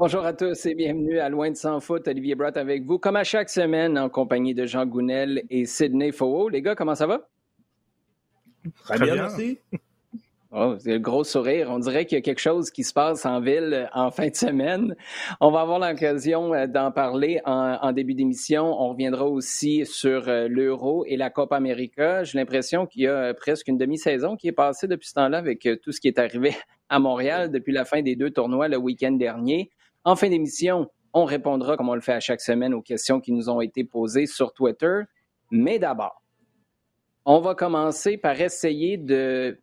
Bonjour 0.00 0.24
à 0.24 0.32
tous 0.32 0.64
et 0.64 0.74
bienvenue 0.74 1.18
à 1.18 1.28
Loin 1.28 1.50
de 1.50 1.56
sans 1.56 1.78
foot. 1.78 2.08
Olivier 2.08 2.34
Brott 2.34 2.56
avec 2.56 2.84
vous, 2.84 2.98
comme 2.98 3.16
à 3.16 3.22
chaque 3.22 3.50
semaine, 3.50 3.98
en 3.98 4.08
compagnie 4.08 4.54
de 4.54 4.64
Jean 4.64 4.86
Gounel 4.86 5.42
et 5.50 5.66
Sidney 5.66 6.10
Faux. 6.10 6.48
Les 6.48 6.62
gars, 6.62 6.74
comment 6.74 6.94
ça 6.94 7.06
va? 7.06 7.28
Très, 8.84 8.98
bien, 8.98 9.14
merci. 9.14 9.58
Oh, 10.52 10.74
c'est 10.78 10.94
le 10.94 10.98
gros 11.00 11.22
sourire. 11.22 11.68
On 11.70 11.78
dirait 11.78 12.06
qu'il 12.06 12.16
y 12.16 12.18
a 12.18 12.22
quelque 12.22 12.40
chose 12.40 12.70
qui 12.70 12.82
se 12.82 12.94
passe 12.94 13.26
en 13.26 13.40
ville 13.40 13.90
en 13.92 14.10
fin 14.10 14.28
de 14.28 14.34
semaine. 14.34 14.96
On 15.38 15.50
va 15.50 15.60
avoir 15.60 15.78
l'occasion 15.78 16.54
euh, 16.54 16.66
d'en 16.66 16.90
parler 16.90 17.42
en, 17.44 17.92
début 17.92 18.14
d'émission. 18.14 18.64
On 18.64 18.88
reviendra 18.88 19.26
aussi 19.26 19.84
sur 19.84 20.30
euh, 20.30 20.48
l'Euro 20.48 21.04
et 21.06 21.18
la 21.18 21.28
Copa 21.28 21.56
América. 21.56 22.24
J'ai 22.24 22.38
l'impression 22.38 22.86
qu'il 22.86 23.02
y 23.02 23.06
a 23.06 23.34
presque 23.34 23.68
une 23.68 23.76
demi-saison 23.76 24.36
qui 24.36 24.48
est 24.48 24.52
passée 24.52 24.88
depuis 24.88 25.08
ce 25.08 25.14
temps-là 25.14 25.36
avec 25.36 25.66
euh, 25.66 25.76
tout 25.76 25.92
ce 25.92 26.00
qui 26.00 26.08
est 26.08 26.18
arrivé 26.18 26.56
à 26.88 26.98
Montréal 26.98 27.50
depuis 27.52 27.74
la 27.74 27.84
fin 27.84 28.00
des 28.00 28.16
deux 28.16 28.30
tournois 28.30 28.66
le 28.66 28.78
week-end 28.78 29.12
dernier. 29.12 29.70
En 30.04 30.16
fin 30.16 30.28
d'émission, 30.28 30.90
on 31.12 31.24
répondra, 31.24 31.76
comme 31.76 31.88
on 31.88 31.94
le 31.94 32.00
fait 32.00 32.12
à 32.12 32.20
chaque 32.20 32.40
semaine, 32.40 32.72
aux 32.72 32.82
questions 32.82 33.20
qui 33.20 33.32
nous 33.32 33.48
ont 33.50 33.60
été 33.60 33.84
posées 33.84 34.26
sur 34.26 34.52
Twitter. 34.52 35.02
Mais 35.50 35.78
d'abord, 35.78 36.22
on 37.24 37.40
va 37.40 37.54
commencer 37.54 38.16
par 38.16 38.40
essayer 38.40 38.96
de 38.96 39.58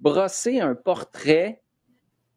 brosser 0.00 0.60
un 0.60 0.74
portrait 0.74 1.62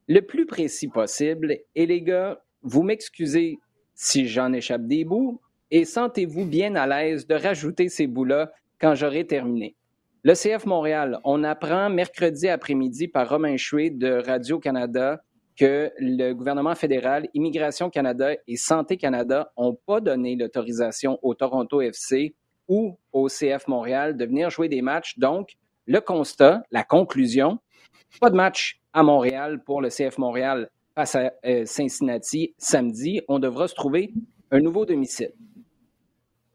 le 0.07 0.21
plus 0.21 0.45
précis 0.45 0.87
possible. 0.87 1.57
Et 1.75 1.85
les 1.85 2.01
gars, 2.01 2.41
vous 2.61 2.83
m'excusez 2.83 3.59
si 3.93 4.27
j'en 4.27 4.53
échappe 4.53 4.85
des 4.85 5.03
bouts 5.03 5.41
et 5.71 5.83
sentez-vous 5.83 6.45
bien 6.45 6.75
à 6.75 6.87
l'aise 6.87 7.27
de 7.27 7.35
rajouter 7.35 7.89
ces 7.89 8.07
bouts-là 8.07 8.51
quand 8.79 8.95
j'aurai 8.95 9.25
terminé. 9.25 9.75
Le 10.23 10.33
CF 10.33 10.65
Montréal, 10.65 11.19
on 11.23 11.43
apprend 11.43 11.89
mercredi 11.89 12.47
après-midi 12.47 13.07
par 13.07 13.29
Romain 13.29 13.57
Chouet 13.57 13.89
de 13.89 14.23
Radio-Canada 14.25 15.23
que 15.57 15.91
le 15.97 16.33
gouvernement 16.33 16.75
fédéral, 16.75 17.27
Immigration 17.33 17.89
Canada 17.89 18.33
et 18.47 18.55
Santé 18.55 18.95
Canada 18.97 19.51
n'ont 19.57 19.77
pas 19.85 19.99
donné 19.99 20.35
l'autorisation 20.35 21.17
au 21.23 21.33
Toronto 21.33 21.81
FC 21.81 22.35
ou 22.67 22.97
au 23.11 23.27
CF 23.27 23.67
Montréal 23.67 24.15
de 24.17 24.25
venir 24.25 24.49
jouer 24.49 24.69
des 24.69 24.81
matchs. 24.81 25.17
Donc, 25.17 25.57
le 25.87 25.99
constat, 25.99 26.63
la 26.71 26.83
conclusion, 26.83 27.59
pas 28.21 28.29
de 28.29 28.35
match 28.35 28.79
à 28.93 29.03
Montréal 29.03 29.63
pour 29.63 29.81
le 29.81 29.89
CF 29.89 30.17
Montréal 30.17 30.69
face 30.95 31.15
à 31.15 31.31
euh, 31.45 31.65
Cincinnati 31.65 32.53
samedi. 32.57 33.21
On 33.27 33.39
devra 33.39 33.67
se 33.67 33.75
trouver 33.75 34.13
un 34.51 34.59
nouveau 34.59 34.85
domicile. 34.85 35.31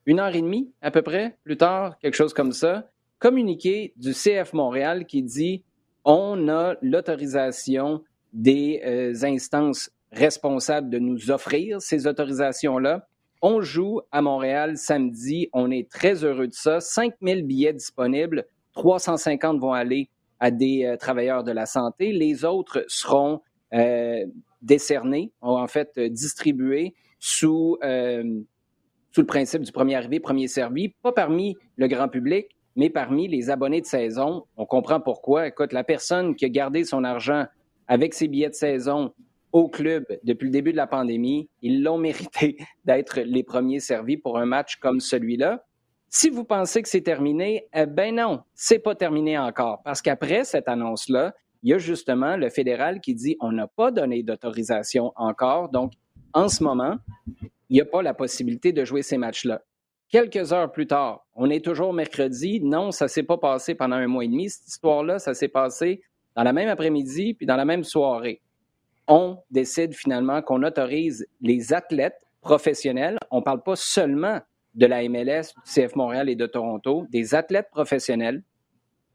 Une 0.06 0.20
heure 0.20 0.34
et 0.34 0.42
demie, 0.42 0.72
à 0.80 0.90
peu 0.90 1.02
près, 1.02 1.38
plus 1.44 1.56
tard, 1.56 1.98
quelque 1.98 2.14
chose 2.14 2.34
comme 2.34 2.52
ça, 2.52 2.90
communiqué 3.18 3.92
du 3.96 4.12
CF 4.12 4.52
Montréal 4.52 5.06
qui 5.06 5.22
dit 5.22 5.64
on 6.04 6.48
a 6.48 6.74
l'autorisation 6.82 8.02
des 8.32 8.80
euh, 8.84 9.12
instances 9.24 9.90
responsables 10.10 10.90
de 10.90 10.98
nous 10.98 11.30
offrir 11.30 11.80
ces 11.80 12.06
autorisations-là. 12.06 13.06
On 13.40 13.60
joue 13.60 14.00
à 14.10 14.22
Montréal 14.22 14.76
samedi. 14.76 15.48
On 15.52 15.70
est 15.70 15.90
très 15.90 16.24
heureux 16.24 16.48
de 16.48 16.54
ça. 16.54 16.80
5000 16.80 17.44
billets 17.44 17.72
disponibles. 17.72 18.46
350 18.74 19.60
vont 19.60 19.72
aller 19.72 20.08
à 20.40 20.50
des 20.50 20.84
euh, 20.84 20.96
travailleurs 20.96 21.44
de 21.44 21.52
la 21.52 21.66
santé. 21.66 22.12
Les 22.12 22.44
autres 22.44 22.84
seront 22.88 23.40
euh, 23.74 24.24
décernés, 24.60 25.32
en 25.40 25.66
fait 25.66 25.98
distribués 25.98 26.94
sous, 27.18 27.78
sous 27.80 29.20
le 29.20 29.26
principe 29.26 29.62
du 29.62 29.72
premier 29.72 29.94
arrivé, 29.94 30.20
premier 30.20 30.46
servi, 30.48 30.90
pas 31.02 31.12
parmi 31.12 31.56
le 31.76 31.86
grand 31.88 32.08
public, 32.08 32.46
mais 32.76 32.90
parmi 32.90 33.28
les 33.28 33.50
abonnés 33.50 33.80
de 33.80 33.86
saison. 33.86 34.44
On 34.56 34.66
comprend 34.66 35.00
pourquoi. 35.00 35.46
Écoute, 35.46 35.72
la 35.72 35.84
personne 35.84 36.34
qui 36.34 36.44
a 36.44 36.48
gardé 36.48 36.84
son 36.84 37.04
argent 37.04 37.46
avec 37.92 38.14
ses 38.14 38.26
billets 38.26 38.48
de 38.48 38.54
saison 38.54 39.12
au 39.52 39.68
club 39.68 40.06
depuis 40.24 40.46
le 40.46 40.50
début 40.50 40.72
de 40.72 40.78
la 40.78 40.86
pandémie, 40.86 41.50
ils 41.60 41.82
l'ont 41.82 41.98
mérité 41.98 42.56
d'être 42.86 43.20
les 43.20 43.42
premiers 43.42 43.80
servis 43.80 44.16
pour 44.16 44.38
un 44.38 44.46
match 44.46 44.76
comme 44.76 44.98
celui-là. 44.98 45.66
Si 46.08 46.30
vous 46.30 46.44
pensez 46.44 46.80
que 46.80 46.88
c'est 46.88 47.02
terminé, 47.02 47.68
eh 47.74 47.84
ben 47.84 48.14
non, 48.14 48.40
c'est 48.54 48.78
pas 48.78 48.94
terminé 48.94 49.36
encore. 49.36 49.82
Parce 49.82 50.00
qu'après 50.00 50.44
cette 50.44 50.68
annonce-là, 50.68 51.34
il 51.62 51.68
y 51.68 51.74
a 51.74 51.78
justement 51.78 52.38
le 52.38 52.48
fédéral 52.48 52.98
qui 52.98 53.14
dit 53.14 53.36
on 53.40 53.52
n'a 53.52 53.66
pas 53.66 53.90
donné 53.90 54.22
d'autorisation 54.22 55.12
encore. 55.16 55.68
Donc, 55.68 55.92
en 56.32 56.48
ce 56.48 56.64
moment, 56.64 56.96
il 57.68 57.74
n'y 57.74 57.82
a 57.82 57.84
pas 57.84 58.00
la 58.00 58.14
possibilité 58.14 58.72
de 58.72 58.86
jouer 58.86 59.02
ces 59.02 59.18
matchs-là. 59.18 59.60
Quelques 60.08 60.54
heures 60.54 60.72
plus 60.72 60.86
tard, 60.86 61.26
on 61.34 61.50
est 61.50 61.62
toujours 61.62 61.92
mercredi. 61.92 62.62
Non, 62.62 62.90
ça 62.90 63.06
s'est 63.06 63.22
pas 63.22 63.36
passé 63.36 63.74
pendant 63.74 63.96
un 63.96 64.06
mois 64.06 64.24
et 64.24 64.28
demi. 64.28 64.48
Cette 64.48 64.68
histoire-là, 64.68 65.18
ça 65.18 65.34
s'est 65.34 65.48
passé 65.48 66.00
dans 66.36 66.42
la 66.42 66.52
même 66.52 66.68
après-midi 66.68 67.34
puis 67.34 67.46
dans 67.46 67.56
la 67.56 67.64
même 67.64 67.84
soirée. 67.84 68.40
On 69.08 69.38
décide 69.50 69.94
finalement 69.94 70.42
qu'on 70.42 70.62
autorise 70.62 71.26
les 71.40 71.72
athlètes 71.72 72.20
professionnels. 72.40 73.18
On 73.30 73.38
ne 73.38 73.44
parle 73.44 73.62
pas 73.62 73.76
seulement 73.76 74.40
de 74.74 74.86
la 74.86 75.06
MLS, 75.08 75.52
du 75.54 75.72
CF 75.72 75.96
Montréal 75.96 76.28
et 76.28 76.36
de 76.36 76.46
Toronto, 76.46 77.06
des 77.10 77.34
athlètes 77.34 77.68
professionnels 77.70 78.42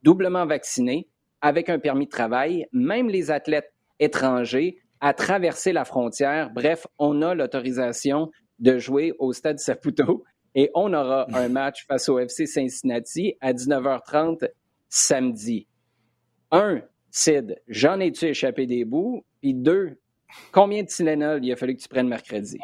doublement 0.04 0.46
vaccinés 0.46 1.08
avec 1.42 1.70
un 1.70 1.80
permis 1.80 2.06
de 2.06 2.12
travail, 2.12 2.68
même 2.72 3.10
les 3.10 3.32
athlètes 3.32 3.74
étrangers, 4.00 4.78
à 5.00 5.14
traverser 5.14 5.74
la 5.74 5.86
frontière. 5.86 6.50
Bref, 6.52 6.88
on 6.98 7.22
a 7.22 7.36
l'autorisation 7.36 8.32
de 8.60 8.78
jouer 8.78 9.14
au 9.20 9.34
Stade 9.34 9.60
Saputo 9.60 10.24
et 10.56 10.72
on 10.74 10.94
aura 10.94 11.28
un 11.34 11.50
match 11.50 11.86
face 11.88 12.10
au 12.10 12.20
FC 12.20 12.46
Cincinnati 12.48 13.36
à 13.42 13.54
19h30 13.54 14.50
samedi. 14.90 15.68
Un, 16.52 16.82
Sid, 17.18 17.60
j'en 17.68 18.00
ai-tu 18.00 18.26
échappé 18.26 18.68
des 18.68 18.86
bouts? 18.86 19.26
Puis 19.42 19.56
deux, 19.56 20.00
combien 20.52 20.84
de 20.84 20.88
Tylenol 20.88 21.44
il 21.44 21.52
a 21.52 21.56
fallu 21.56 21.76
que 21.76 21.82
tu 21.82 21.88
prennes 21.88 22.08
mercredi? 22.08 22.60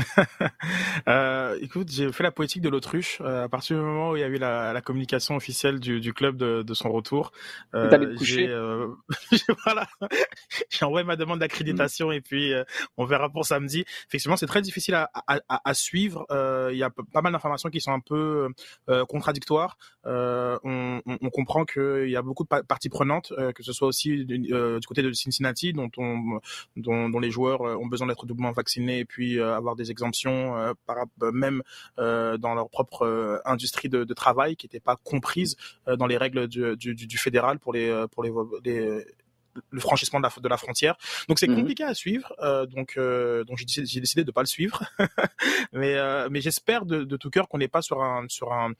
euh, 1.08 1.58
écoute, 1.60 1.88
j'ai 1.90 2.12
fait 2.12 2.22
la 2.22 2.30
politique 2.30 2.62
de 2.62 2.68
l'autruche 2.68 3.20
euh, 3.20 3.44
à 3.44 3.48
partir 3.48 3.76
du 3.76 3.82
moment 3.82 4.10
où 4.10 4.16
il 4.16 4.20
y 4.20 4.24
a 4.24 4.28
eu 4.28 4.38
la, 4.38 4.72
la 4.72 4.80
communication 4.80 5.36
officielle 5.36 5.80
du, 5.80 6.00
du 6.00 6.12
club 6.12 6.36
de, 6.36 6.62
de, 6.62 6.74
son 6.74 6.90
retour. 6.90 7.32
Euh, 7.74 8.16
j'ai 8.20 8.48
euh, 8.48 8.88
voilà, 9.64 9.88
j'ai 10.70 10.84
envoyé 10.84 11.06
ma 11.06 11.16
demande 11.16 11.40
d'accréditation 11.40 12.08
mmh. 12.08 12.12
et 12.12 12.20
puis 12.20 12.52
euh, 12.52 12.64
on 12.96 13.04
verra 13.04 13.30
pour 13.30 13.44
samedi. 13.44 13.84
Effectivement, 14.08 14.36
c'est 14.36 14.46
très 14.46 14.62
difficile 14.62 14.94
à, 14.94 15.10
à, 15.14 15.40
à 15.48 15.74
suivre. 15.74 16.26
Il 16.70 16.76
y 16.76 16.82
a 16.82 16.90
pas 16.90 17.22
mal 17.22 17.32
d'informations 17.32 17.70
qui 17.70 17.80
sont 17.80 17.92
un 17.92 18.00
peu 18.00 18.48
contradictoires. 19.08 19.76
On, 20.04 20.58
on, 20.64 21.00
on, 21.06 21.30
comprend 21.30 21.64
qu'il 21.64 22.08
y 22.08 22.16
a 22.16 22.22
beaucoup 22.22 22.44
de 22.44 22.48
parties 22.62 22.88
prenantes, 22.88 23.32
que 23.54 23.62
ce 23.62 23.72
soit 23.72 23.88
aussi 23.88 24.24
du, 24.24 24.38
du 24.38 24.86
côté 24.86 25.02
de 25.02 25.12
Cincinnati, 25.12 25.72
dont, 25.72 25.90
on, 25.96 26.40
dont, 26.76 27.08
dont 27.08 27.18
les 27.18 27.30
joueurs 27.30 27.60
ont 27.60 27.86
besoin 27.86 28.06
d'être 28.06 28.26
doublement 28.26 28.52
vaccinés 28.52 29.00
et 29.00 29.04
puis 29.04 29.40
avoir 29.40 29.76
des 29.76 29.89
exemptions 29.90 30.56
euh, 30.56 30.72
par, 30.86 31.06
même 31.32 31.62
euh, 31.98 32.38
dans 32.38 32.54
leur 32.54 32.70
propre 32.70 33.06
euh, 33.06 33.38
industrie 33.44 33.88
de, 33.88 34.04
de 34.04 34.14
travail 34.14 34.56
qui 34.56 34.66
n'étaient 34.66 34.80
pas 34.80 34.96
comprises 34.96 35.56
dans 35.86 36.06
les 36.06 36.16
règles 36.16 36.48
du, 36.48 36.76
du, 36.76 36.94
du, 36.94 37.18
fédéral 37.18 37.58
pour 37.58 37.72
les 37.72 38.06
pour 38.10 38.22
les, 38.22 38.32
les 38.64 39.04
le 39.70 39.80
franchissement 39.80 40.20
de 40.20 40.24
la, 40.24 40.32
de 40.40 40.48
la 40.48 40.56
frontière. 40.56 40.96
Donc 41.28 41.38
c'est 41.38 41.48
mhm. 41.48 41.56
compliqué 41.56 41.84
à 41.84 41.94
suivre. 41.94 42.32
Euh, 42.40 42.66
donc 42.66 42.94
euh, 42.96 43.44
donc 43.44 43.58
j'ai 43.58 43.64
décidé, 43.64 44.00
décidé 44.00 44.24
de 44.24 44.30
pas 44.30 44.42
le 44.42 44.46
suivre. 44.46 44.84
mais 45.72 45.94
euh, 45.96 46.28
mais 46.30 46.40
j'espère 46.40 46.86
de, 46.86 47.04
de 47.04 47.16
tout 47.16 47.30
cœur 47.30 47.48
qu'on 47.48 47.58
n'est 47.58 47.68
pas 47.68 47.82
sur 47.82 48.02
un 48.02 48.26
sur 48.28 48.52
un 48.52 48.72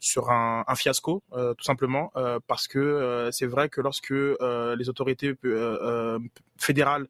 sur 0.00 0.30
un, 0.30 0.64
un 0.66 0.74
fiasco 0.74 1.22
tout 1.32 1.64
simplement 1.64 2.12
parce 2.46 2.68
que 2.68 3.28
c'est 3.32 3.46
vrai 3.46 3.68
que 3.68 3.80
lorsque 3.80 4.10
les 4.10 4.88
autorités 4.88 5.34
fédérales 6.58 7.06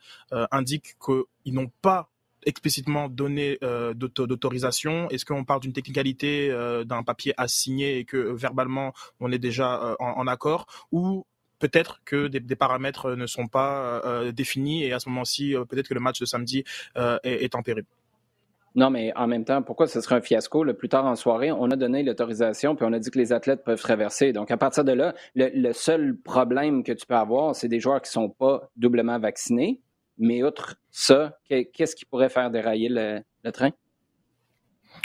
indiquent 0.51 0.97
qu'ils 1.05 1.55
n'ont 1.55 1.71
pas 1.83 2.11
explicitement 2.47 3.09
donné 3.09 3.59
euh, 3.63 3.95
d'autorisation? 3.95 5.09
Est-ce 5.11 5.25
qu'on 5.25 5.45
parle 5.45 5.61
d'une 5.61 5.73
technicalité 5.73 6.51
euh, 6.51 6.85
d'un 6.85 7.03
papier 7.03 7.35
à 7.37 7.49
signer 7.49 7.99
et 7.99 8.05
que 8.05 8.17
verbalement 8.17 8.93
on 9.21 9.33
est 9.33 9.39
déjà 9.39 9.83
euh, 9.83 9.95
en, 9.99 10.27
accord? 10.27 10.67
Ou 10.93 11.27
peut-être 11.59 12.01
que 12.05 12.29
des, 12.29 12.57
paramètres 12.57 13.15
ne 13.15 13.27
sont 13.27 13.47
pas 13.47 14.03
euh, 14.05 14.33
définis 14.33 14.85
et 14.85 14.93
à 14.93 15.01
ce 15.01 15.09
moment-ci, 15.09 15.55
peut-être 15.69 15.89
que 15.89 15.95
le 15.95 16.01
match 16.01 16.21
de 16.21 16.27
samedi 16.27 16.65
est, 16.97 17.19
est 17.25 17.55
enterré 17.55 17.85
non, 18.77 18.91
mais 18.91 19.13
en 19.15 19.29
même 19.29 19.45
temps, 19.45 19.63
pourquoi 19.63 19.87
ce 19.87 20.01
serait 20.01 20.17
un 20.17 20.21
fiasco? 20.21 20.65
Le 20.65 20.75
plus 20.75 20.89
tard 20.89 21.05
en 21.05 21.15
soirée, 21.15 21.53
on 21.53 21.71
a 21.71 21.77
donné 21.77 22.03
l'autorisation, 22.03 22.75
puis 22.75 22.85
on 22.85 22.93
a 22.93 22.99
dit 22.99 23.09
que 23.09 23.19
les 23.21 23.33
athlètes 23.33 23.63
peuvent 23.63 23.81
traverser. 23.81 24.33
Donc, 24.33 24.51
à 24.51 24.57
partir 24.57 24.83
de 24.85 24.91
là, 24.91 25.15
le, 25.37 25.49
le 25.55 25.73
seul 25.73 26.17
problème 26.17 26.83
que 26.83 26.91
tu 26.91 27.07
peux 27.07 27.15
avoir, 27.15 27.55
c'est 27.55 27.69
des 27.69 27.79
joueurs 27.79 28.03
qui 28.03 28.09
ne 28.09 28.25
sont 28.25 28.31
pas 28.31 28.69
doublement 28.77 29.21
vaccinés. 29.21 29.81
Mais 30.19 30.43
outre 30.43 30.77
ça, 30.91 31.39
qu'est-ce 31.49 31.97
qui 31.97 32.05
pourrait 32.05 32.29
faire 32.29 32.51
dérailler 32.51 32.89
le, 32.89 33.23
train? 33.53 33.71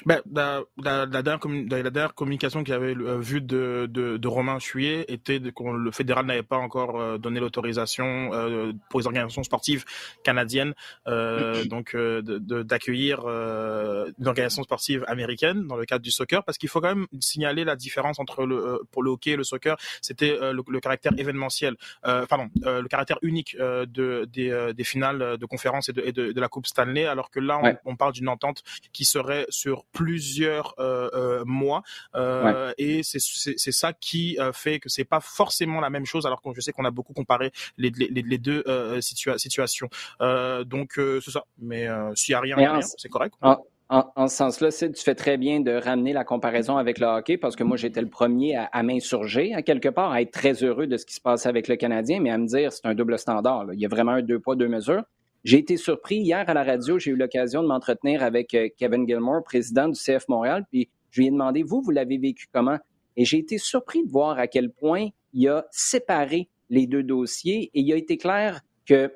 Ben, 0.06 0.22
la, 0.34 0.62
la, 0.82 1.06
la, 1.06 1.22
dernière 1.22 1.40
la, 1.70 1.90
dernière 1.90 2.14
communication 2.16 2.64
qu'il 2.64 2.74
avait 2.74 2.96
euh, 2.96 3.18
vue 3.20 3.42
de, 3.42 3.88
de, 3.90 4.18
de, 4.18 4.28
Romain 4.28 4.58
Chuyer 4.60 5.12
était 5.12 5.40
que 5.40 5.64
le 5.64 5.92
fédéral 5.92 6.26
n'avait 6.26 6.44
pas 6.44 6.58
encore 6.58 7.00
euh, 7.00 7.18
donné 7.18 7.40
l'autorisation 7.40 8.34
euh, 8.34 8.72
pour 8.90 9.02
les 9.02 9.08
organisations 9.08 9.44
sportives 9.44 9.84
canadiennes 10.24 10.74
euh, 11.08 11.66
donc 11.66 11.96
d'accueillir 11.96 13.20
une 13.28 14.28
organisation 14.28 14.64
sportive 14.64 15.04
américaine 15.08 15.68
dans 15.68 15.76
le 15.76 15.86
cadre 15.86 16.02
du 16.02 16.12
soccer 16.12 16.44
parce 16.44 16.58
qu'il 16.58 16.70
faut 16.70 16.80
quand 16.80 16.96
même 16.96 17.08
signaler 17.20 17.64
la 17.64 17.76
différence 17.76 18.20
entre 18.20 18.46
le 18.46 18.82
pour 18.92 19.04
le 19.04 19.12
hockey 19.12 19.32
et 19.32 19.36
le 19.36 19.44
soccer. 19.44 19.78
C'était 20.02 20.38
le, 20.40 20.62
le, 20.68 20.80
caractère 20.80 21.12
événementiel 21.18 21.76
pardon 22.04 22.50
le 22.64 22.88
caractère 22.88 23.18
unique 23.22 23.58
de 23.58 24.26
des, 24.32 24.74
des 24.74 24.84
finales 24.84 25.38
de 25.38 25.46
conférences 25.46 25.90
et 25.90 25.94
de, 25.94 26.02
et 26.02 26.12
de, 26.12 26.40
la 26.40 26.48
coupe 26.48 26.68
Stanley 26.68 27.06
alors 27.06 27.30
que 27.30 27.40
là 27.40 27.60
on, 27.62 27.92
on 27.92 27.96
parle 27.96 28.14
d'une 28.14 28.30
entente 28.30 28.64
qui 28.94 29.06
serait 29.06 29.46
sur 29.50 29.79
plusieurs 29.92 30.74
euh, 30.80 31.10
euh, 31.14 31.44
mois 31.46 31.82
euh, 32.16 32.74
et 32.78 33.04
c'est 33.04 33.20
c'est 33.20 33.72
ça 33.72 33.94
qui 33.94 34.38
fait 34.54 34.80
que 34.80 34.90
c'est 34.90 35.04
pas 35.06 35.20
forcément 35.20 35.80
la 35.80 35.90
même 35.90 36.06
chose 36.06 36.26
alors 36.26 36.42
que 36.42 36.50
je 36.56 36.62
sais 36.62 36.72
qu'on 36.72 36.86
a 36.86 36.92
beaucoup 36.92 37.14
comparé 37.14 37.52
les, 37.78 37.92
les, 37.92 38.22
les 38.22 38.38
deux 38.38 38.64
situations 39.02 39.90
donc 40.66 40.94
c'est 40.96 41.32
ça 41.32 41.44
mais 41.58 41.88
s'il 42.16 42.34
y 42.34 42.36
a 42.36 42.40
rien, 42.40 42.80
c'est 42.82 43.10
correct 43.10 43.36
en, 43.92 44.28
ce 44.28 44.36
sens-là, 44.36 44.70
Sid, 44.70 44.94
tu 44.94 45.04
fais 45.04 45.16
très 45.16 45.38
bien 45.38 45.62
de 45.62 45.72
ramener 45.72 46.14
la 46.14 46.24
comparaison 46.24 46.78
avec 46.78 47.00
le 47.00 47.08
hockey 47.08 47.38
parce 47.38 47.56
que 47.56 47.64
moi, 47.64 47.76
j'étais 47.76 48.02
le 48.02 48.08
premier 48.08 48.56
à, 48.56 48.66
à 48.66 48.84
m'insurger, 48.84 49.56
à 49.56 49.64
quelque 49.64 49.90
part, 49.90 50.12
à 50.12 50.22
être 50.22 50.30
très 50.30 50.64
heureux 50.64 50.86
de 50.86 50.96
ce 50.96 51.08
qui 51.08 51.16
se 51.16 51.22
passe 51.22 51.48
avec 51.48 51.68
le 51.68 51.76
Canadien, 51.76 52.20
mais 52.20 52.30
à 52.30 52.38
me 52.38 52.46
dire 52.46 52.72
c'est 52.72 52.86
un 52.86 52.94
double 52.94 53.18
standard. 53.18 53.66
Il 53.74 53.80
y 53.80 53.86
a 53.88 53.90
vraiment 53.90 54.12
un 54.12 54.22
deux 54.22 54.40
poids, 54.40 54.56
deux 54.56 54.68
mesures. 54.68 55.02
J'ai 55.46 55.60
été 55.60 55.78
surpris 55.78 56.18
hier 56.18 56.44
à 56.48 56.54
la 56.54 56.64
radio, 56.64 57.00
j'ai 57.00 57.12
eu 57.12 57.16
l'occasion 57.16 57.64
de 57.64 57.68
m'entretenir 57.68 58.24
avec 58.24 58.54
euh, 58.54 58.68
Kevin 58.78 59.08
Gilmore, 59.08 59.44
président 59.44 59.88
du 59.88 59.98
CF 59.98 60.28
Montréal, 60.28 60.66
puis 60.70 60.90
je 61.12 61.22
lui 61.22 61.28
ai 61.28 61.32
demandé, 61.32 61.64
vous, 61.64 61.82
vous 61.82 61.92
l'avez 61.92 62.18
vécu 62.18 62.48
comment? 62.52 62.78
Et 63.16 63.24
j'ai 63.24 63.38
été 63.38 63.58
surpris 63.58 64.06
de 64.06 64.12
voir 64.12 64.38
à 64.38 64.48
quel 64.48 64.70
point 64.70 65.08
il 65.34 65.48
a 65.48 65.66
séparé 65.72 66.50
les 66.70 66.88
deux 66.88 67.04
dossiers 67.04 67.72
et 67.74 67.80
il 67.80 67.94
a 67.94 67.96
été 67.96 68.18
clair 68.18 68.62
que, 68.86 69.12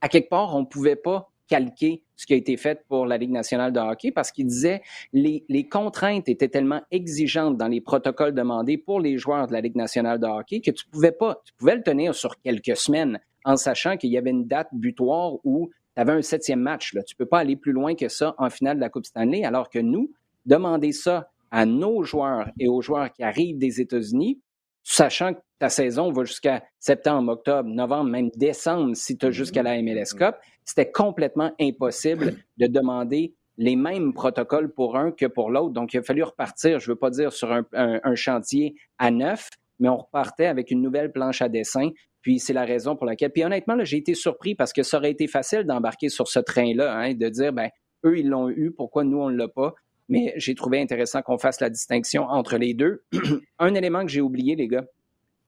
à 0.00 0.08
quelque 0.08 0.28
part, 0.28 0.54
on 0.56 0.60
ne 0.60 0.66
pouvait 0.66 0.96
pas 0.96 1.30
calquer 1.48 2.02
ce 2.16 2.26
qui 2.26 2.32
a 2.32 2.36
été 2.36 2.56
fait 2.56 2.84
pour 2.88 3.06
la 3.06 3.16
Ligue 3.16 3.30
nationale 3.30 3.72
de 3.72 3.78
hockey 3.78 4.10
parce 4.10 4.32
qu'il 4.32 4.46
disait 4.46 4.82
les, 5.12 5.44
les 5.48 5.68
contraintes 5.68 6.28
étaient 6.28 6.48
tellement 6.48 6.82
exigeantes 6.90 7.56
dans 7.56 7.68
les 7.68 7.80
protocoles 7.80 8.34
demandés 8.34 8.78
pour 8.78 9.00
les 9.00 9.16
joueurs 9.16 9.46
de 9.46 9.52
la 9.52 9.60
Ligue 9.60 9.76
nationale 9.76 10.18
de 10.18 10.26
hockey 10.26 10.60
que 10.60 10.72
tu 10.72 10.86
pouvais 10.88 11.12
pas, 11.12 11.40
tu 11.44 11.52
pouvais 11.54 11.76
le 11.76 11.82
tenir 11.82 12.14
sur 12.14 12.40
quelques 12.40 12.76
semaines 12.76 13.20
en 13.46 13.56
sachant 13.56 13.96
qu'il 13.96 14.10
y 14.10 14.18
avait 14.18 14.30
une 14.30 14.46
date 14.46 14.68
butoir 14.72 15.36
où 15.44 15.70
tu 15.94 16.02
avais 16.02 16.12
un 16.12 16.22
septième 16.22 16.60
match. 16.60 16.92
Là. 16.92 17.02
Tu 17.02 17.14
ne 17.14 17.24
peux 17.24 17.28
pas 17.28 17.38
aller 17.38 17.56
plus 17.56 17.72
loin 17.72 17.94
que 17.94 18.08
ça 18.08 18.34
en 18.36 18.50
finale 18.50 18.76
de 18.76 18.80
la 18.82 18.90
Coupe 18.90 19.06
Stanley, 19.06 19.44
alors 19.44 19.70
que 19.70 19.78
nous, 19.78 20.12
demander 20.44 20.92
ça 20.92 21.30
à 21.50 21.64
nos 21.64 22.02
joueurs 22.02 22.50
et 22.58 22.68
aux 22.68 22.82
joueurs 22.82 23.12
qui 23.12 23.22
arrivent 23.22 23.56
des 23.56 23.80
États-Unis, 23.80 24.40
sachant 24.82 25.32
que 25.32 25.40
ta 25.58 25.68
saison 25.68 26.12
va 26.12 26.24
jusqu'à 26.24 26.64
septembre, 26.78 27.32
octobre, 27.32 27.68
novembre, 27.68 28.10
même 28.10 28.30
décembre, 28.36 28.94
si 28.94 29.16
tu 29.16 29.26
as 29.26 29.30
jusqu'à 29.30 29.62
la 29.62 29.80
MLS 29.80 30.12
Cup, 30.16 30.36
c'était 30.64 30.90
complètement 30.90 31.52
impossible 31.60 32.34
de 32.58 32.66
demander 32.66 33.34
les 33.56 33.76
mêmes 33.76 34.12
protocoles 34.12 34.72
pour 34.72 34.96
un 34.96 35.12
que 35.12 35.26
pour 35.26 35.50
l'autre. 35.50 35.72
Donc, 35.72 35.94
il 35.94 35.98
a 35.98 36.02
fallu 36.02 36.24
repartir, 36.24 36.78
je 36.78 36.90
ne 36.90 36.94
veux 36.94 36.98
pas 36.98 37.10
dire 37.10 37.32
sur 37.32 37.50
un, 37.52 37.64
un, 37.72 38.14
chantier 38.16 38.74
à 38.98 39.10
neuf, 39.10 39.48
mais 39.78 39.88
on 39.88 39.96
repartait 39.96 40.46
avec 40.46 40.70
une 40.70 40.82
nouvelle 40.82 41.10
planche 41.10 41.40
à 41.40 41.48
dessin 41.48 41.90
puis 42.26 42.40
c'est 42.40 42.52
la 42.52 42.64
raison 42.64 42.96
pour 42.96 43.06
laquelle. 43.06 43.30
Puis 43.30 43.44
honnêtement, 43.44 43.76
j'ai 43.84 43.98
été 43.98 44.14
surpris 44.14 44.56
parce 44.56 44.72
que 44.72 44.82
ça 44.82 44.96
aurait 44.96 45.12
été 45.12 45.28
facile 45.28 45.62
d'embarquer 45.62 46.08
sur 46.08 46.26
ce 46.26 46.40
train-là, 46.40 46.92
hein, 46.92 47.14
de 47.14 47.28
dire, 47.28 47.52
ben, 47.52 47.68
eux, 48.04 48.18
ils 48.18 48.28
l'ont 48.28 48.48
eu, 48.48 48.72
pourquoi 48.72 49.04
nous, 49.04 49.18
on 49.18 49.30
ne 49.30 49.36
l'a 49.36 49.46
pas? 49.46 49.74
Mais 50.08 50.34
j'ai 50.34 50.56
trouvé 50.56 50.80
intéressant 50.80 51.22
qu'on 51.22 51.38
fasse 51.38 51.60
la 51.60 51.70
distinction 51.70 52.24
entre 52.24 52.56
les 52.56 52.74
deux. 52.74 53.04
Un 53.60 53.74
élément 53.74 54.02
que 54.02 54.08
j'ai 54.08 54.20
oublié, 54.20 54.56
les 54.56 54.66
gars, 54.66 54.84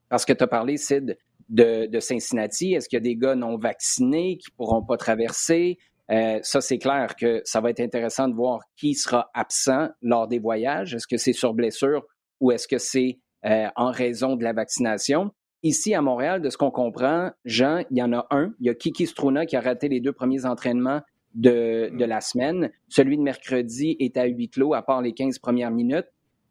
parce 0.08 0.25
que 0.25 0.32
tu 0.32 0.44
as 0.44 0.46
parlé, 0.46 0.76
Sid, 0.76 1.19
de, 1.48 1.98
Cincinnati. 1.98 2.75
Est-ce 2.75 2.88
qu'il 2.88 2.98
y 2.98 3.02
a 3.02 3.02
des 3.02 3.16
gars 3.16 3.34
non 3.34 3.58
vaccinés 3.58 4.38
qui 4.38 4.52
ne 4.52 4.56
pourront 4.56 4.84
pas 4.84 4.96
traverser? 4.96 5.78
Euh, 6.12 6.38
ça, 6.44 6.60
c'est 6.60 6.78
clair 6.78 7.16
que 7.16 7.42
ça 7.44 7.60
va 7.60 7.70
être 7.70 7.81
intéressant 7.81 8.28
de 8.28 8.36
voir 8.36 8.60
qui 8.76 8.94
sera 8.94 9.32
absent 9.34 9.88
lors 10.00 10.28
des 10.28 10.38
voyages. 10.38 10.94
Est-ce 10.94 11.08
que 11.08 11.16
c'est 11.16 11.32
sur 11.32 11.54
blessure 11.54 12.06
ou 12.38 12.52
est-ce 12.52 12.69
que 12.69 12.78
c'est 12.78 13.19
euh, 13.46 13.66
en 13.74 13.90
raison 13.90 14.36
de 14.36 14.44
la 14.44 14.52
vaccination? 14.52 15.32
Ici, 15.62 15.93
à 15.94 16.02
Montréal, 16.02 16.40
de 16.40 16.50
ce 16.50 16.56
qu'on 16.56 16.70
comprend, 16.70 17.31
Jean, 17.44 17.82
il 17.90 17.99
y 17.99 18.02
en 18.02 18.12
a 18.12 18.26
un. 18.31 18.55
Il 18.60 18.66
y 18.66 18.70
a 18.70 18.75
Kiki 18.75 19.06
Struna 19.06 19.44
qui 19.44 19.56
a 19.56 19.60
raté 19.60 19.88
les 19.88 20.00
deux 20.00 20.12
premiers 20.12 20.46
entraînements 20.46 21.00
de, 21.34 21.90
de 21.96 22.05
la 22.05 22.20
semaine. 22.20 22.70
Celui 22.88 23.16
de 23.16 23.22
mercredi 23.22 23.96
est 23.99 24.16
à 24.16 24.26
huis 24.26 24.49
clos, 24.49 24.75
à 24.75 24.82
part 24.82 25.02
les 25.02 25.12
15 25.12 25.40
premières 25.40 25.72
minutes. 25.72 26.06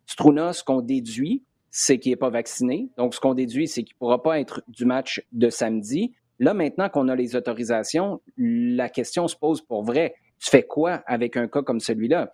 Struna, 0.08 0.52
ce 0.52 0.64
qu'on 0.64 0.82
déduit, 0.82 1.44
c'est 1.72 2.00
qu'il 2.00 2.12
n'est 2.12 2.18
pas 2.18 2.30
vacciné. 2.30 2.90
Donc, 2.98 3.14
ce 3.14 3.20
qu'on 3.20 3.34
déduit, 3.34 3.68
c'est 3.68 3.84
qu'il 3.84 3.96
ne 3.96 4.00
pourra 4.00 4.22
pas 4.22 4.40
être 4.40 4.62
du 4.68 4.86
match 4.86 5.22
de 5.32 5.50
samedi. 5.50 6.14
Là, 6.40 6.54
maintenant 6.54 6.90
qu'on 6.90 7.08
a 7.08 7.16
les 7.16 7.36
autorisations, 7.36 8.22
la 8.38 8.90
question 8.90 9.28
se 9.28 9.36
pose 9.36 9.62
pour 9.62 9.84
vrai. 9.84 10.16
Tu 10.40 10.50
fais 10.50 10.64
quoi 10.64 11.04
avec 11.06 11.38
un 11.38 11.48
cas 11.48 11.62
comme 11.62 11.80
celui-là? 11.80 12.32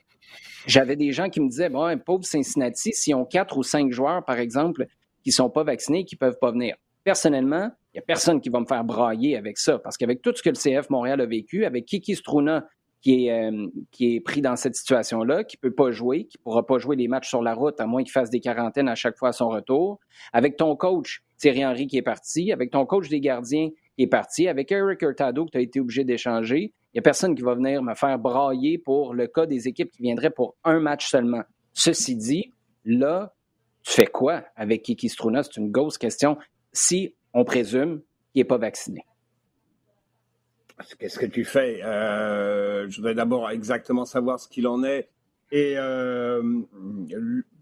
J'avais 0.65 0.95
des 0.95 1.11
gens 1.11 1.29
qui 1.29 1.39
me 1.39 1.49
disaient, 1.49 1.69
bon, 1.69 1.97
pauvre 1.99 2.23
Cincinnati, 2.23 2.93
s'ils 2.93 3.15
ont 3.15 3.25
quatre 3.25 3.57
ou 3.57 3.63
cinq 3.63 3.91
joueurs, 3.91 4.23
par 4.25 4.39
exemple, 4.39 4.87
qui 5.23 5.31
sont 5.31 5.49
pas 5.49 5.63
vaccinés 5.63 6.05
qui 6.05 6.15
peuvent 6.15 6.37
pas 6.39 6.51
venir. 6.51 6.75
Personnellement, 7.03 7.69
il 7.93 7.97
n'y 7.97 7.99
a 7.99 8.03
personne 8.03 8.41
qui 8.41 8.49
va 8.49 8.59
me 8.59 8.65
faire 8.65 8.83
brailler 8.83 9.37
avec 9.37 9.57
ça, 9.57 9.79
parce 9.79 9.97
qu'avec 9.97 10.21
tout 10.21 10.33
ce 10.35 10.41
que 10.41 10.49
le 10.49 10.55
CF 10.55 10.89
Montréal 10.89 11.21
a 11.21 11.25
vécu, 11.25 11.65
avec 11.65 11.85
Kiki 11.85 12.15
Struna 12.15 12.65
qui 13.03 13.27
est, 13.27 13.31
euh, 13.31 13.67
qui 13.91 14.15
est 14.15 14.19
pris 14.21 14.41
dans 14.41 14.55
cette 14.55 14.75
situation-là, 14.75 15.43
qui 15.43 15.57
peut 15.57 15.73
pas 15.73 15.91
jouer, 15.91 16.25
qui 16.25 16.37
pourra 16.37 16.65
pas 16.65 16.77
jouer 16.77 16.95
les 16.95 17.09
matchs 17.09 17.27
sur 17.27 17.41
la 17.41 17.53
route, 17.53 17.79
à 17.81 17.85
moins 17.85 18.01
qu'il 18.01 18.13
fasse 18.13 18.29
des 18.29 18.39
quarantaines 18.39 18.87
à 18.87 18.95
chaque 18.95 19.17
fois 19.17 19.29
à 19.29 19.31
son 19.33 19.49
retour, 19.49 19.99
avec 20.31 20.55
ton 20.55 20.75
coach 20.77 21.21
Thierry 21.37 21.65
Henry 21.65 21.87
qui 21.87 21.97
est 21.97 22.01
parti, 22.01 22.53
avec 22.53 22.71
ton 22.71 22.85
coach 22.85 23.09
des 23.09 23.19
gardiens 23.19 23.69
qui 23.97 24.03
est 24.03 24.07
parti, 24.07 24.47
avec 24.47 24.71
Eric 24.71 25.01
Hurtado 25.01 25.45
que 25.45 25.51
tu 25.51 25.57
as 25.57 25.61
été 25.61 25.81
obligé 25.81 26.05
d'échanger, 26.05 26.71
il 26.93 26.97
n'y 26.97 26.99
a 26.99 27.01
personne 27.01 27.35
qui 27.35 27.41
va 27.41 27.55
venir 27.55 27.83
me 27.83 27.93
faire 27.93 28.17
brailler 28.17 28.77
pour 28.77 29.13
le 29.13 29.27
cas 29.27 29.45
des 29.45 29.67
équipes 29.67 29.91
qui 29.91 30.01
viendraient 30.01 30.29
pour 30.29 30.55
un 30.63 30.79
match 30.79 31.09
seulement. 31.09 31.41
Ceci 31.73 32.15
dit, 32.15 32.53
là, 32.85 33.33
tu 33.83 33.91
fais 33.93 34.07
quoi 34.07 34.43
avec 34.55 34.83
Kiki 34.83 35.09
Struna? 35.09 35.43
C'est 35.43 35.57
une 35.57 35.71
grosse 35.71 35.97
question. 35.97 36.37
Si 36.71 37.15
on 37.33 37.43
présume 37.43 38.01
qu'il 38.31 38.41
n'est 38.41 38.45
pas 38.45 38.57
vacciné. 38.57 39.05
Qu'est-ce 40.97 41.19
que 41.19 41.25
tu 41.25 41.45
fais? 41.45 41.83
Euh, 41.83 42.89
Je 42.89 42.97
voudrais 42.97 43.13
d'abord 43.13 43.49
exactement 43.51 44.05
savoir 44.05 44.39
ce 44.39 44.47
qu'il 44.47 44.67
en 44.67 44.83
est 44.83 45.09
et 45.51 45.75
euh, 45.77 46.61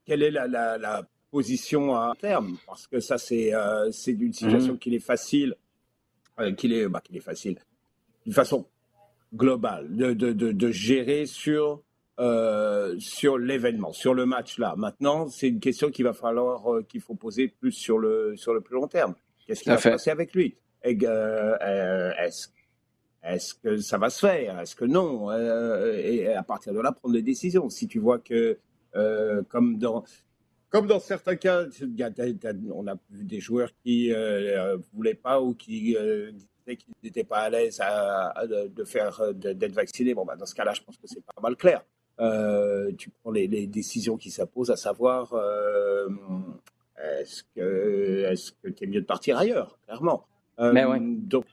quelle 0.06 0.24
est 0.24 0.32
la, 0.32 1.04
position 1.30 1.96
à 1.96 2.14
terme, 2.20 2.58
parce 2.68 2.88
que 2.88 3.00
ça 3.00 3.18
c'est 3.18 3.54
euh, 3.54 3.90
une 4.06 4.34
situation 4.34 4.74
mmh. 4.74 4.80
qu'il 4.80 4.94
est 4.94 5.00
facile, 5.00 5.56
qu'il 6.58 6.74
est, 6.74 6.90
bah, 6.90 7.02
est 7.14 7.22
facile, 7.22 7.58
d'une 8.26 8.34
façon 8.34 8.68
globale, 9.34 9.96
de, 9.96 10.12
de, 10.14 10.34
de 10.34 10.72
gérer 10.72 11.26
sur 11.26 11.82
euh, 12.20 13.00
sur 13.00 13.38
l'événement, 13.38 13.94
sur 13.94 14.14
le 14.14 14.26
match 14.26 14.60
là. 14.60 14.76
Maintenant, 14.78 15.30
c'est 15.30 15.48
une 15.48 15.60
question 15.60 15.90
qu'il 15.90 16.04
va 16.04 16.14
falloir 16.14 16.72
euh, 16.72 16.84
qu'il 16.84 17.02
faut 17.02 17.16
poser 17.16 17.48
plus 17.48 17.72
sur 17.72 17.98
le 17.98 18.36
sur 18.36 18.54
le 18.54 18.62
plus 18.62 18.76
long 18.76 18.88
terme. 18.88 19.16
Qu'est-ce 19.48 19.64
qui 19.64 19.70
va 19.70 19.78
se 19.78 19.90
passer 19.90 20.12
avec 20.12 20.34
lui? 20.36 20.56
Euh, 20.86 22.12
Est-ce 22.20 22.50
est-ce 23.24 23.54
que 23.54 23.78
ça 23.78 23.98
va 23.98 24.10
se 24.10 24.20
faire? 24.20 24.60
Est-ce 24.60 24.76
que 24.76 24.86
non? 24.86 25.32
Et 25.32 26.28
à 26.34 26.44
partir 26.44 26.74
de 26.74 26.80
là, 26.82 26.92
prendre 26.92 27.14
des 27.14 27.22
décisions. 27.22 27.70
Si 27.70 27.88
tu 27.88 28.00
vois 28.00 28.20
que, 28.20 28.58
comme 29.48 29.78
dans 29.78 30.04
comme 30.70 30.88
dans 30.88 31.00
certains 31.00 31.36
cas, 31.36 31.66
on 32.74 32.88
a 32.88 32.96
vu 33.12 33.24
des 33.24 33.40
joueurs 33.40 33.70
qui 33.84 34.10
ne 34.10 34.76
voulaient 34.94 35.14
pas 35.14 35.40
ou 35.40 35.54
qui 35.54 35.96
disaient 35.96 36.78
qu'ils 36.78 36.94
n'étaient 37.04 37.24
pas 37.24 37.42
à 37.42 37.50
l'aise 37.52 37.80
de 38.50 38.84
faire 38.84 39.34
d'être 39.36 39.74
vaccinés. 39.74 40.14
Bon, 40.16 40.26
bah, 40.26 40.36
dans 40.36 40.48
ce 40.48 40.56
cas-là, 40.56 40.74
je 40.74 40.82
pense 40.82 40.98
que 40.98 41.06
c'est 41.06 41.24
pas 41.24 41.42
mal 41.42 41.56
clair. 41.56 41.84
Euh, 42.22 42.92
tu 42.98 43.10
prends 43.10 43.32
les, 43.32 43.48
décisions 43.68 44.16
qui 44.16 44.30
s'imposent, 44.30 44.70
à 44.70 44.76
savoir 44.76 45.34
euh, 45.34 46.08
est-ce 47.20 47.44
que 47.56 48.26
est-ce 48.30 48.52
que 48.52 48.70
tu 48.70 48.84
es 48.84 48.88
mieux 48.88 49.02
de 49.02 49.06
partir 49.06 49.38
ailleurs, 49.38 49.80
clairement. 49.86 50.26
Euh, 50.60 50.72
Mais 50.72 50.86
ouais. 50.86 51.00
Donc, 51.02 51.46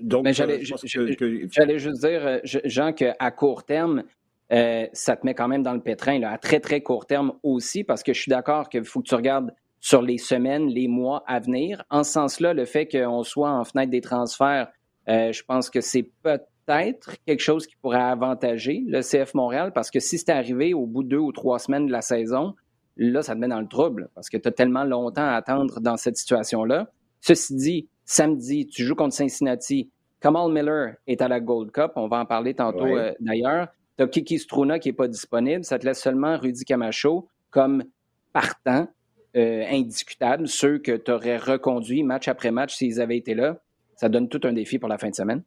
donc 0.00 0.26
j'allais, 0.32 0.64
juste 0.64 2.00
dire, 2.00 2.40
Jean, 2.64 2.92
qu'à 2.92 3.30
court 3.30 3.64
terme, 3.64 4.02
ça 4.50 5.16
te 5.16 5.24
met 5.24 5.34
quand 5.34 5.48
même 5.48 5.62
dans 5.62 5.74
le 5.74 5.80
pétrin, 5.80 6.18
là, 6.18 6.32
à 6.32 6.38
très, 6.38 6.58
très 6.58 6.80
court 6.80 7.06
terme 7.06 7.32
aussi, 7.44 7.84
parce 7.84 8.02
que 8.02 8.12
je 8.12 8.20
suis 8.20 8.30
d'accord 8.30 8.68
qu'il 8.68 8.84
faut 8.84 9.00
que 9.00 9.08
tu 9.08 9.14
regardes 9.14 9.54
sur 9.80 10.02
les 10.02 10.18
semaines, 10.18 10.66
les 10.66 10.88
mois 10.88 11.22
à 11.28 11.38
venir. 11.38 11.84
En 11.88 12.02
ce 12.02 12.12
sens-là, 12.12 12.52
le 12.52 12.64
fait 12.64 12.88
qu'on 12.88 13.22
soit 13.22 13.50
en 13.50 13.64
fenêtre 13.64 13.92
des 13.92 14.00
transferts, 14.00 14.72
je 15.06 15.42
pense 15.44 15.70
que 15.70 15.80
c'est 15.80 16.02
peut-être 16.02 16.48
peut-être 16.66 17.16
quelque 17.26 17.40
chose 17.40 17.66
qui 17.66 17.76
pourrait 17.76 18.02
avantager 18.02 18.82
le 18.86 19.00
CF 19.00 19.34
Montréal 19.34 19.72
parce 19.72 19.90
que 19.90 20.00
si 20.00 20.18
c'est 20.18 20.30
arrivé 20.30 20.74
au 20.74 20.86
bout 20.86 21.02
de 21.02 21.08
deux 21.08 21.18
ou 21.18 21.32
trois 21.32 21.58
semaines 21.58 21.86
de 21.86 21.92
la 21.92 22.02
saison, 22.02 22.54
là, 22.96 23.22
ça 23.22 23.34
te 23.34 23.38
met 23.38 23.48
dans 23.48 23.60
le 23.60 23.68
trouble 23.68 24.10
parce 24.14 24.28
que 24.28 24.36
tu 24.36 24.48
as 24.48 24.52
tellement 24.52 24.84
longtemps 24.84 25.26
à 25.26 25.34
attendre 25.34 25.80
dans 25.80 25.96
cette 25.96 26.16
situation-là. 26.16 26.90
Ceci 27.20 27.54
dit, 27.54 27.88
samedi, 28.04 28.66
tu 28.66 28.84
joues 28.84 28.94
contre 28.94 29.14
Cincinnati. 29.14 29.90
Kamal 30.20 30.50
Miller 30.50 30.94
est 31.06 31.22
à 31.22 31.28
la 31.28 31.40
Gold 31.40 31.70
Cup. 31.70 31.92
On 31.96 32.08
va 32.08 32.18
en 32.18 32.26
parler 32.26 32.54
tantôt 32.54 32.86
euh, 32.86 33.12
d'ailleurs. 33.20 33.68
Tu 33.96 34.04
as 34.04 34.08
Kiki 34.08 34.38
Struna 34.38 34.78
qui 34.78 34.88
n'est 34.88 34.94
pas 34.94 35.08
disponible. 35.08 35.64
Ça 35.64 35.78
te 35.78 35.86
laisse 35.86 36.00
seulement 36.00 36.36
Rudy 36.36 36.64
Camacho 36.64 37.28
comme 37.50 37.84
partant, 38.32 38.88
euh, 39.36 39.64
indiscutable, 39.70 40.46
ceux 40.48 40.78
que 40.78 40.92
tu 40.92 41.10
aurais 41.10 41.38
reconduits 41.38 42.02
match 42.02 42.28
après 42.28 42.50
match 42.50 42.74
s'ils 42.74 43.00
avaient 43.00 43.16
été 43.16 43.34
là. 43.34 43.60
Ça 43.94 44.08
donne 44.08 44.28
tout 44.28 44.40
un 44.44 44.52
défi 44.52 44.78
pour 44.78 44.88
la 44.88 44.98
fin 44.98 45.08
de 45.08 45.14
semaine. 45.14 45.42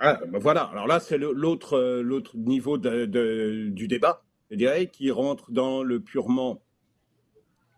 Ah, 0.00 0.18
ben 0.26 0.38
voilà, 0.38 0.64
alors 0.64 0.86
là, 0.86 0.98
c'est 0.98 1.18
l'autre 1.18 2.00
l'autre 2.02 2.36
niveau 2.36 2.78
de, 2.78 3.06
du 3.68 3.86
débat, 3.86 4.24
je 4.50 4.56
dirais, 4.56 4.88
qui 4.88 5.10
rentre 5.10 5.52
dans 5.52 5.82
le 5.82 6.00
purement, 6.00 6.60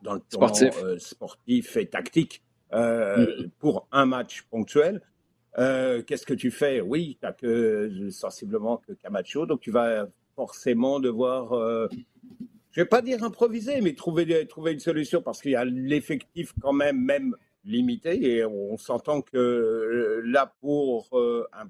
dans 0.03 0.15
le 0.15 0.23
sportif. 0.29 0.83
Euh, 0.83 0.99
sportif 0.99 1.77
et 1.77 1.87
tactique 1.87 2.43
euh, 2.73 3.45
mm. 3.45 3.51
pour 3.59 3.87
un 3.93 4.07
match 4.07 4.43
ponctuel. 4.51 5.03
Euh, 5.59 6.03
qu'est-ce 6.03 6.27
que 6.27 6.35
tu 6.35 6.51
fais? 6.51 6.81
Oui, 6.81 7.19
tu 7.21 7.27
n'as 7.27 7.33
que 7.33 8.11
sensiblement 8.11 8.79
que 8.79 8.93
Camacho, 8.93 9.47
donc 9.47 9.61
tu 9.61 9.71
vas 9.71 10.07
forcément 10.35 11.01
devoir, 11.01 11.49
je 11.51 12.81
ne 12.81 12.85
vais 12.85 12.89
pas 12.89 13.01
dire 13.01 13.25
improviser, 13.25 13.81
mais 13.81 13.95
trouver, 13.95 14.47
trouver 14.47 14.73
une 14.73 14.81
solution 14.81 15.23
parce 15.23 15.41
qu'il 15.41 15.53
y 15.53 15.57
a 15.57 15.65
l'effectif 15.65 16.53
quand 16.61 16.75
même, 16.75 17.03
même 17.03 17.35
limité, 17.65 18.37
et 18.37 18.45
on 18.45 18.77
s'entend 18.77 19.23
que 19.23 20.21
là, 20.27 20.55
pour 20.61 21.09
un 21.55 21.67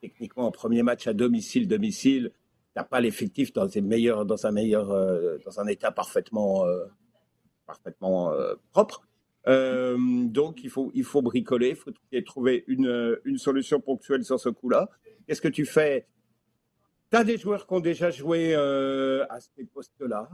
techniquement 0.00 0.46
un 0.46 0.50
premier 0.50 0.82
match 0.82 1.06
à 1.06 1.12
domicile, 1.12 1.68
domicile, 1.68 2.32
t'as 2.74 2.84
pas 2.84 3.00
l'effectif 3.00 3.52
dans, 3.52 3.66
dans 3.66 4.46
un 4.46 4.52
meilleur, 4.52 4.90
euh, 4.90 5.38
dans 5.44 5.60
un 5.60 5.66
état 5.66 5.90
parfaitement, 5.90 6.64
euh, 6.66 6.86
parfaitement 7.66 8.32
euh, 8.32 8.54
propre. 8.72 9.02
donc 9.46 10.62
il 10.62 10.70
faut, 10.70 10.90
il 10.94 11.04
faut 11.04 11.22
bricoler, 11.22 11.70
il 11.70 11.76
faut 11.76 11.92
trouver 12.24 12.64
une, 12.66 13.18
une 13.24 13.38
solution 13.38 13.80
ponctuelle 13.80 14.24
sur 14.24 14.38
ce 14.38 14.48
coup-là. 14.48 14.88
Qu'est-ce 15.26 15.40
que 15.40 15.48
tu 15.48 15.66
fais? 15.66 16.06
Tu 17.10 17.16
as 17.16 17.24
des 17.24 17.38
joueurs 17.38 17.66
qui 17.66 17.74
ont 17.74 17.80
déjà 17.80 18.10
joué 18.10 18.54
à 18.54 19.38
ces 19.40 19.64
postes-là. 19.64 20.28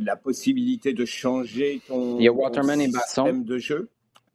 la 0.00 0.16
possibilité 0.16 0.92
de 0.94 1.04
changer 1.04 1.80
ton, 1.86 2.18
Il 2.18 2.24
y 2.24 2.28
a 2.28 2.32
Waterman 2.32 2.80
et 2.80 2.90
système 2.90 3.44
de 3.44 3.58
jeu. 3.58 3.88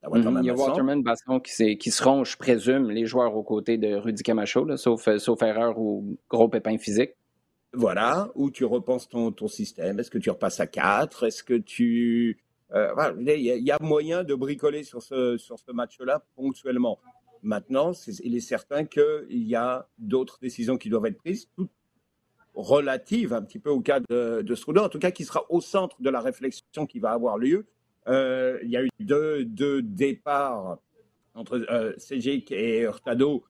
Mhm. 0.03 0.39
Il 0.41 0.45
y 0.45 0.49
a 0.49 0.55
Waterman, 0.55 1.03
Basson 1.03 1.39
qui, 1.39 1.77
qui, 1.77 1.91
seront, 1.91 2.23
je 2.23 2.37
présume, 2.37 2.91
les 2.91 3.05
joueurs 3.05 3.35
aux 3.35 3.43
côtés 3.43 3.77
de 3.77 3.95
Rudy 3.95 4.23
Camacho, 4.23 4.77
sauf, 4.77 5.07
euh, 5.07 5.17
sauf 5.17 5.41
erreur 5.41 5.79
ou 5.79 6.17
gros 6.29 6.47
pépin 6.47 6.77
physique. 6.77 7.11
Voilà, 7.73 8.29
où 8.35 8.49
tu 8.49 8.63
repenses 8.63 9.09
ton, 9.09 9.31
ton 9.31 9.47
système. 9.47 9.99
Est-ce 9.99 10.09
que 10.09 10.17
tu 10.17 10.29
repasses 10.29 10.59
à 10.59 10.67
4 10.67 11.25
Est-ce 11.25 11.43
que 11.43 11.55
tu. 11.55 12.39
Euh, 12.73 12.93
il 13.25 13.39
y, 13.39 13.71
a 13.71 13.77
moyen 13.81 14.23
de 14.23 14.35
bricoler 14.35 14.83
sur 14.83 15.01
ce, 15.01 15.37
sur 15.37 15.57
ce 15.57 15.71
match-là 15.71 16.23
ponctuellement. 16.35 16.99
Maintenant, 17.41 17.91
il 18.23 18.35
est 18.35 18.41
certain 18.41 18.83
qu'il 18.83 19.25
y 19.29 19.55
a 19.55 19.87
d'autres 19.97 20.37
décisions 20.41 20.77
qui 20.77 20.89
doivent 20.89 21.05
être 21.05 21.17
prises, 21.17 21.49
toutes 21.55 21.71
relatives 22.55 23.33
un 23.33 23.41
petit 23.41 23.59
peu 23.59 23.69
au 23.69 23.79
cas 23.79 23.99
de, 24.01 24.41
de 24.41 24.79
en 24.79 24.89
tout 24.89 24.99
cas 24.99 25.11
qui 25.11 25.23
sera 25.23 25.45
au 25.49 25.61
centre 25.61 26.01
de 26.01 26.09
la 26.09 26.19
réflexion 26.19 26.85
qui 26.87 26.99
va 26.99 27.11
avoir 27.11 27.37
lieu 27.37 27.67
euh, 28.07 28.59
il 28.63 28.69
y 28.69 28.77
a 28.77 28.83
eu 28.83 28.89
deux, 28.99 29.43
deux 29.45 29.81
départs 29.81 30.79
entre 31.37 31.65
euh, 31.69 31.93
et 32.51 32.79
Hurtado 32.81 33.43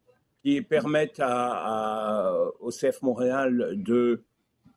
qui 0.43 0.61
permettent 0.61 1.21
au 2.59 2.69
CF 2.69 3.01
Montréal 3.01 3.77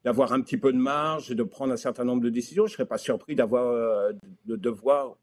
d'avoir 0.04 0.32
un 0.32 0.40
petit 0.40 0.56
peu 0.56 0.72
de 0.72 0.78
marge 0.78 1.30
et 1.30 1.34
de 1.34 1.42
prendre 1.42 1.72
un 1.72 1.76
certain 1.76 2.04
nombre 2.04 2.22
de 2.22 2.30
décisions. 2.30 2.66
Je 2.66 2.72
ne 2.72 2.76
serais 2.76 2.86
pas 2.86 2.98
surpris 2.98 3.34
d'avoir 3.34 3.66
euh, 3.66 4.12
de, 4.46 4.56
de, 4.56 4.70
voir 4.70 5.16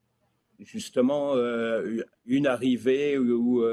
justement 0.60 1.36
euh, 1.36 2.02
une 2.26 2.48
arrivée 2.48 3.18
ou, 3.18 3.64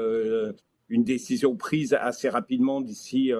une 0.87 1.03
décision 1.03 1.55
prise 1.55 1.93
assez 1.99 2.29
rapidement 2.29 2.79
d'ici, 2.79 3.31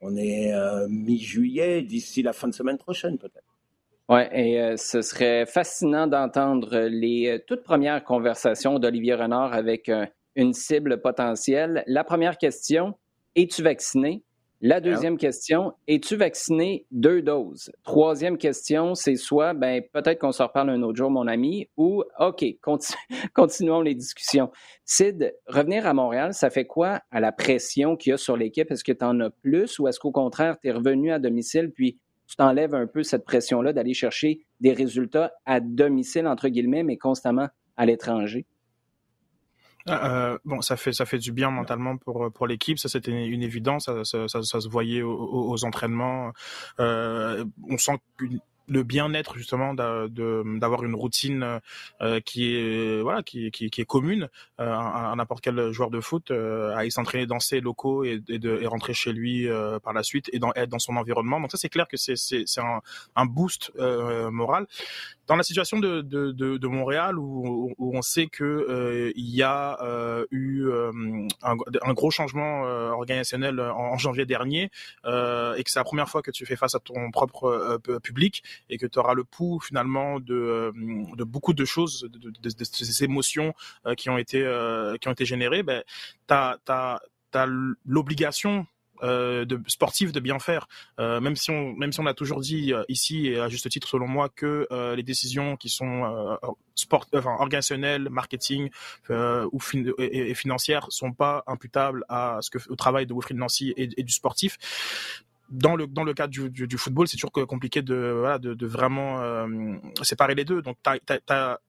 on 0.00 0.16
est 0.16 0.52
mi-juillet, 0.88 1.82
d'ici 1.82 2.22
la 2.22 2.32
fin 2.32 2.46
de 2.46 2.54
semaine 2.54 2.78
prochaine 2.78 3.18
peut-être. 3.18 3.57
Oui, 4.10 4.22
et 4.32 4.58
euh, 4.58 4.76
ce 4.78 5.02
serait 5.02 5.44
fascinant 5.44 6.06
d'entendre 6.06 6.78
les 6.88 7.28
euh, 7.28 7.38
toutes 7.46 7.62
premières 7.62 8.02
conversations 8.04 8.78
d'Olivier 8.78 9.12
Renard 9.12 9.52
avec 9.52 9.90
euh, 9.90 10.06
une 10.34 10.54
cible 10.54 11.02
potentielle. 11.02 11.84
La 11.86 12.04
première 12.04 12.38
question, 12.38 12.94
es-tu 13.36 13.62
vacciné? 13.62 14.22
La 14.62 14.80
deuxième 14.80 15.18
question, 15.18 15.74
es-tu 15.86 16.16
vacciné? 16.16 16.86
Deux 16.90 17.20
doses? 17.20 17.70
Troisième 17.84 18.38
question, 18.38 18.94
c'est 18.94 19.14
soit, 19.14 19.52
ben, 19.52 19.82
peut-être 19.92 20.18
qu'on 20.18 20.32
se 20.32 20.42
reparle 20.42 20.70
un 20.70 20.82
autre 20.82 20.96
jour, 20.96 21.10
mon 21.10 21.28
ami, 21.28 21.68
ou, 21.76 22.02
OK, 22.18 22.44
continuons 23.34 23.82
les 23.82 23.94
discussions. 23.94 24.50
Sid, 24.84 25.32
revenir 25.46 25.86
à 25.86 25.92
Montréal, 25.92 26.32
ça 26.32 26.48
fait 26.48 26.64
quoi 26.64 27.02
à 27.10 27.20
la 27.20 27.30
pression 27.30 27.94
qu'il 27.94 28.10
y 28.10 28.14
a 28.14 28.16
sur 28.16 28.38
l'équipe? 28.38 28.70
Est-ce 28.70 28.82
que 28.82 28.90
tu 28.90 29.04
en 29.04 29.20
as 29.20 29.30
plus 29.30 29.78
ou 29.78 29.86
est-ce 29.86 30.00
qu'au 30.00 30.12
contraire, 30.12 30.56
tu 30.58 30.68
es 30.68 30.72
revenu 30.72 31.12
à 31.12 31.18
domicile 31.18 31.70
puis 31.70 31.98
tu 32.28 32.36
t'enlèves 32.36 32.74
un 32.74 32.86
peu 32.86 33.02
cette 33.02 33.24
pression-là 33.24 33.72
d'aller 33.72 33.94
chercher 33.94 34.46
des 34.60 34.72
résultats 34.72 35.32
à 35.46 35.60
domicile, 35.60 36.26
entre 36.26 36.48
guillemets, 36.48 36.82
mais 36.82 36.98
constamment 36.98 37.48
à 37.76 37.86
l'étranger? 37.86 38.46
Ah, 39.86 40.32
euh, 40.32 40.38
bon, 40.44 40.60
ça 40.60 40.76
fait 40.76 40.92
ça 40.92 41.06
fait 41.06 41.16
du 41.16 41.32
bien 41.32 41.50
mentalement 41.50 41.96
pour 41.96 42.30
pour 42.32 42.46
l'équipe. 42.46 42.78
Ça 42.78 42.90
c'était 42.90 43.10
une 43.10 43.42
évidence. 43.42 43.86
Ça, 43.86 44.04
ça, 44.04 44.42
ça, 44.42 44.60
se 44.60 44.68
voyait 44.68 45.00
aux, 45.02 45.64
entraînements. 45.64 46.32
Euh, 46.78 47.44
on 47.68 47.78
sent 47.78 47.98
qu'une 48.18 48.40
le 48.68 48.82
bien-être 48.82 49.36
justement 49.36 49.74
d'avoir 49.74 50.84
une 50.84 50.94
routine 50.94 51.60
euh, 52.00 52.20
qui 52.20 52.54
est 52.54 53.00
voilà 53.00 53.22
qui, 53.22 53.50
qui, 53.50 53.70
qui 53.70 53.80
est 53.80 53.84
commune 53.84 54.28
euh, 54.60 54.72
à, 54.72 55.14
n'importe 55.16 55.42
quel 55.42 55.72
joueur 55.72 55.90
de 55.90 56.00
foot 56.00 56.30
euh, 56.30 56.74
à 56.76 56.84
y 56.84 56.90
s'entraîner 56.90 57.26
dans 57.26 57.40
ses 57.40 57.60
locaux 57.60 58.04
et, 58.04 58.20
et, 58.28 58.38
de, 58.38 58.58
et 58.60 58.66
rentrer 58.66 58.94
chez 58.94 59.12
lui 59.12 59.48
euh, 59.48 59.78
par 59.78 59.92
la 59.92 60.02
suite 60.02 60.28
et 60.32 60.38
dans, 60.38 60.52
être 60.54 60.68
dans 60.68 60.78
son 60.78 60.96
environnement. 60.96 61.40
Donc 61.40 61.50
ça 61.50 61.58
c'est 61.58 61.68
clair 61.68 61.88
que 61.88 61.96
c'est 61.96 62.16
c'est 62.16 62.44
un, 62.60 62.80
un 63.16 63.26
boost 63.26 63.72
euh, 63.78 64.30
moral 64.30 64.66
dans 65.28 65.36
la 65.36 65.42
situation 65.42 65.78
de, 65.78 66.00
de, 66.00 66.32
de, 66.32 66.56
de 66.56 66.66
Montréal 66.66 67.18
où, 67.18 67.74
où, 67.76 67.96
on 67.96 68.00
sait 68.00 68.28
que 68.28 68.44
euh, 68.44 69.12
y 69.14 69.42
a 69.42 69.78
euh, 69.82 70.24
eu 70.30 70.66
euh, 70.66 70.90
un, 71.42 71.92
gros 71.92 72.10
changement 72.10 72.66
euh, 72.66 72.90
organisationnel 72.90 73.60
en, 73.60 73.98
janvier 73.98 74.24
dernier 74.24 74.70
et 75.04 75.62
que 75.62 75.70
c'est 75.70 75.78
la 75.78 75.84
première 75.84 76.08
fois 76.08 76.22
que 76.22 76.30
tu 76.30 76.46
fais 76.46 76.56
face 76.56 76.74
à 76.74 76.80
ton 76.80 77.10
propre 77.10 77.78
public 78.02 78.42
et 78.70 78.78
que 78.78 78.86
tu 78.86 78.98
auras 78.98 79.14
le 79.14 79.24
pouls 79.24 79.60
finalement 79.60 80.18
de, 80.18 80.72
de 81.16 81.24
beaucoup 81.24 81.52
de 81.52 81.64
choses, 81.64 82.08
de, 82.10 82.64
ces 82.64 83.04
émotions 83.04 83.52
qui 83.96 84.08
ont 84.08 84.16
été 84.16 84.38
qui 85.00 85.08
ont 85.08 85.12
été 85.12 85.26
générées, 85.26 85.62
ben 85.62 85.82
t'as 86.26 86.56
as, 86.68 87.00
as 87.34 87.46
l'obligation 87.84 88.66
euh, 89.02 89.44
de 89.44 89.60
sportif 89.66 90.12
de 90.12 90.20
bien 90.20 90.38
faire. 90.38 90.68
Euh, 90.98 91.20
même 91.20 91.36
si 91.36 91.50
on 91.50 91.74
même 91.74 91.92
si 91.92 92.00
on 92.00 92.06
a 92.06 92.14
toujours 92.14 92.40
dit 92.40 92.72
euh, 92.72 92.82
ici 92.88 93.28
et 93.28 93.38
à 93.38 93.48
juste 93.48 93.68
titre 93.68 93.88
selon 93.88 94.08
moi 94.08 94.28
que 94.28 94.66
les 94.94 95.02
décisions 95.02 95.56
qui 95.56 95.68
sont 95.68 96.38
sport, 96.74 97.06
enfin 97.14 97.36
organisationnelles, 97.38 98.08
marketing 98.10 98.70
ou 99.10 99.60
et, 99.98 100.30
et, 100.30 100.34
financières 100.34 100.86
sont 100.90 101.12
pas 101.12 101.42
imputables 101.46 102.04
à 102.08 102.38
ce 102.40 102.50
que 102.50 102.58
au 102.68 102.76
travail 102.76 103.06
de 103.06 103.14
Wilfried 103.14 103.38
Nancy 103.38 103.72
et, 103.76 103.86
du 103.86 104.12
sportif 104.12 104.58
dans 105.48 105.76
le 105.76 105.86
dans 105.86 106.04
le 106.04 106.14
cadre 106.14 106.30
du, 106.30 106.50
du, 106.50 106.78
football, 106.78 107.08
c'est 107.08 107.16
toujours 107.16 107.32
compliqué 107.32 107.82
de 107.82 108.16
voilà 108.18 108.38
de, 108.38 108.66
vraiment 108.66 109.46
séparer 110.02 110.34
les 110.34 110.44
deux. 110.44 110.62
Donc 110.62 110.76
as, 110.84 111.60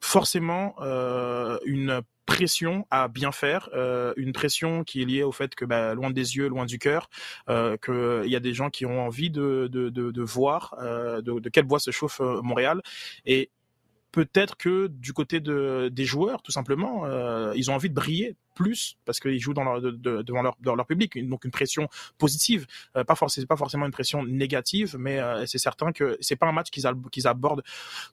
forcément 0.00 0.74
euh, 0.80 1.58
une 1.64 2.02
pression 2.26 2.86
à 2.90 3.08
bien 3.08 3.32
faire, 3.32 3.70
euh, 3.72 4.12
une 4.16 4.32
pression 4.32 4.84
qui 4.84 5.00
est 5.00 5.04
liée 5.04 5.22
au 5.22 5.32
fait 5.32 5.54
que 5.54 5.64
bah, 5.64 5.94
loin 5.94 6.10
des 6.10 6.36
yeux, 6.36 6.48
loin 6.48 6.66
du 6.66 6.78
cœur, 6.78 7.08
euh, 7.48 7.76
qu'il 7.76 8.30
y 8.30 8.36
a 8.36 8.40
des 8.40 8.52
gens 8.52 8.68
qui 8.68 8.84
ont 8.84 9.00
envie 9.00 9.30
de, 9.30 9.68
de, 9.70 9.88
de, 9.88 10.10
de 10.10 10.22
voir 10.22 10.74
euh, 10.80 11.22
de, 11.22 11.38
de, 11.38 11.48
quelle 11.48 11.66
voie 11.66 11.78
se 11.78 11.92
chauffe 11.92 12.20
euh, 12.20 12.42
Montréal. 12.42 12.82
Et 13.24 13.50
peut-être 14.12 14.56
que 14.56 14.88
du 14.88 15.12
côté 15.12 15.40
de, 15.40 15.88
des 15.92 16.04
joueurs, 16.04 16.42
tout 16.42 16.52
simplement, 16.52 17.06
euh, 17.06 17.52
ils 17.54 17.70
ont 17.70 17.74
envie 17.74 17.90
de 17.90 17.94
briller 17.94 18.36
plus 18.56 18.96
parce 19.04 19.20
qu'ils 19.20 19.38
jouent 19.38 19.54
devant 19.54 20.74
leur, 20.74 20.86
public, 20.86 21.16
donc 21.28 21.44
une 21.44 21.50
pression 21.52 21.88
positive, 22.18 22.66
euh, 22.96 23.04
pas 23.04 23.14
forcément 23.14 23.86
une 23.86 23.92
pression 23.92 24.24
négative, 24.24 24.96
mais 24.98 25.20
euh, 25.20 25.44
c'est 25.46 25.58
certain 25.58 25.92
que 25.92 26.16
c'est 26.20 26.36
pas 26.36 26.46
un 26.46 26.52
match 26.52 26.70
qu'ils 26.70 27.26
abordent 27.26 27.62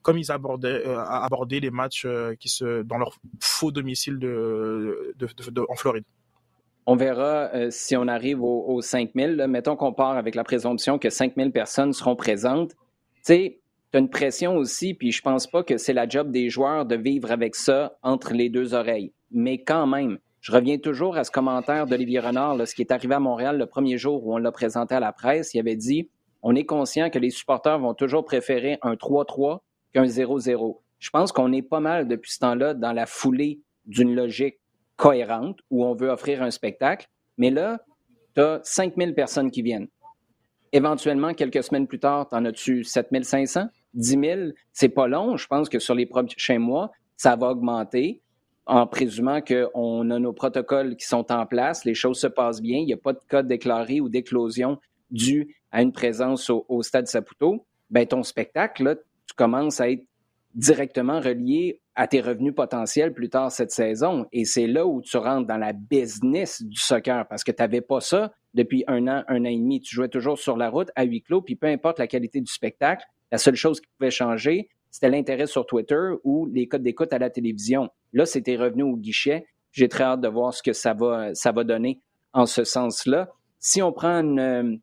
comme 0.03 0.17
ils 0.17 0.31
abordaient 0.31 0.83
euh, 0.85 1.45
les 1.49 1.71
matchs 1.71 2.05
qui 2.39 2.49
se 2.49 2.83
dans 2.83 2.97
leur 2.97 3.17
faux 3.39 3.71
domicile 3.71 4.19
en 5.69 5.75
Floride. 5.75 6.03
On 6.85 6.97
verra 6.97 7.71
si 7.71 7.95
on 7.95 8.07
arrive 8.07 8.41
aux, 8.41 8.65
aux 8.67 8.81
5000. 8.81 9.45
Mettons 9.47 9.77
qu'on 9.77 9.93
part 9.93 10.17
avec 10.17 10.35
la 10.35 10.43
présomption 10.43 10.99
que 10.99 11.09
5000 11.09 11.51
personnes 11.51 11.93
seront 11.93 12.17
présentes. 12.17 12.71
Tu 12.71 13.21
sais, 13.21 13.61
tu 13.93 13.97
as 13.97 13.99
une 13.99 14.09
pression 14.09 14.57
aussi, 14.57 14.95
puis 14.95 15.11
je 15.11 15.21
pense 15.21 15.45
pas 15.45 15.63
que 15.63 15.77
c'est 15.77 15.93
la 15.93 16.09
job 16.09 16.31
des 16.31 16.49
joueurs 16.49 16.85
de 16.85 16.95
vivre 16.95 17.31
avec 17.31 17.55
ça 17.55 17.95
entre 18.01 18.33
les 18.33 18.49
deux 18.49 18.73
oreilles. 18.73 19.13
Mais 19.29 19.63
quand 19.63 19.85
même, 19.85 20.17
je 20.43 20.51
reviens 20.51 20.77
toujours 20.77 21.15
à 21.15 21.23
ce 21.23 21.31
commentaire 21.31 21.87
d'Olivier 21.87 22.19
Renard, 22.19 22.57
là, 22.57 22.65
ce 22.65 22.79
est 22.79 22.91
arrivé 22.91 23.15
à 23.15 23.19
Montréal 23.21 23.57
le 23.57 23.65
premier 23.65 23.97
jour 23.97 24.27
où 24.27 24.35
on 24.35 24.37
l'a 24.37 24.51
présenté 24.51 24.93
à 24.93 24.99
la 24.99 25.13
presse. 25.13 25.53
Il 25.53 25.59
avait 25.59 25.77
dit 25.77 26.09
on 26.41 26.53
est 26.53 26.65
conscient 26.65 27.09
que 27.09 27.17
les 27.17 27.29
supporters 27.29 27.79
vont 27.79 27.93
toujours 27.93 28.25
préférer 28.25 28.77
un 28.81 28.95
3-3 28.95 29.59
qu'un 29.93 30.03
0-0. 30.03 30.81
Je 30.99 31.09
pense 31.11 31.31
qu'on 31.31 31.53
est 31.53 31.61
pas 31.61 31.79
mal 31.79 32.09
depuis 32.09 32.33
ce 32.33 32.39
temps-là 32.39 32.73
dans 32.73 32.91
la 32.91 33.05
foulée 33.05 33.61
d'une 33.85 34.13
logique. 34.13 34.59
cohérente 34.97 35.59
où 35.71 35.85
on 35.85 35.95
veut 35.95 36.09
offrir 36.09 36.43
un 36.43 36.51
spectacle. 36.51 37.07
Mais 37.37 37.49
là, 37.49 37.79
tu 38.35 38.41
as 38.41 38.59
5000 38.63 39.15
personnes 39.15 39.49
qui 39.49 39.61
viennent. 39.61 39.87
Éventuellement, 40.73 41.33
quelques 41.33 41.63
semaines 41.63 41.87
plus 41.87 41.99
tard, 41.99 42.27
tu 42.27 42.35
en 42.35 42.43
as-tu 42.43 42.83
7500, 42.83 43.67
10 43.93 44.09
000? 44.09 44.41
C'est 44.73 44.89
pas 44.89 45.07
long. 45.07 45.37
Je 45.37 45.47
pense 45.47 45.69
que 45.69 45.79
sur 45.79 45.95
les 45.95 46.05
prochains 46.05 46.59
mois, 46.59 46.91
ça 47.15 47.35
va 47.37 47.49
augmenter 47.49 48.21
en 48.65 48.87
présumant 48.87 49.41
qu'on 49.41 50.09
a 50.09 50.19
nos 50.19 50.33
protocoles 50.33 50.95
qui 50.95 51.05
sont 51.05 51.31
en 51.31 51.45
place, 51.45 51.85
les 51.85 51.95
choses 51.95 52.19
se 52.19 52.27
passent 52.27 52.61
bien, 52.61 52.79
il 52.79 52.85
n'y 52.85 52.93
a 52.93 52.97
pas 52.97 53.13
de 53.13 53.19
cas 53.27 53.43
déclaré 53.43 53.99
ou 53.99 54.09
d'éclosion 54.09 54.79
dû 55.11 55.55
à 55.71 55.81
une 55.81 55.91
présence 55.91 56.49
au, 56.49 56.81
stade 56.83 57.07
Saputo, 57.07 57.65
ben 57.89 58.05
ton 58.05 58.23
spectacle, 58.23 58.83
là, 58.83 58.95
tu 58.95 59.35
commences 59.35 59.81
à 59.81 59.89
être 59.89 60.05
directement 60.55 61.19
relié 61.19 61.79
à 61.95 62.07
tes 62.07 62.21
revenus 62.21 62.53
potentiels 62.55 63.13
plus 63.13 63.29
tard 63.29 63.51
cette 63.51 63.71
saison. 63.71 64.25
Et 64.31 64.45
c'est 64.45 64.67
là 64.67 64.85
où 64.85 65.01
tu 65.01 65.17
rentres 65.17 65.47
dans 65.47 65.57
la 65.57 65.73
business 65.73 66.61
du 66.63 66.79
soccer 66.79 67.27
parce 67.27 67.43
que 67.43 67.51
tu 67.51 67.61
n'avais 67.61 67.81
pas 67.81 68.01
ça 68.01 68.33
depuis 68.53 68.83
un 68.87 69.07
an, 69.07 69.23
un 69.27 69.41
an 69.41 69.49
et 69.49 69.57
demi. 69.57 69.81
Tu 69.81 69.95
jouais 69.95 70.09
toujours 70.09 70.37
sur 70.37 70.57
la 70.57 70.69
route 70.69 70.89
à 70.95 71.03
huis 71.03 71.21
clos, 71.21 71.41
puis 71.41 71.55
peu 71.55 71.67
importe 71.67 71.99
la 71.99 72.07
qualité 72.07 72.39
du 72.39 72.51
spectacle, 72.51 73.05
la 73.31 73.37
seule 73.37 73.55
chose 73.55 73.81
qui 73.81 73.87
pouvait 73.97 74.11
changer, 74.11 74.69
c'était 74.93 75.09
l'intérêt 75.09 75.47
sur 75.47 75.65
Twitter 75.65 76.11
ou 76.23 76.45
les 76.45 76.67
codes 76.67 76.83
d'écoute 76.83 77.13
à 77.13 77.17
la 77.17 77.31
télévision. 77.31 77.89
Là, 78.13 78.27
c'était 78.27 78.55
revenu 78.55 78.83
au 78.83 78.95
guichet. 78.95 79.47
J'ai 79.71 79.89
très 79.89 80.03
hâte 80.03 80.21
de 80.21 80.27
voir 80.27 80.53
ce 80.53 80.61
que 80.61 80.71
ça 80.71 80.93
va, 80.93 81.63
donner 81.63 81.99
en 82.31 82.45
ce 82.45 82.63
sens-là. 82.63 83.31
Si 83.57 83.81
on 83.81 83.91
prend 83.91 84.19
une, 84.19 84.79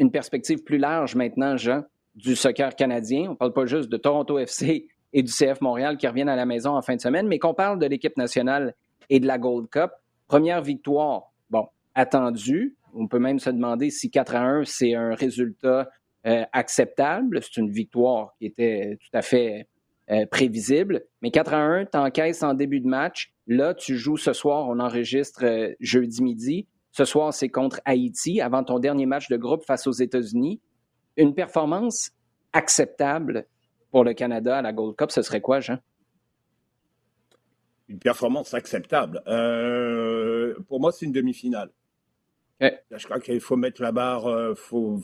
une 0.00 0.10
perspective 0.10 0.64
plus 0.64 0.78
large 0.78 1.14
maintenant, 1.14 1.56
Jean, 1.56 1.84
du 2.16 2.34
soccer 2.34 2.74
canadien, 2.74 3.28
on 3.28 3.30
ne 3.30 3.36
parle 3.36 3.52
pas 3.52 3.66
juste 3.66 3.88
de 3.88 3.96
Toronto 3.96 4.36
FC 4.36 4.88
et 5.12 5.22
du 5.22 5.30
CF 5.30 5.60
Montréal 5.60 5.96
qui 5.96 6.08
reviennent 6.08 6.28
à 6.28 6.34
la 6.34 6.44
maison 6.44 6.76
en 6.76 6.82
fin 6.82 6.96
de 6.96 7.00
semaine, 7.00 7.28
mais 7.28 7.38
qu'on 7.38 7.54
parle 7.54 7.78
de 7.78 7.86
l'équipe 7.86 8.16
nationale 8.16 8.74
et 9.10 9.20
de 9.20 9.28
la 9.28 9.38
Gold 9.38 9.68
Cup. 9.70 9.92
Première 10.26 10.60
victoire, 10.60 11.32
bon, 11.50 11.68
attendue. 11.94 12.76
On 12.94 13.06
peut 13.06 13.20
même 13.20 13.38
se 13.38 13.50
demander 13.50 13.90
si 13.90 14.10
4 14.10 14.34
à 14.34 14.42
1, 14.42 14.64
c'est 14.64 14.96
un 14.96 15.14
résultat 15.14 15.88
euh, 16.26 16.44
acceptable. 16.52 17.40
C'est 17.42 17.60
une 17.60 17.70
victoire 17.70 18.34
qui 18.38 18.46
était 18.46 18.98
tout 19.00 19.16
à 19.16 19.22
fait 19.22 19.68
euh, 20.10 20.24
prévisible. 20.26 21.02
Mais 21.20 21.32
4 21.32 21.54
à 21.54 21.58
1, 21.58 21.86
tu 21.86 21.98
encaisses 21.98 22.42
en 22.44 22.54
début 22.54 22.80
de 22.80 22.86
match. 22.86 23.32
Là, 23.48 23.74
tu 23.74 23.96
joues 23.96 24.16
ce 24.16 24.32
soir, 24.32 24.68
on 24.68 24.78
enregistre 24.78 25.44
euh, 25.44 25.74
jeudi 25.80 26.22
midi. 26.22 26.68
Ce 26.92 27.04
soir, 27.04 27.34
c'est 27.34 27.48
contre 27.48 27.80
Haïti 27.84 28.40
avant 28.40 28.62
ton 28.62 28.78
dernier 28.78 29.04
match 29.04 29.28
de 29.28 29.36
groupe 29.36 29.64
face 29.64 29.88
aux 29.88 29.92
États-Unis. 29.92 30.60
Une 31.16 31.34
performance 31.34 32.12
acceptable 32.52 33.46
pour 33.90 34.04
le 34.04 34.14
Canada 34.14 34.58
à 34.58 34.62
la 34.62 34.72
Gold 34.72 34.94
Cup, 34.94 35.10
ce 35.10 35.22
serait 35.22 35.40
quoi, 35.40 35.58
Jean? 35.58 35.78
Une 37.88 37.98
performance 37.98 38.54
acceptable. 38.54 39.22
Euh, 39.26 40.54
pour 40.68 40.80
moi, 40.80 40.92
c'est 40.92 41.06
une 41.06 41.12
demi-finale. 41.12 41.70
Je 42.60 43.04
crois 43.04 43.20
qu'il 43.20 43.40
faut 43.40 43.56
mettre 43.56 43.82
la 43.82 43.92
barre, 43.92 44.26
euh, 44.26 44.54
faut, 44.54 45.00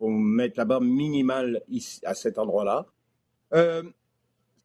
mettre 0.00 0.58
la 0.58 0.64
barre 0.64 0.80
minimale 0.80 1.62
ici, 1.68 2.00
à 2.04 2.14
cet 2.14 2.38
endroit-là. 2.38 2.86
Euh, 3.54 3.82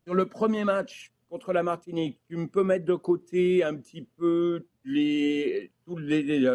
sur 0.05 0.15
le 0.15 0.25
premier 0.25 0.63
match 0.63 1.11
contre 1.29 1.53
la 1.53 1.63
Martinique, 1.63 2.19
tu 2.27 2.35
me 2.35 2.47
peux 2.47 2.63
mettre 2.63 2.85
de 2.85 2.95
côté 2.95 3.63
un 3.63 3.75
petit 3.75 4.01
peu 4.17 4.65
les, 4.83 5.71
tous 5.85 5.97
les, 5.97 6.47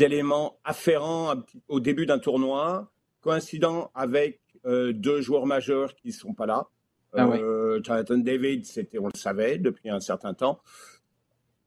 éléments 0.00 0.60
afférents 0.64 1.34
au 1.68 1.80
début 1.80 2.04
d'un 2.04 2.18
tournoi, 2.18 2.92
coïncidant 3.22 3.90
avec 3.94 4.40
euh, 4.66 4.92
deux 4.92 5.22
joueurs 5.22 5.46
majeurs 5.46 5.94
qui 5.94 6.08
ne 6.08 6.12
sont 6.12 6.34
pas 6.34 6.46
là. 6.46 6.68
Ah 7.14 7.26
euh, 7.26 7.80
Jonathan 7.82 8.18
David, 8.18 8.66
c'était, 8.66 8.98
on 8.98 9.06
le 9.06 9.18
savait 9.18 9.58
depuis 9.58 9.88
un 9.88 10.00
certain 10.00 10.34
temps. 10.34 10.60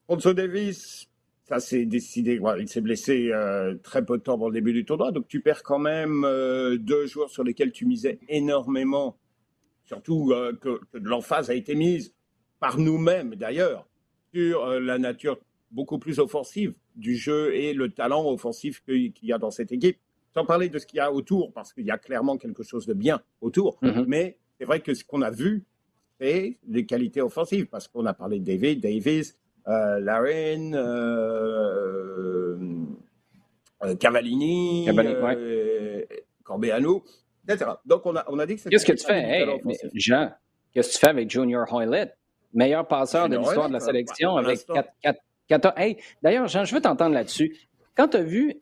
Alonso 0.07 0.33
Davis, 0.33 1.09
ça 1.51 1.59
s'est 1.59 1.85
décidé. 1.85 2.39
il 2.59 2.67
s'est 2.67 2.81
blessé 2.81 3.29
euh, 3.31 3.75
très 3.83 4.05
peu 4.05 4.17
de 4.17 4.23
temps 4.23 4.33
avant 4.33 4.47
le 4.47 4.53
début 4.53 4.73
du 4.73 4.85
tournoi, 4.85 5.11
donc 5.11 5.27
tu 5.27 5.41
perds 5.41 5.63
quand 5.63 5.79
même 5.79 6.21
deux 6.79 7.05
joueurs 7.05 7.29
sur 7.29 7.43
lesquels 7.43 7.71
tu 7.71 7.85
misais 7.85 8.19
énormément. 8.29 9.17
Surtout 9.83 10.33
que, 10.61 10.79
que 10.91 10.97
l'emphase 10.97 11.49
a 11.49 11.53
été 11.53 11.75
mise 11.75 12.13
par 12.59 12.77
nous-mêmes 12.77 13.35
d'ailleurs 13.35 13.87
sur 14.33 14.65
la 14.79 14.97
nature 14.97 15.39
beaucoup 15.71 15.99
plus 15.99 16.19
offensive 16.19 16.73
du 16.95 17.15
jeu 17.15 17.53
et 17.55 17.73
le 17.73 17.89
talent 17.89 18.29
offensif 18.29 18.81
qu'il 18.83 19.13
y 19.23 19.33
a 19.33 19.37
dans 19.37 19.51
cette 19.51 19.71
équipe 19.71 19.97
sans 20.33 20.45
parler 20.45 20.69
de 20.69 20.79
ce 20.79 20.85
qu'il 20.85 20.97
y 20.97 21.01
a 21.01 21.11
autour, 21.11 21.51
parce 21.51 21.73
qu'il 21.73 21.85
y 21.85 21.91
a 21.91 21.97
clairement 21.97 22.37
quelque 22.37 22.63
chose 22.63 22.85
de 22.85 22.93
bien 22.93 23.21
autour. 23.41 23.77
Mhm. 23.81 24.05
Mais 24.07 24.37
c'est 24.57 24.65
vrai 24.65 24.79
que 24.79 24.93
ce 24.93 25.03
qu'on 25.03 25.21
a 25.21 25.31
vu, 25.31 25.65
c'est 26.19 26.57
les 26.67 26.85
qualités 26.85 27.21
offensives, 27.21 27.65
parce 27.65 27.87
qu'on 27.87 28.05
a 28.05 28.13
parlé 28.13 28.39
de 28.39 28.45
David, 28.45 28.81
Davis, 28.81 29.37
euh, 29.67 29.99
Larin, 29.99 30.73
euh, 30.73 32.57
euh 33.83 33.95
Cavallini, 33.95 34.87
Corbeano, 36.43 37.03
etc. 37.47 37.71
Donc 37.85 38.05
on 38.05 38.15
a, 38.15 38.23
on 38.27 38.39
a 38.39 38.45
dit 38.45 38.55
que 38.57 38.69
Qu'est-ce 38.69 38.85
que 38.85 38.93
tu 38.93 39.05
fais, 39.05 39.45
Jean 39.93 40.31
Qu'est-ce 40.73 40.89
que 40.89 40.93
tu 40.93 40.99
fais 40.99 41.09
avec 41.09 41.29
Junior 41.29 41.65
Hoylett, 41.71 42.17
meilleur 42.53 42.87
passeur 42.87 43.27
de 43.29 43.37
l'histoire 43.37 43.67
de 43.67 43.73
la 43.73 43.79
sélection, 43.79 44.37
avec 44.37 44.65
4, 45.47 45.73
Hey, 45.77 45.97
d'ailleurs, 46.21 46.47
Jean, 46.47 46.63
je 46.63 46.73
veux 46.73 46.81
t'entendre 46.81 47.13
là-dessus. 47.13 47.57
Quand 47.95 48.07
tu 48.07 48.17
as 48.17 48.23
vu 48.23 48.55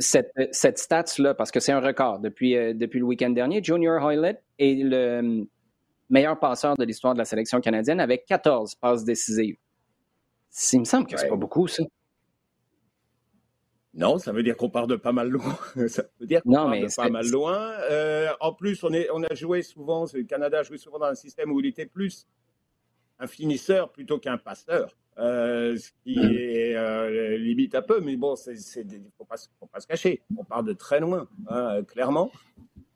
cette, 0.00 0.32
cette 0.52 0.78
stats-là, 0.78 1.34
parce 1.34 1.50
que 1.50 1.58
c'est 1.58 1.72
un 1.72 1.80
record 1.80 2.20
depuis, 2.20 2.56
euh, 2.56 2.74
depuis 2.74 3.00
le 3.00 3.06
week-end 3.06 3.30
dernier, 3.30 3.62
Junior 3.62 4.02
Hoylett 4.02 4.42
est 4.58 4.82
le 4.84 4.96
euh, 4.96 5.44
meilleur 6.10 6.38
passeur 6.38 6.76
de 6.76 6.84
l'histoire 6.84 7.14
de 7.14 7.18
la 7.18 7.24
sélection 7.24 7.60
canadienne 7.60 7.98
avec 7.98 8.24
14 8.26 8.76
passes 8.76 9.04
décisives. 9.04 9.56
Il 10.72 10.80
me 10.80 10.84
semble 10.84 11.06
que 11.06 11.16
c'est 11.16 11.28
pas 11.28 11.36
beaucoup, 11.36 11.68
ça. 11.68 11.82
Non, 13.94 14.18
ça 14.18 14.32
veut 14.32 14.42
dire 14.42 14.56
qu'on 14.56 14.70
part 14.70 14.86
de 14.86 14.96
pas 14.96 15.12
mal 15.12 15.28
loin. 15.28 15.58
ça 15.88 16.04
veut 16.20 16.26
dire 16.26 16.42
qu'on 16.42 16.52
part 16.52 16.70
de 16.70 16.94
pas 16.94 17.08
mal 17.08 17.28
loin. 17.28 17.76
en 18.40 18.52
plus, 18.52 18.82
on, 18.84 18.92
est, 18.92 19.08
on 19.12 19.22
a 19.22 19.34
joué 19.34 19.62
souvent, 19.62 20.06
le 20.12 20.24
Canada 20.24 20.60
a 20.60 20.62
joué 20.62 20.78
souvent 20.78 20.98
dans 20.98 21.06
un 21.06 21.14
système 21.14 21.50
où 21.52 21.60
il 21.60 21.66
était 21.66 21.86
plus 21.86 22.26
un 23.18 23.26
finisseur 23.26 23.90
plutôt 23.90 24.18
qu'un 24.18 24.38
passeur. 24.38 24.96
Euh, 25.18 25.76
ce 25.76 25.90
qui 26.04 26.16
mm. 26.16 26.32
est 26.32 26.76
euh, 26.76 27.36
limite 27.38 27.74
un 27.74 27.82
peu, 27.82 28.00
mais 28.00 28.16
bon, 28.16 28.36
il 28.46 28.52
ne 28.52 29.10
faut, 29.16 29.24
pas 29.24 29.36
se 29.36 29.86
cacher. 29.86 30.22
On 30.36 30.44
part 30.44 30.62
de 30.62 30.72
très 30.72 31.00
loin, 31.00 31.28
hein, 31.48 31.82
clairement. 31.82 32.30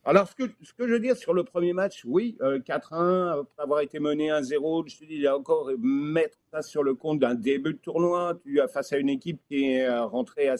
Alors, 0.05 0.29
ce 0.29 0.35
que, 0.35 0.45
ce 0.63 0.73
que 0.73 0.87
je 0.87 0.95
veux 0.95 1.01
dire 1.01 1.17
sur 1.17 1.33
le 1.33 1.45
premier 1.45 1.73
match, 1.73 2.03
oui, 2.05 2.37
4-1, 2.41 2.95
euh, 2.95 3.41
après 3.43 3.63
avoir 3.63 3.81
été 3.81 4.01
mené 4.01 4.31
1-0, 4.31 4.89
je 4.89 4.99
te 4.99 5.05
dis, 5.05 5.15
il 5.15 5.21
y 5.21 5.27
a 5.27 5.37
encore 5.37 5.71
mettre 5.79 6.39
ça 6.53 6.63
sur 6.63 6.83
le 6.83 6.95
compte 6.95 7.21
d'un 7.21 7.35
début 7.35 7.75
de 7.75 7.79
tournoi. 7.79 8.39
Tu 8.43 8.61
as 8.61 8.69
face 8.69 8.93
à 8.93 8.99
une 8.99 9.09
équipe 9.09 9.41
qui 9.49 9.71
est 9.71 9.89
rentrée 10.01 10.51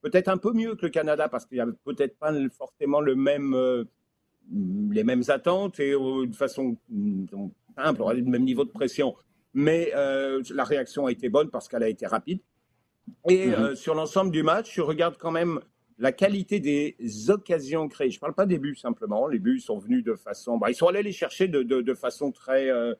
peut-être 0.00 0.28
un 0.28 0.36
peu 0.36 0.52
mieux 0.52 0.74
que 0.74 0.86
le 0.86 0.90
Canada, 0.90 1.28
parce 1.28 1.46
qu'il 1.46 1.56
n'y 1.56 1.60
avait 1.60 1.72
peut-être 1.84 2.18
pas 2.18 2.32
forcément 2.50 3.00
le 3.00 3.14
même, 3.14 3.56
les 4.90 5.04
mêmes 5.04 5.22
attentes 5.28 5.78
et 5.78 5.92
de 5.92 6.34
façon 6.34 6.76
simple, 7.76 8.02
on 8.02 8.08
a 8.08 8.14
le 8.14 8.22
même 8.22 8.44
niveau 8.44 8.64
de 8.64 8.70
pression 8.70 9.14
mais 9.54 9.92
euh, 9.94 10.42
la 10.50 10.64
réaction 10.64 11.06
a 11.06 11.12
été 11.12 11.28
bonne 11.28 11.50
parce 11.50 11.68
qu'elle 11.68 11.82
a 11.82 11.88
été 11.88 12.06
rapide. 12.06 12.40
Et 13.28 13.48
mhm. 13.48 13.54
euh, 13.54 13.74
sur 13.74 13.94
l'ensemble 13.94 14.30
du 14.30 14.42
match, 14.42 14.74
je 14.74 14.82
regarde 14.82 15.16
quand 15.18 15.30
même 15.30 15.60
la 15.98 16.12
qualité 16.12 16.60
des 16.60 16.96
occasions 17.28 17.88
créées. 17.88 18.10
Je 18.10 18.16
ne 18.16 18.20
parle 18.20 18.34
pas 18.34 18.46
des 18.46 18.58
buts 18.58 18.76
simplement. 18.76 19.26
Les 19.26 19.38
buts 19.38 19.60
sont 19.60 19.78
venus 19.78 20.04
de 20.04 20.14
façon. 20.14 20.56
Bah, 20.56 20.70
ils 20.70 20.74
sont 20.74 20.86
allés 20.86 21.02
les 21.02 21.12
chercher 21.12 21.48
de, 21.48 21.62
de, 21.62 21.94
façon 21.94 22.30
très, 22.30 22.70
euh, 22.70 22.94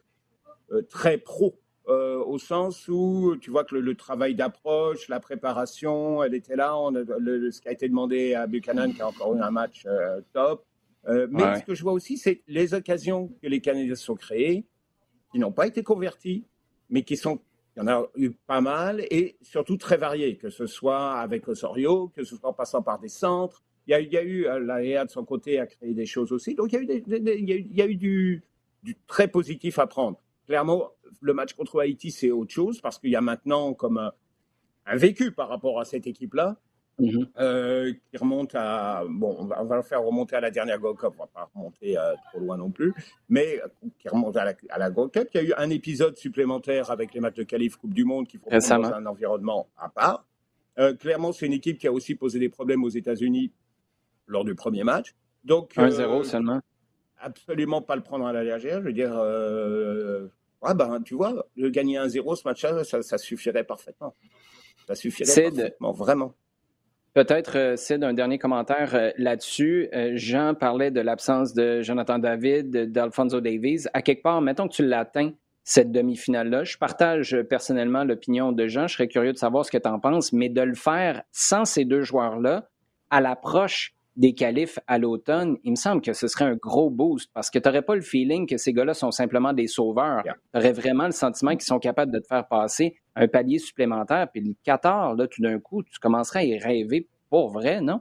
très 0.89 1.19
pro, 1.19 1.61
au 1.87 2.39
sens 2.39 2.89
où 2.89 3.37
tu 3.41 3.51
vois 3.51 3.65
que 3.65 3.77
le, 3.77 3.95
travail 3.95 4.35
d'approche, 4.35 5.09
la 5.09 5.21
préparation, 5.21 6.23
elle 6.23 6.35
était 6.35 6.57
là. 6.57 6.77
On 6.77 6.93
ce 6.93 7.61
qui 7.61 7.69
a 7.69 7.73
été 7.73 7.89
demandé 7.89 8.35
à 8.35 8.47
Buchanan, 8.47 8.93
qui 8.93 9.01
a 9.01 9.09
encore 9.09 9.35
eu 9.37 9.41
un 9.41 9.51
match 9.51 9.87
top. 10.33 10.67
mais 11.07 11.61
ce 11.61 11.65
que 11.65 11.75
je 11.75 11.83
vois 11.83 11.93
aussi, 11.93 12.19
c'est 12.19 12.43
les 12.49 12.75
occasions 12.75 13.29
que 13.41 13.47
les 13.47 13.61
Canadiens 13.61 13.95
sont 13.95 14.17
créées 14.17 14.67
qui 15.31 15.39
n'ont 15.39 15.53
pas 15.53 15.67
été 15.67 15.83
convertis, 15.83 16.45
mais 16.91 17.03
qui 17.03 17.17
sont, 17.17 17.41
il 17.79 17.83
y 17.83 17.85
en 17.85 17.93
a 17.93 18.09
eu 18.17 18.33
pas 18.33 18.61
mal, 18.61 19.05
et 19.09 19.37
surtout 19.41 19.77
très 19.77 19.97
variés, 19.97 20.37
que 20.37 20.51
ce 20.51 20.67
soit 20.67 21.13
avec 21.13 21.47
Osorio, 21.47 22.09
que 22.09 22.25
ce 22.25 22.35
soit 22.35 22.49
en 22.49 22.53
passant 22.53 22.83
par 22.83 22.99
des 22.99 23.09
centres. 23.09 23.63
Il 23.87 23.93
y 23.93 23.95
a, 23.95 24.01
il 24.01 24.13
y 24.13 24.17
a 24.17 24.23
eu, 24.23 24.47
euh, 24.47 24.59
la 24.59 24.83
EA 24.83 25.05
de 25.05 25.11
son 25.11 25.25
côté 25.25 25.61
a 25.61 25.67
créé 25.67 25.95
des 25.95 26.05
choses 26.05 26.33
aussi. 26.33 26.57
Donc 26.57 26.73
il 26.73 26.75
y 26.75 26.79
a 26.79 26.83
eu, 26.83 26.87
il 26.89 27.77
y 27.77 27.83
a 27.83 27.87
eu, 27.87 27.95
du, 27.95 28.43
très 29.07 29.29
positif 29.29 29.79
à 29.79 29.87
prendre. 29.87 30.19
Clairement, 30.47 30.91
le 31.21 31.33
match 31.35 31.53
contre 31.53 31.81
Haïti, 31.81 32.11
c'est 32.11 32.33
autre 32.33 32.53
chose, 32.53 32.81
parce 32.81 32.99
qu'il 32.99 33.11
y 33.11 33.17
a 33.17 33.21
maintenant 33.21 33.75
comme 33.75 34.11
un 34.87 34.97
vécu 34.97 35.31
par 35.31 35.49
rapport 35.49 35.79
à 35.79 35.85
cette 35.85 36.09
équipe-là. 36.09 36.57
Mhm. 36.99 37.29
Euh, 37.39 37.93
qui 38.11 38.17
remonte 38.17 38.55
à. 38.55 39.05
Bon, 39.09 39.37
on 39.39 39.45
va, 39.45 39.77
le 39.77 39.83
faire 39.83 40.03
remonter 40.03 40.35
à 40.35 40.41
la 40.41 40.51
dernière 40.51 40.81
Gold 40.81 40.99
Cup, 40.99 41.13
on 41.17 41.23
va 41.23 41.27
pas 41.29 41.51
remonter 41.55 41.97
euh, 41.97 42.15
trop 42.31 42.41
loin 42.41 42.57
non 42.57 42.71
plus, 42.71 42.93
mais 43.29 43.61
qui 44.01 44.09
remonte 44.09 44.37
à 44.37 44.45
la, 44.45 44.55
à 44.71 44.79
la 44.79 44.91
Gold 44.91 45.13
Cup. 45.13 45.29
Il 45.35 45.37
y 45.37 45.45
a 45.45 45.47
eu 45.49 45.53
un 45.57 45.71
épisode 45.71 46.17
supplémentaire 46.17 46.91
avec 46.91 47.15
les 47.15 47.21
matchs 47.21 47.37
de 47.37 47.45
qualif 47.45 47.77
Coupe 47.77 47.95
du 47.95 48.05
Monde 48.05 48.27
qui 48.27 48.39
font 48.39 48.51
dans 48.51 48.95
un 48.95 49.07
environnement 49.07 49.69
à 49.77 49.89
part. 49.89 50.27
Euh, 50.81 50.95
clairement, 50.95 51.33
c'est 51.33 51.47
une 51.47 51.53
équipe 51.53 51.79
qui 51.79 51.87
a 51.87 51.93
aussi 51.93 52.17
posé 52.17 52.41
des 52.41 52.49
problèmes 52.49 52.83
aux 52.83 52.89
États-Unis 52.89 53.53
lors 54.27 54.45
du 54.45 54.57
premier 54.57 54.83
match. 54.83 55.15
Donc 55.45 55.75
1-0 55.77 56.25
seulement. 56.25 56.61
Absolument 57.21 57.81
pas 57.81 57.95
le 57.95 58.03
prendre 58.03 58.27
à 58.27 58.33
la 58.33 58.43
légère. 58.43 58.81
Je 58.81 58.87
veux 58.87 58.93
dire, 58.93 59.13
ah 60.63 60.75
ben, 60.75 61.01
tu 61.03 61.15
vois, 61.15 61.47
le 61.57 61.71
gagner 61.71 61.97
1-0 61.99 62.35
ce 62.35 62.43
match-là, 62.47 62.83
ça, 62.83 63.19
suffirait 63.19 63.65
parfaitement. 63.65 64.15
Ça 64.89 64.97
suffirait 64.97 65.51
parfaitement, 65.51 65.93
vraiment. 65.93 66.35
Peut-être, 67.19 67.59
euh, 67.59 67.75
Sid, 67.75 68.05
un 68.05 68.13
dernier 68.13 68.39
commentaire 68.39 68.95
euh, 68.95 69.11
là-dessus. 69.19 69.89
Euh, 69.93 70.13
Jean 70.15 70.55
parlait 70.55 70.93
de 70.93 71.01
l'absence 71.01 71.53
de 71.53 71.83
Jonathan 71.83 72.21
David, 72.21 72.93
d'Alfonso 72.93 73.41
Davies. 73.41 73.87
À 73.93 74.03
quelque 74.03 74.23
part, 74.23 74.41
mettons 74.41 74.69
que 74.69 74.75
tu 74.75 74.87
l'atteins, 74.87 75.33
cette 75.65 75.91
demi-finale-là. 75.91 76.63
Je 76.63 76.79
partage 76.79 77.37
personnellement 77.51 78.05
l'opinion 78.05 78.53
de 78.53 78.69
Jean. 78.69 78.87
Je 78.87 78.95
serais 78.95 79.09
curieux 79.09 79.33
de 79.33 79.37
savoir 79.37 79.65
ce 79.65 79.73
que 79.73 79.79
tu 79.79 79.89
en 79.89 79.99
penses, 79.99 80.33
mais 80.33 80.49
de 80.49 80.61
le 80.61 80.77
faire 80.77 81.25
sans 81.33 81.65
ces 81.65 81.85
deux 81.85 82.03
joueurs-là, 82.03 82.69
à 83.11 83.21
l'approche 83.21 83.97
des 84.15 84.35
qualifs 84.35 84.79
à 84.87 84.99
l'automne, 84.99 85.57
il 85.63 85.71
me 85.71 85.77
semble 85.77 86.03
que 86.03 86.13
ce 86.13 86.27
serait 86.27 86.45
un 86.45 86.57
gros 86.57 86.91
boost 86.91 87.31
parce 87.35 87.51
que 87.51 87.59
tu 87.59 87.69
n'aurais 87.69 87.83
pas 87.83 87.95
le 87.95 88.01
feeling 88.01 88.49
que 88.49 88.59
ces 88.59 88.73
gars-là 88.73 88.93
sont 88.93 89.13
simplement 89.13 89.53
des 89.53 89.69
sauveurs. 89.69 90.25
Tu 90.25 90.59
aurais 90.59 90.73
vraiment 90.73 91.07
le 91.07 91.13
sentiment 91.13 91.53
qu'ils 91.53 91.63
sont 91.63 91.79
capables 91.79 92.13
de 92.13 92.19
te 92.19 92.27
faire 92.27 92.47
passer 92.47 92.97
un 93.19 93.29
palier 93.29 93.59
supplémentaire. 93.59 94.31
Puis 94.31 94.41
le 94.41 94.55
Qatar, 94.63 95.15
là, 95.15 95.27
tout 95.27 95.43
d'un 95.43 95.59
coup, 95.59 95.83
tu 95.83 95.99
commencerais 95.99 96.41
à 96.41 96.45
y 96.45 96.59
rêver 96.59 97.09
pour 97.29 97.51
vrai, 97.51 97.81
non? 97.81 98.01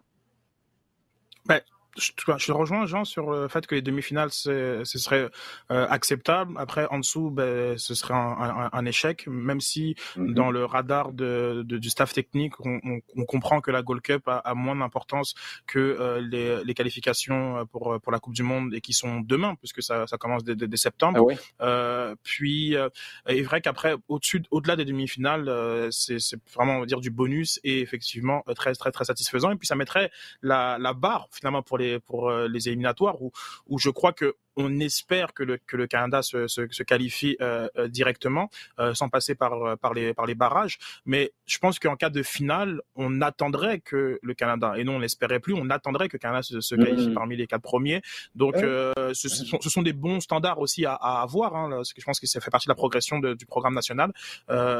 Ben, 1.45 1.61
je, 1.97 2.11
je 2.37 2.51
rejoins 2.51 2.85
Jean 2.85 3.05
sur 3.05 3.31
le 3.31 3.47
fait 3.47 3.65
que 3.67 3.75
les 3.75 3.81
demi-finales 3.81 4.31
ce 4.31 4.83
serait 4.83 5.29
euh, 5.71 5.87
acceptable. 5.89 6.53
Après, 6.57 6.87
en 6.89 6.99
dessous, 6.99 7.29
ben, 7.29 7.77
ce 7.77 7.95
serait 7.95 8.13
un, 8.13 8.69
un, 8.71 8.85
échec, 8.85 9.27
même 9.27 9.61
si 9.61 9.95
mm-hmm. 10.15 10.33
dans 10.33 10.51
le 10.51 10.65
radar 10.65 11.11
de, 11.11 11.63
de, 11.65 11.77
du 11.77 11.89
staff 11.89 12.13
technique, 12.13 12.53
on, 12.65 12.79
on, 12.83 12.99
on, 13.15 13.25
comprend 13.25 13.61
que 13.61 13.71
la 13.71 13.81
Gold 13.81 14.01
Cup 14.01 14.27
a, 14.27 14.37
a 14.37 14.53
moins 14.53 14.75
d'importance 14.75 15.35
que 15.65 15.79
euh, 15.79 16.21
les, 16.21 16.63
les, 16.63 16.73
qualifications 16.73 17.65
pour 17.71 17.99
pour 18.01 18.11
la 18.11 18.19
Coupe 18.19 18.33
du 18.33 18.43
Monde 18.43 18.73
et 18.73 18.81
qui 18.81 18.93
sont 18.93 19.21
demain, 19.21 19.55
puisque 19.55 19.81
ça, 19.81 20.07
ça 20.07 20.17
commence 20.17 20.43
dès, 20.43 20.55
dès, 20.55 20.77
septembre. 20.77 21.27
Ah 21.59 21.65
euh, 21.65 22.15
puis, 22.23 22.75
euh, 22.75 22.89
il 23.27 23.37
est 23.37 23.41
vrai 23.41 23.61
qu'après, 23.61 23.95
au-dessus, 24.07 24.43
au-delà 24.51 24.75
des 24.75 24.85
demi-finales, 24.85 25.89
c'est 25.91 26.17
vraiment 26.53 26.77
on 26.77 26.79
va 26.81 26.85
dire 26.85 26.99
du 26.99 27.09
bonus 27.09 27.59
et 27.63 27.81
effectivement 27.81 28.43
très 28.55 28.73
très 28.73 28.91
très 28.91 29.05
satisfaisant. 29.05 29.51
Et 29.51 29.55
puis 29.55 29.67
ça 29.67 29.75
mettrait 29.75 30.11
la, 30.41 30.77
la 30.79 30.93
barre 30.93 31.27
finalement 31.31 31.61
pour 31.61 31.77
les 31.77 31.86
pour 32.05 32.29
euh, 32.29 32.47
les 32.47 32.67
éliminatoires 32.67 33.21
où, 33.21 33.31
où 33.67 33.79
je 33.79 33.89
crois 33.89 34.13
que 34.13 34.35
on 34.57 34.79
espère 34.79 35.33
que 35.33 35.43
le, 35.43 35.59
que 35.65 35.77
le 35.77 35.87
Canada 35.87 36.21
se, 36.21 36.47
se, 36.47 36.67
se 36.69 36.83
qualifie 36.83 37.37
euh, 37.41 37.69
euh 37.77 37.87
directement, 37.87 38.49
euh, 38.79 38.93
sans 38.93 39.07
passer 39.07 39.35
par, 39.35 39.53
euh, 39.53 39.75
par, 39.75 39.93
les, 39.93 40.13
par 40.13 40.25
les 40.25 40.35
barrages. 40.35 40.79
Mais 41.05 41.31
je 41.45 41.59
pense 41.59 41.79
qu'en 41.79 41.95
cas 41.95 42.09
de 42.09 42.23
finale, 42.23 42.81
on 42.95 43.21
attendrait 43.21 43.79
que 43.79 44.19
le 44.21 44.33
Canada, 44.33 44.73
et 44.75 44.83
non 44.83 44.95
on 44.95 44.99
n'espérait 44.99 45.39
plus, 45.39 45.53
on 45.53 45.69
attendrait 45.69 46.09
que 46.09 46.15
le 46.15 46.19
Canada 46.19 46.41
se, 46.41 46.59
se 46.59 46.75
qualifie 46.75 47.09
mmh. 47.09 47.13
parmi 47.13 47.37
les 47.37 47.45
quatre 47.45 47.61
premiers. 47.61 48.01
Donc 48.35 48.55
euh, 48.55 48.93
ce, 49.13 49.29
ce, 49.29 49.45
sont, 49.45 49.59
ce, 49.61 49.69
sont, 49.69 49.83
des 49.83 49.93
bons 49.93 50.19
standards 50.19 50.59
aussi 50.59 50.85
à, 50.85 50.93
à 50.93 51.21
avoir. 51.21 51.55
Hein, 51.55 51.69
parce 51.69 51.93
que 51.93 52.01
je 52.01 52.05
pense 52.05 52.19
que 52.19 52.25
ça 52.25 52.41
fait 52.41 52.49
partie 52.49 52.67
de 52.67 52.71
la 52.71 52.75
progression 52.75 53.19
de, 53.19 53.35
du 53.35 53.45
programme 53.45 53.75
national. 53.75 54.11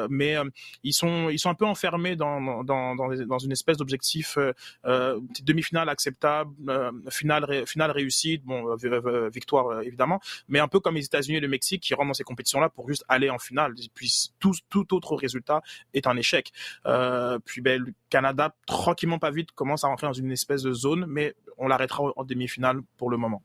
mais 0.09 0.35
ils, 0.83 0.93
sont, 0.93 1.29
ils 1.29 1.39
sont 1.39 1.51
un 1.51 1.55
peu 1.55 1.65
enfermés 1.65 2.15
dans, 2.15 2.63
dans, 2.63 2.95
dans, 2.95 3.07
dans 3.15 3.39
une 3.39 3.51
espèce 3.51 3.77
d'objectif 3.77 4.37
demi-finale 4.83 5.89
acceptable, 5.89 6.51
finale, 7.09 7.63
finale 7.67 7.91
réussite, 7.91 8.43
bon, 8.43 8.75
victoire 9.31 9.66
euh, 9.71 9.81
évidemment, 9.81 10.19
mais 10.47 10.59
un 10.59 10.67
peu 10.67 10.79
comme 10.79 10.95
les 10.95 11.05
États-Unis 11.05 11.37
et 11.37 11.41
le 11.41 11.47
Mexique 11.47 11.81
qui 11.81 11.93
rentrent 11.93 12.07
dans 12.07 12.13
ces 12.13 12.23
compétitions-là 12.23 12.69
pour 12.69 12.87
juste 12.87 13.05
aller 13.07 13.29
en 13.29 13.39
finale. 13.39 13.73
Puis 13.93 14.31
tout, 14.39 14.53
tout 14.69 14.93
autre 14.93 15.15
résultat 15.15 15.61
est 15.93 16.07
un 16.07 16.17
échec. 16.17 16.51
Euh, 16.85 17.39
puis 17.43 17.61
ben, 17.61 17.81
le 17.81 17.93
Canada, 18.09 18.53
tranquillement 18.65 19.19
pas 19.19 19.31
vite, 19.31 19.51
commence 19.51 19.83
à 19.83 19.87
rentrer 19.87 20.07
dans 20.07 20.13
une 20.13 20.31
espèce 20.31 20.63
de 20.63 20.73
zone, 20.73 21.05
mais 21.07 21.35
on 21.57 21.67
l'arrêtera 21.67 22.11
en 22.15 22.23
demi-finale 22.23 22.79
pour 22.97 23.09
le 23.09 23.17
moment. 23.17 23.41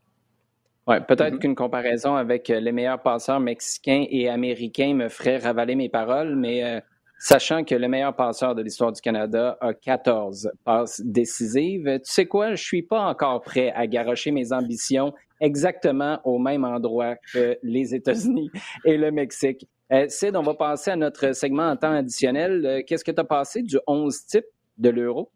Ouais, 0.86 1.00
peut-être 1.00 1.34
mm-hmm. 1.34 1.38
qu'une 1.38 1.54
comparaison 1.54 2.16
avec 2.16 2.50
euh, 2.50 2.58
les 2.58 2.72
meilleurs 2.72 3.02
passeurs 3.02 3.38
mexicains 3.38 4.04
et 4.10 4.28
américains 4.28 4.94
me 4.94 5.08
ferait 5.08 5.38
ravaler 5.38 5.76
mes 5.76 5.88
paroles, 5.88 6.34
mais 6.34 6.82
sachant 7.22 7.62
que 7.62 7.76
le 7.76 7.86
meilleur 7.86 8.16
passeur 8.16 8.56
de 8.56 8.62
l'histoire 8.62 8.90
du 8.90 9.00
Canada 9.00 9.56
a 9.60 9.74
14 9.74 10.50
passes 10.64 11.00
décisives, 11.04 12.00
tu 12.04 12.12
sais 12.12 12.26
quoi, 12.26 12.56
je 12.56 12.64
suis 12.64 12.82
pas 12.82 13.00
encore 13.00 13.42
prêt 13.42 13.70
à 13.76 13.86
garocher 13.86 14.32
mes 14.32 14.52
ambitions 14.52 15.14
exactement 15.40 16.18
au 16.24 16.38
même 16.38 16.64
endroit 16.64 17.14
que 17.32 17.56
les 17.62 17.94
États-Unis 17.94 18.50
et 18.84 18.96
le 18.96 19.12
Mexique. 19.12 19.68
Euh, 19.92 20.06
Sid, 20.08 20.34
on 20.34 20.42
va 20.42 20.54
passer 20.54 20.90
à 20.90 20.96
notre 20.96 21.32
segment 21.32 21.70
en 21.70 21.76
temps 21.76 21.92
additionnel. 21.92 22.66
Euh, 22.66 22.82
qu'est-ce 22.84 23.04
que 23.04 23.12
tu 23.12 23.20
as 23.20 23.24
passé 23.24 23.62
du 23.62 23.78
11 23.86 24.26
type 24.26 24.46
de 24.78 24.90
l'euro? 24.90 25.30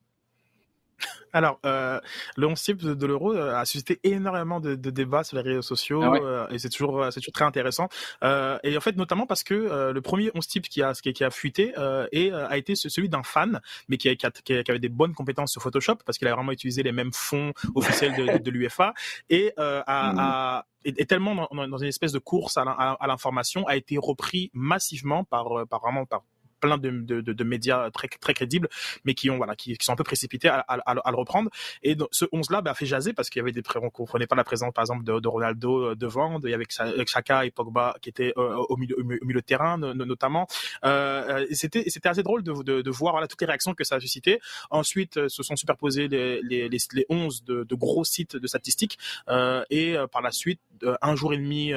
Alors, 1.32 1.60
euh, 1.66 2.00
le 2.36 2.46
11 2.46 2.62
type 2.62 2.82
de, 2.82 3.06
l'euro 3.06 3.34
euh, 3.34 3.54
a 3.54 3.64
suscité 3.66 4.00
énormément 4.04 4.60
de, 4.60 4.74
de, 4.74 4.90
débats 4.90 5.22
sur 5.22 5.36
les 5.36 5.42
réseaux 5.42 5.62
sociaux 5.62 6.02
ah 6.02 6.16
euh, 6.16 6.48
et 6.48 6.58
c'est 6.58 6.70
toujours, 6.70 7.06
c'est 7.10 7.20
toujours 7.20 7.34
très 7.34 7.44
intéressant. 7.44 7.88
Euh, 8.24 8.58
et 8.62 8.76
en 8.76 8.80
fait, 8.80 8.96
notamment 8.96 9.26
parce 9.26 9.42
que 9.42 9.54
euh, 9.54 9.92
le 9.92 10.00
premier 10.00 10.30
11 10.34 10.46
type 10.46 10.68
qui 10.68 10.82
a, 10.82 10.94
qui, 10.94 11.24
a 11.24 11.30
fuité 11.30 11.74
et 12.12 12.32
a 12.32 12.56
été 12.56 12.74
celui 12.74 13.08
d'un 13.08 13.22
fan, 13.22 13.60
mais 13.88 13.98
qui, 13.98 14.08
a, 14.08 14.14
qui, 14.14 14.42
qui, 14.42 14.54
avait 14.54 14.78
des 14.78 14.88
bonnes 14.88 15.14
compétences 15.14 15.52
sur 15.52 15.62
Photoshop 15.62 15.96
parce 16.06 16.16
qu'il 16.18 16.28
a 16.28 16.34
vraiment 16.34 16.52
utilisé 16.52 16.82
les 16.82 16.92
mêmes 16.92 17.12
fonds 17.12 17.52
officiels 17.74 18.14
de, 18.16 18.38
de, 18.38 18.50
l'UFA 18.50 18.94
et 19.28 19.52
a, 19.56 20.12
mmh. 20.12 20.18
a 20.18 20.66
est, 20.84 21.08
tellement 21.08 21.34
dans, 21.34 21.68
dans, 21.68 21.78
une 21.78 21.88
espèce 21.88 22.12
de 22.12 22.18
course 22.18 22.56
à 22.56 23.06
l'information, 23.06 23.66
a 23.66 23.76
été 23.76 23.98
repris 23.98 24.50
massivement 24.54 25.24
par, 25.24 25.66
par 25.68 25.80
vraiment 25.80 26.06
par 26.06 26.22
plein 26.60 26.78
de, 26.78 26.90
de, 26.90 27.20
de, 27.20 27.44
médias 27.44 27.90
très, 27.90 28.08
très 28.08 28.34
crédibles, 28.34 28.68
mais 29.04 29.14
qui 29.14 29.30
ont 29.30 29.36
voilà, 29.36 29.54
qui, 29.56 29.76
qui 29.76 29.84
sont 29.84 29.92
un 29.92 29.96
peu 29.96 30.04
précipités 30.04 30.48
à, 30.48 30.60
à, 30.60 30.78
à, 30.78 31.10
le 31.10 31.16
reprendre. 31.16 31.50
Et 31.82 31.94
donc, 31.94 32.08
ce 32.12 32.24
11-là 32.26 32.62
bah, 32.62 32.72
a 32.72 32.74
fait 32.74 32.86
jaser 32.86 33.12
parce 33.12 33.30
qu'il 33.30 33.40
y 33.40 33.42
avait 33.42 33.52
des 33.52 33.62
on 33.76 33.90
comprenait 33.90 34.26
pas 34.26 34.36
la 34.36 34.44
présence, 34.44 34.72
par 34.72 34.82
exemple, 34.82 35.04
de, 35.04 35.20
de 35.20 35.28
Ronaldo 35.28 35.90
euh, 35.90 35.94
devant, 35.94 36.40
il 36.42 36.50
y 36.50 36.54
avait 36.54 36.66
Chaka 37.06 37.44
et 37.44 37.50
Pogba 37.50 37.96
qui 38.00 38.08
étaient 38.08 38.32
euh, 38.36 38.56
au, 38.68 38.76
milieu, 38.76 38.98
au, 38.98 39.04
milieu, 39.04 39.40
de 39.40 39.46
terrain 39.46 39.76
notamment. 39.78 40.46
Euh, 40.84 41.46
c'était 41.52 41.84
c'était 41.88 42.08
assez 42.08 42.22
drôle 42.22 42.42
de, 42.42 42.52
de, 42.62 42.82
de, 42.82 42.90
voir 42.90 43.12
voilà 43.12 43.26
toutes 43.26 43.40
les 43.40 43.46
réactions 43.46 43.74
que 43.74 43.84
ça 43.84 43.96
a 43.96 44.00
suscité. 44.00 44.40
Ensuite, 44.70 45.16
euh, 45.16 45.28
se 45.28 45.42
sont 45.42 45.56
superposés 45.56 46.08
les 46.08 46.40
les, 46.42 46.68
les, 46.68 46.78
les 46.92 47.06
11 47.08 47.44
de, 47.44 47.64
de 47.64 47.74
gros 47.74 48.04
sites 48.04 48.36
de 48.36 48.46
statistiques 48.46 48.98
euh, 49.28 49.64
et 49.70 49.96
par 50.12 50.22
la 50.22 50.30
suite, 50.30 50.60
un 51.02 51.16
jour 51.16 51.32
et 51.32 51.38
demi 51.38 51.72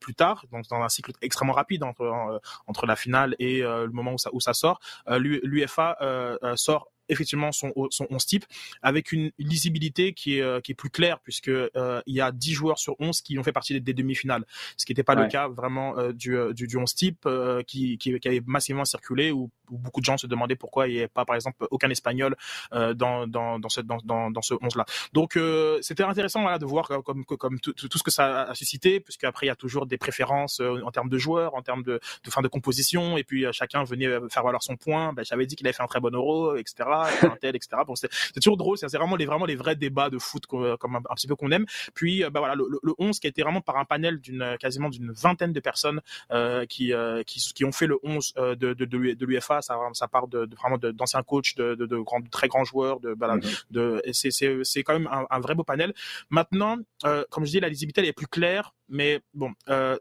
plus 0.00 0.14
tard, 0.14 0.44
donc 0.52 0.66
dans 0.68 0.82
un 0.82 0.88
cycle 0.88 1.12
extrêmement 1.22 1.52
rapide 1.52 1.82
entre 1.82 2.40
entre 2.66 2.86
la 2.86 2.96
finale 2.96 3.36
et 3.38 3.60
le 3.60 3.90
moment 3.90 4.12
où 4.12 4.18
où 4.32 4.40
ça 4.40 4.54
sort, 4.54 4.80
euh, 5.08 5.18
l'UFA 5.18 5.96
euh, 6.00 6.36
euh, 6.42 6.56
sort 6.56 6.88
effectivement 7.10 7.52
son, 7.52 7.72
son 7.90 8.06
11 8.10 8.26
type 8.26 8.44
avec 8.82 9.12
une 9.12 9.30
lisibilité 9.38 10.12
qui 10.12 10.38
est, 10.38 10.42
euh, 10.42 10.60
qui 10.60 10.72
est 10.72 10.74
plus 10.74 10.90
claire 10.90 11.18
puisque 11.20 11.48
euh, 11.48 12.02
il 12.06 12.14
y 12.14 12.20
a 12.20 12.32
10 12.32 12.52
joueurs 12.52 12.78
sur 12.78 12.94
11 13.00 13.20
qui 13.20 13.38
ont 13.38 13.42
fait 13.42 13.52
partie 13.52 13.78
des, 13.80 13.92
demi-finales, 13.92 14.44
ce 14.76 14.86
qui 14.86 14.92
n'était 14.92 15.02
pas 15.02 15.14
le 15.14 15.26
cas 15.26 15.48
vraiment 15.48 15.98
euh, 15.98 16.12
du, 16.12 16.36
du, 16.54 16.66
du 16.66 16.76
11 16.76 16.94
type 16.94 17.28
qui, 17.66 17.98
qui, 17.98 18.18
qui, 18.18 18.28
avait 18.28 18.42
massivement 18.46 18.84
circulé 18.84 19.32
où, 19.32 19.50
beaucoup 19.70 20.00
de 20.00 20.04
gens 20.04 20.18
se 20.18 20.26
demandaient 20.26 20.56
pourquoi 20.56 20.88
il 20.88 20.94
n'y 20.94 20.98
avait 20.98 21.06
pas 21.06 21.24
par 21.24 21.36
exemple 21.36 21.64
aucun 21.70 21.88
espagnol 21.90 22.34
dans, 22.72 23.28
dans, 23.28 23.60
dans, 23.60 23.68
ce, 23.68 23.80
dans, 23.80 23.98
dans, 24.02 24.28
dans 24.28 24.42
ce 24.42 24.54
11 24.60 24.74
là. 24.74 24.84
Donc 25.12 25.38
c'était 25.80 26.02
intéressant 26.02 26.42
voilà, 26.42 26.58
de 26.58 26.66
voir 26.66 26.88
comme, 26.88 27.24
comme, 27.24 27.38
comme 27.38 27.60
tout, 27.60 27.72
tout, 27.72 27.98
ce 27.98 28.02
que 28.02 28.10
ça 28.10 28.42
a 28.42 28.54
suscité 28.56 28.98
puisque 28.98 29.22
après 29.22 29.46
il 29.46 29.48
y 29.48 29.52
a 29.52 29.54
toujours 29.54 29.86
des 29.86 29.96
préférences 29.96 30.60
en 30.60 30.90
termes 30.90 31.08
de 31.08 31.18
joueurs, 31.18 31.54
en 31.54 31.62
termes 31.62 31.84
de, 31.84 32.00
de 32.24 32.30
fin 32.30 32.42
de 32.42 32.48
composition 32.48 33.16
et 33.16 33.22
puis 33.22 33.46
chacun 33.52 33.84
venait 33.84 34.08
faire 34.28 34.42
valoir 34.42 34.64
son 34.64 34.76
point. 34.76 35.12
Ben, 35.12 35.24
J'avais 35.24 35.46
dit 35.46 35.54
qu'il 35.54 35.66
avait 35.68 35.74
fait 35.74 35.84
un 35.84 35.88
très 35.88 36.00
bon 36.00 36.12
euro, 36.12 36.56
etc 36.56 36.90
etc. 37.42 37.82
Bon, 37.86 37.94
c'est 37.94 38.10
toujours 38.34 38.56
drôle, 38.56 38.78
c'est 38.78 38.94
vraiment 38.96 39.16
les, 39.16 39.26
vraiment 39.26 39.46
les 39.46 39.56
vrais 39.56 39.76
débats 39.76 40.10
de 40.10 40.18
foot 40.18 40.46
comme 40.46 40.96
un, 40.96 41.14
petit 41.14 41.26
peu 41.26 41.36
qu'on 41.36 41.50
aime. 41.50 41.66
Puis, 41.94 42.24
euh, 42.24 42.30
bah 42.30 42.40
voilà, 42.40 42.54
le, 42.54 42.66
le, 42.82 42.94
11 42.98 43.18
qui 43.18 43.26
a 43.26 43.30
été 43.30 43.42
vraiment 43.42 43.60
par 43.60 43.76
un 43.76 43.84
panel 43.84 44.20
d'une 44.20 44.56
quasiment 44.58 44.88
d'une 44.88 45.12
vingtaine 45.12 45.52
de 45.52 45.60
personnes 45.60 46.00
euh, 46.30 46.66
qui, 46.66 46.92
euh, 46.92 47.22
qui, 47.24 47.40
qui 47.54 47.64
ont 47.64 47.72
fait 47.72 47.86
le 47.86 47.98
11 48.02 48.34
euh, 48.36 48.54
de, 48.54 48.74
de, 48.74 48.84
de, 48.84 49.26
l'UFA. 49.26 49.62
Ça, 49.62 49.78
ça 49.92 50.08
part 50.08 50.28
de, 50.28 50.46
de 50.46 50.56
vraiment 50.56 50.78
d'anciens 50.78 51.22
coachs, 51.22 51.56
de, 51.56 51.74
de, 51.74 51.86
de, 51.86 51.96
grands, 51.98 52.22
très 52.22 52.48
grands 52.48 52.64
joueurs. 52.64 53.00
De, 53.00 53.14
voilà, 53.16 53.36
mm-hmm. 53.36 53.64
de, 53.70 54.02
c'est 54.12 54.30
c'est 54.30 54.82
quand 54.82 54.92
même 54.92 55.08
un, 55.10 55.26
un, 55.30 55.40
vrai 55.40 55.54
beau 55.54 55.64
panel. 55.64 55.94
Maintenant, 56.30 56.76
euh, 57.04 57.24
comme 57.30 57.44
je 57.44 57.50
dis, 57.50 57.60
la 57.60 57.68
lisibilité 57.68 58.00
elle 58.00 58.08
est 58.08 58.12
plus 58.12 58.26
claire, 58.26 58.74
mais 58.88 59.20
bon. 59.34 59.52
Euh, 59.68 59.96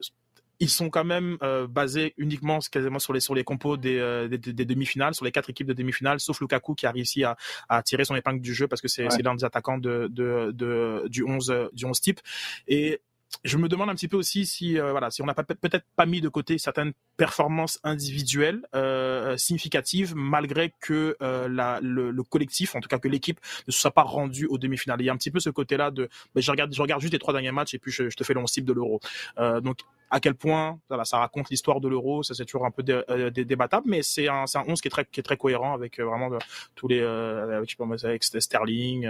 ils 0.59 0.69
sont 0.69 0.89
quand 0.89 1.03
même 1.03 1.37
euh, 1.41 1.67
basés 1.67 2.13
uniquement 2.17 2.59
quasiment 2.59 2.99
sur 2.99 3.13
les 3.13 3.19
sur 3.19 3.35
les 3.35 3.43
compos 3.43 3.77
des, 3.77 3.97
euh, 3.97 4.27
des, 4.27 4.37
des, 4.37 4.65
demi-finales, 4.65 5.13
sur 5.13 5.25
les 5.25 5.31
quatre 5.31 5.49
équipes 5.49 5.67
de 5.67 5.73
demi-finales, 5.73 6.19
sauf 6.19 6.39
Lukaku 6.41 6.75
qui 6.75 6.85
a 6.85 6.91
réussi 6.91 7.23
à, 7.23 7.37
à 7.69 7.81
tirer 7.83 8.05
son 8.05 8.15
épingle 8.15 8.41
du 8.41 8.53
jeu 8.53 8.67
parce 8.67 8.81
que 8.81 8.87
c'est 8.87 9.03
ouais. 9.03 9.21
l'un 9.23 9.35
des 9.35 9.43
attaquants 9.43 9.77
de, 9.77 10.07
de, 10.11 10.51
de, 10.51 11.07
du 11.07 11.23
11 11.23 11.69
du 11.73 11.85
11 11.85 12.01
type. 12.01 12.19
Et 12.67 13.01
je 13.43 13.57
me 13.57 13.69
demande 13.69 13.89
un 13.89 13.95
petit 13.95 14.07
peu 14.07 14.17
aussi 14.17 14.45
si 14.45 14.79
euh, 14.79 14.91
voilà 14.91 15.11
si 15.11 15.21
on 15.21 15.25
n'a 15.25 15.33
peut-être 15.33 15.85
pas 15.95 16.05
mis 16.05 16.21
de 16.21 16.29
côté 16.29 16.57
certaines 16.57 16.93
performances 17.17 17.79
individuelles 17.83 18.65
euh, 18.75 19.37
significatives 19.37 20.13
malgré 20.15 20.73
que 20.81 21.15
euh, 21.21 21.47
la, 21.47 21.79
le, 21.81 22.11
le, 22.11 22.23
collectif 22.23 22.75
en 22.75 22.79
tout 22.79 22.89
cas 22.89 22.99
que 22.99 23.07
l'équipe 23.07 23.39
ne 23.67 23.71
soit 23.71 23.91
pas 23.91 24.03
rendue 24.03 24.47
aux 24.47 24.57
demi-finales 24.57 25.01
il 25.01 25.05
y 25.05 25.09
a 25.09 25.13
un 25.13 25.17
petit 25.17 25.31
peu 25.31 25.39
ce 25.39 25.49
côté 25.49 25.77
là 25.77 25.91
de 25.91 26.09
ben, 26.33 26.41
je 26.41 26.51
regarde 26.51 26.73
je 26.73 26.81
regarde 26.81 27.01
juste 27.01 27.13
les 27.13 27.19
trois 27.19 27.33
derniers 27.33 27.51
matchs 27.51 27.75
et 27.75 27.79
puis 27.79 27.91
je, 27.91 28.09
je 28.09 28.17
te 28.17 28.23
fais 28.23 28.33
le 28.33 28.43
type 28.45 28.65
de 28.65 28.73
l'euro 28.73 28.99
euh, 29.37 29.61
donc 29.61 29.79
à 30.09 30.19
quel 30.19 30.35
point 30.35 30.79
voilà, 30.89 31.05
ça 31.05 31.19
raconte 31.19 31.49
l'histoire 31.49 31.79
de 31.79 31.87
l'euro, 31.87 32.23
ça 32.23 32.33
c'est 32.33 32.45
toujours 32.45 32.65
un 32.65 32.71
peu 32.71 32.83
débattable, 32.83 33.87
mais 33.89 34.01
c'est 34.01 34.27
un, 34.27 34.45
un 34.53 34.63
11 34.67 34.81
qui 34.81 34.87
est 34.87 34.91
très, 34.91 35.05
qui 35.05 35.19
est 35.19 35.23
très 35.23 35.37
cohérent 35.37 35.73
avec 35.73 35.99
vraiment 35.99 36.29
tous 36.75 36.87
les, 36.87 37.01
avec, 37.01 37.75
avec 38.03 38.23
Sterling, 38.23 39.07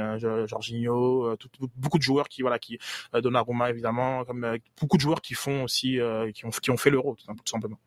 Jorginho, 0.48 1.36
beaucoup 1.76 1.98
de 1.98 2.04
joueurs 2.04 2.30
qui, 2.30 2.42
voilà, 2.42 2.60
qui, 2.60 2.80
Donnarumma 3.14 3.70
évidemment, 3.70 4.26
comme 4.26 4.58
beaucoup 4.80 4.98
de 4.98 5.02
joueurs 5.02 5.22
qui 5.22 5.34
font 5.34 5.64
aussi, 5.64 6.00
qui 6.34 6.46
ont, 6.46 6.50
qui 6.50 6.72
ont 6.72 6.78
fait 6.78 6.90
l'euro, 6.90 7.16
tout 7.16 7.34
simplement. 7.46 7.78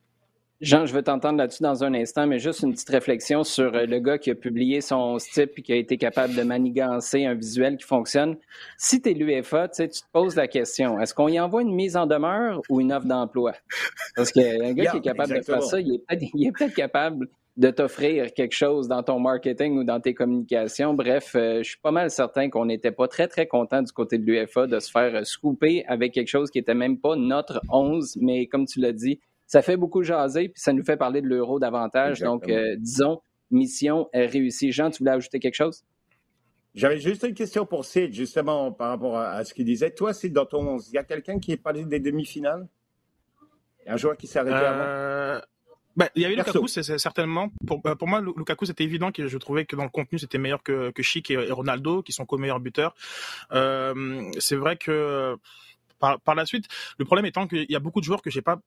Jean, 0.63 0.87
je 0.87 0.95
vais 0.95 1.03
t'entendre 1.03 1.39
là-dessus 1.39 1.65
dans 1.65 1.83
un 1.83 1.93
instant, 1.93 2.25
mais 2.29 2.39
juste 2.39 2.63
une 2.63 2.71
petite 2.71 2.89
réflexion 2.89 3.43
sur 3.43 3.75
euh, 3.75 3.85
le 3.85 3.99
gars 3.99 4.17
qui 4.17 4.31
a 4.31 4.37
publié 4.37 4.81
son 4.81 5.17
type 5.17 5.59
et 5.59 5.63
qui 5.63 5.73
a 5.73 5.77
été 5.77 5.97
capable 5.97 6.37
de 6.37 6.43
manigancer 6.45 7.25
un 7.25 7.35
visuel 7.35 7.77
qui 7.77 7.85
fonctionne. 7.85 8.37
Si 8.79 9.03
tu 9.03 9.11
es 9.11 9.15
l'UEFA, 9.15 9.67
tu 9.67 9.89
te 9.89 9.99
poses 10.13 10.37
la 10.37 10.47
question, 10.47 11.01
est-ce 11.01 11.15
qu'on 11.15 11.27
y 11.27 11.41
envoie 11.41 11.63
une 11.63 11.75
mise 11.75 11.97
en 11.97 12.07
demeure 12.07 12.61
ou 12.71 12.81
une 12.81 12.93
offre 12.93 13.09
d'emploi? 13.09 13.55
Parce 14.15 14.31
qu'un 14.31 14.73
gars 14.73 14.93
qui 14.93 14.99
est 14.99 15.01
capable 15.01 15.35
de 15.35 15.43
faire 15.43 15.65
ça, 15.65 15.81
il 15.81 15.95
est 15.95 16.53
peut-être 16.53 16.75
capable 16.75 17.27
de 17.57 17.71
t'offrir 17.71 18.33
quelque 18.33 18.55
chose 18.55 18.87
dans 18.87 19.03
ton 19.03 19.19
marketing 19.19 19.79
ou 19.79 19.85
dans 19.85 20.01
tes 20.01 20.15
communications. 20.15 20.95
Bref, 20.95 21.33
euh, 21.35 21.59
je 21.65 21.71
suis 21.71 21.81
pas 21.81 21.91
mal 21.91 22.11
certain 22.11 22.49
qu'on 22.49 22.67
n'était 22.67 22.93
pas 22.93 23.09
très, 23.09 23.27
très 23.27 23.47
content 23.47 23.83
du 23.83 23.93
côté 23.93 24.17
de 24.17 24.25
l'UEFA 24.25 24.69
de 24.69 24.79
se 24.79 24.91
faire 24.91 25.27
scooper 25.27 25.85
avec 25.87 26.15
quelque 26.15 26.29
chose 26.29 26.51
qui 26.51 26.61
était 26.61 26.73
même 26.73 26.99
pas 26.99 27.17
notre 27.17 27.61
11, 27.69 28.17
mais 28.21 28.47
comme 28.47 28.65
tu 28.65 28.81
l'as 28.81 28.93
dit, 28.93 29.21
ça 29.53 29.61
fait 29.61 29.77
beaucoup 29.77 30.03
jaser, 30.03 30.49
puis 30.49 30.63
ça 30.63 30.73
nous 30.73 30.83
fait 30.83 30.97
parler 30.97 31.21
de 31.21 31.27
l'euro 31.27 31.59
davantage. 31.61 32.21
Donc, 32.21 32.49
euh, 32.49 32.75
disons, 32.79 33.21
mission 33.51 34.09
réussie. 34.15 34.73
Jean, 34.73 34.89
tu 34.91 35.01
voulais 35.01 35.11
ajouter 35.11 35.41
quelque 35.41 35.57
chose? 35.57 35.85
J'avais 36.75 36.99
juste 36.99 37.23
une 37.23 37.35
question 37.35 37.67
pour 37.67 37.85
Sid, 37.85 38.15
justement, 38.15 38.73
par 38.73 38.89
rapport 38.89 39.19
à, 39.19 39.45
ce 39.45 39.53
qu'il 39.53 39.67
disait. 39.67 39.91
Toi, 39.91 40.15
Sid, 40.15 40.33
dans 40.33 40.47
ton 40.47 40.67
11, 40.67 40.89
il 40.89 40.95
y 40.95 40.99
a 40.99 41.05
quelqu'un 41.05 41.39
qui 41.39 41.53
est 41.53 41.59
parlé 41.59 41.85
des 41.85 42.01
demi-finales? 42.01 42.67
Un 43.87 43.99
joueur 43.99 44.17
qui 44.17 44.27
s'est 44.27 44.39
arrêté 44.39 44.57
euh... 44.57 45.35
avant? 45.35 45.45
Ben, 45.97 46.09
il 46.15 46.23
y 46.23 46.25
a 46.25 46.31
eu 46.31 46.35
Lukaku, 46.35 46.67
c'est 46.67 46.97
certainement. 46.97 47.51
Pour, 47.67 47.83
euh, 47.85 47.95
pour 47.95 48.09
moi, 48.09 48.23
Lukaku, 48.23 48.65
c'était 48.65 48.85
évident 48.85 49.13
que 49.13 49.27
je 49.27 49.37
trouvais 49.37 49.67
que 49.67 49.77
dans 49.77 49.85
le 49.85 49.91
contenu, 49.91 50.19
c'était 50.19 50.39
meilleur 50.39 50.63
que, 50.63 50.93
que 50.93 51.03
Chic 51.03 51.31
et, 51.31 51.51
Ronaldo, 51.51 52.03
qui 52.03 52.13
sont 52.13 52.25
co-meilleurs 52.25 52.61
buteurs. 52.61 52.95
Euh, 53.53 54.31
c'est 54.39 54.57
vrai 54.57 54.79
que 54.79 55.37
par, 55.99 56.19
par, 56.23 56.35
la 56.35 56.47
suite, 56.47 56.69
le 56.99 57.05
problème 57.05 57.27
étant 57.27 57.47
qu'il 57.47 57.71
y 57.71 57.77
a 57.77 57.81
beaucoup 57.81 58.01
de 58.01 58.07
joueurs 58.07 58.23
que 58.23 58.31
j'ai 58.31 58.41
pas 58.41 58.59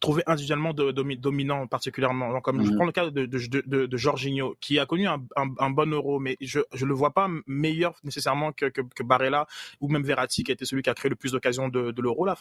trouvé 0.00 0.22
individuellement 0.26 0.72
de, 0.72 0.90
dominant 1.14 1.66
particulièrement. 1.66 2.40
comme 2.40 2.64
je 2.64 2.70
mhm. 2.70 2.76
prends 2.76 2.84
le 2.84 2.92
cas 2.92 3.10
de, 3.10 3.26
de, 3.26 3.86
de, 3.86 3.96
Jorginho, 3.96 4.56
qui 4.60 4.78
a 4.78 4.86
connu 4.86 5.06
un, 5.06 5.22
un, 5.36 5.70
bon 5.70 5.92
euro, 5.92 6.18
mais 6.18 6.36
je 6.40 6.60
ne 6.60 6.84
le 6.84 6.94
vois 6.94 7.12
pas 7.12 7.28
meilleur 7.46 7.94
nécessairement 8.02 8.52
que, 8.52 8.66
que, 8.66 8.80
que, 8.80 9.02
Barella 9.02 9.46
ou 9.80 9.88
même 9.88 10.02
Verratti, 10.02 10.44
qui 10.44 10.50
a 10.50 10.54
été 10.54 10.64
celui 10.64 10.82
qui 10.82 10.90
a 10.90 10.94
créé 10.94 11.08
le 11.08 11.16
plus 11.16 11.32
d'occasions 11.32 11.68
de, 11.68 11.90
de 11.90 12.02
l'euro 12.02 12.24
là, 12.24 12.36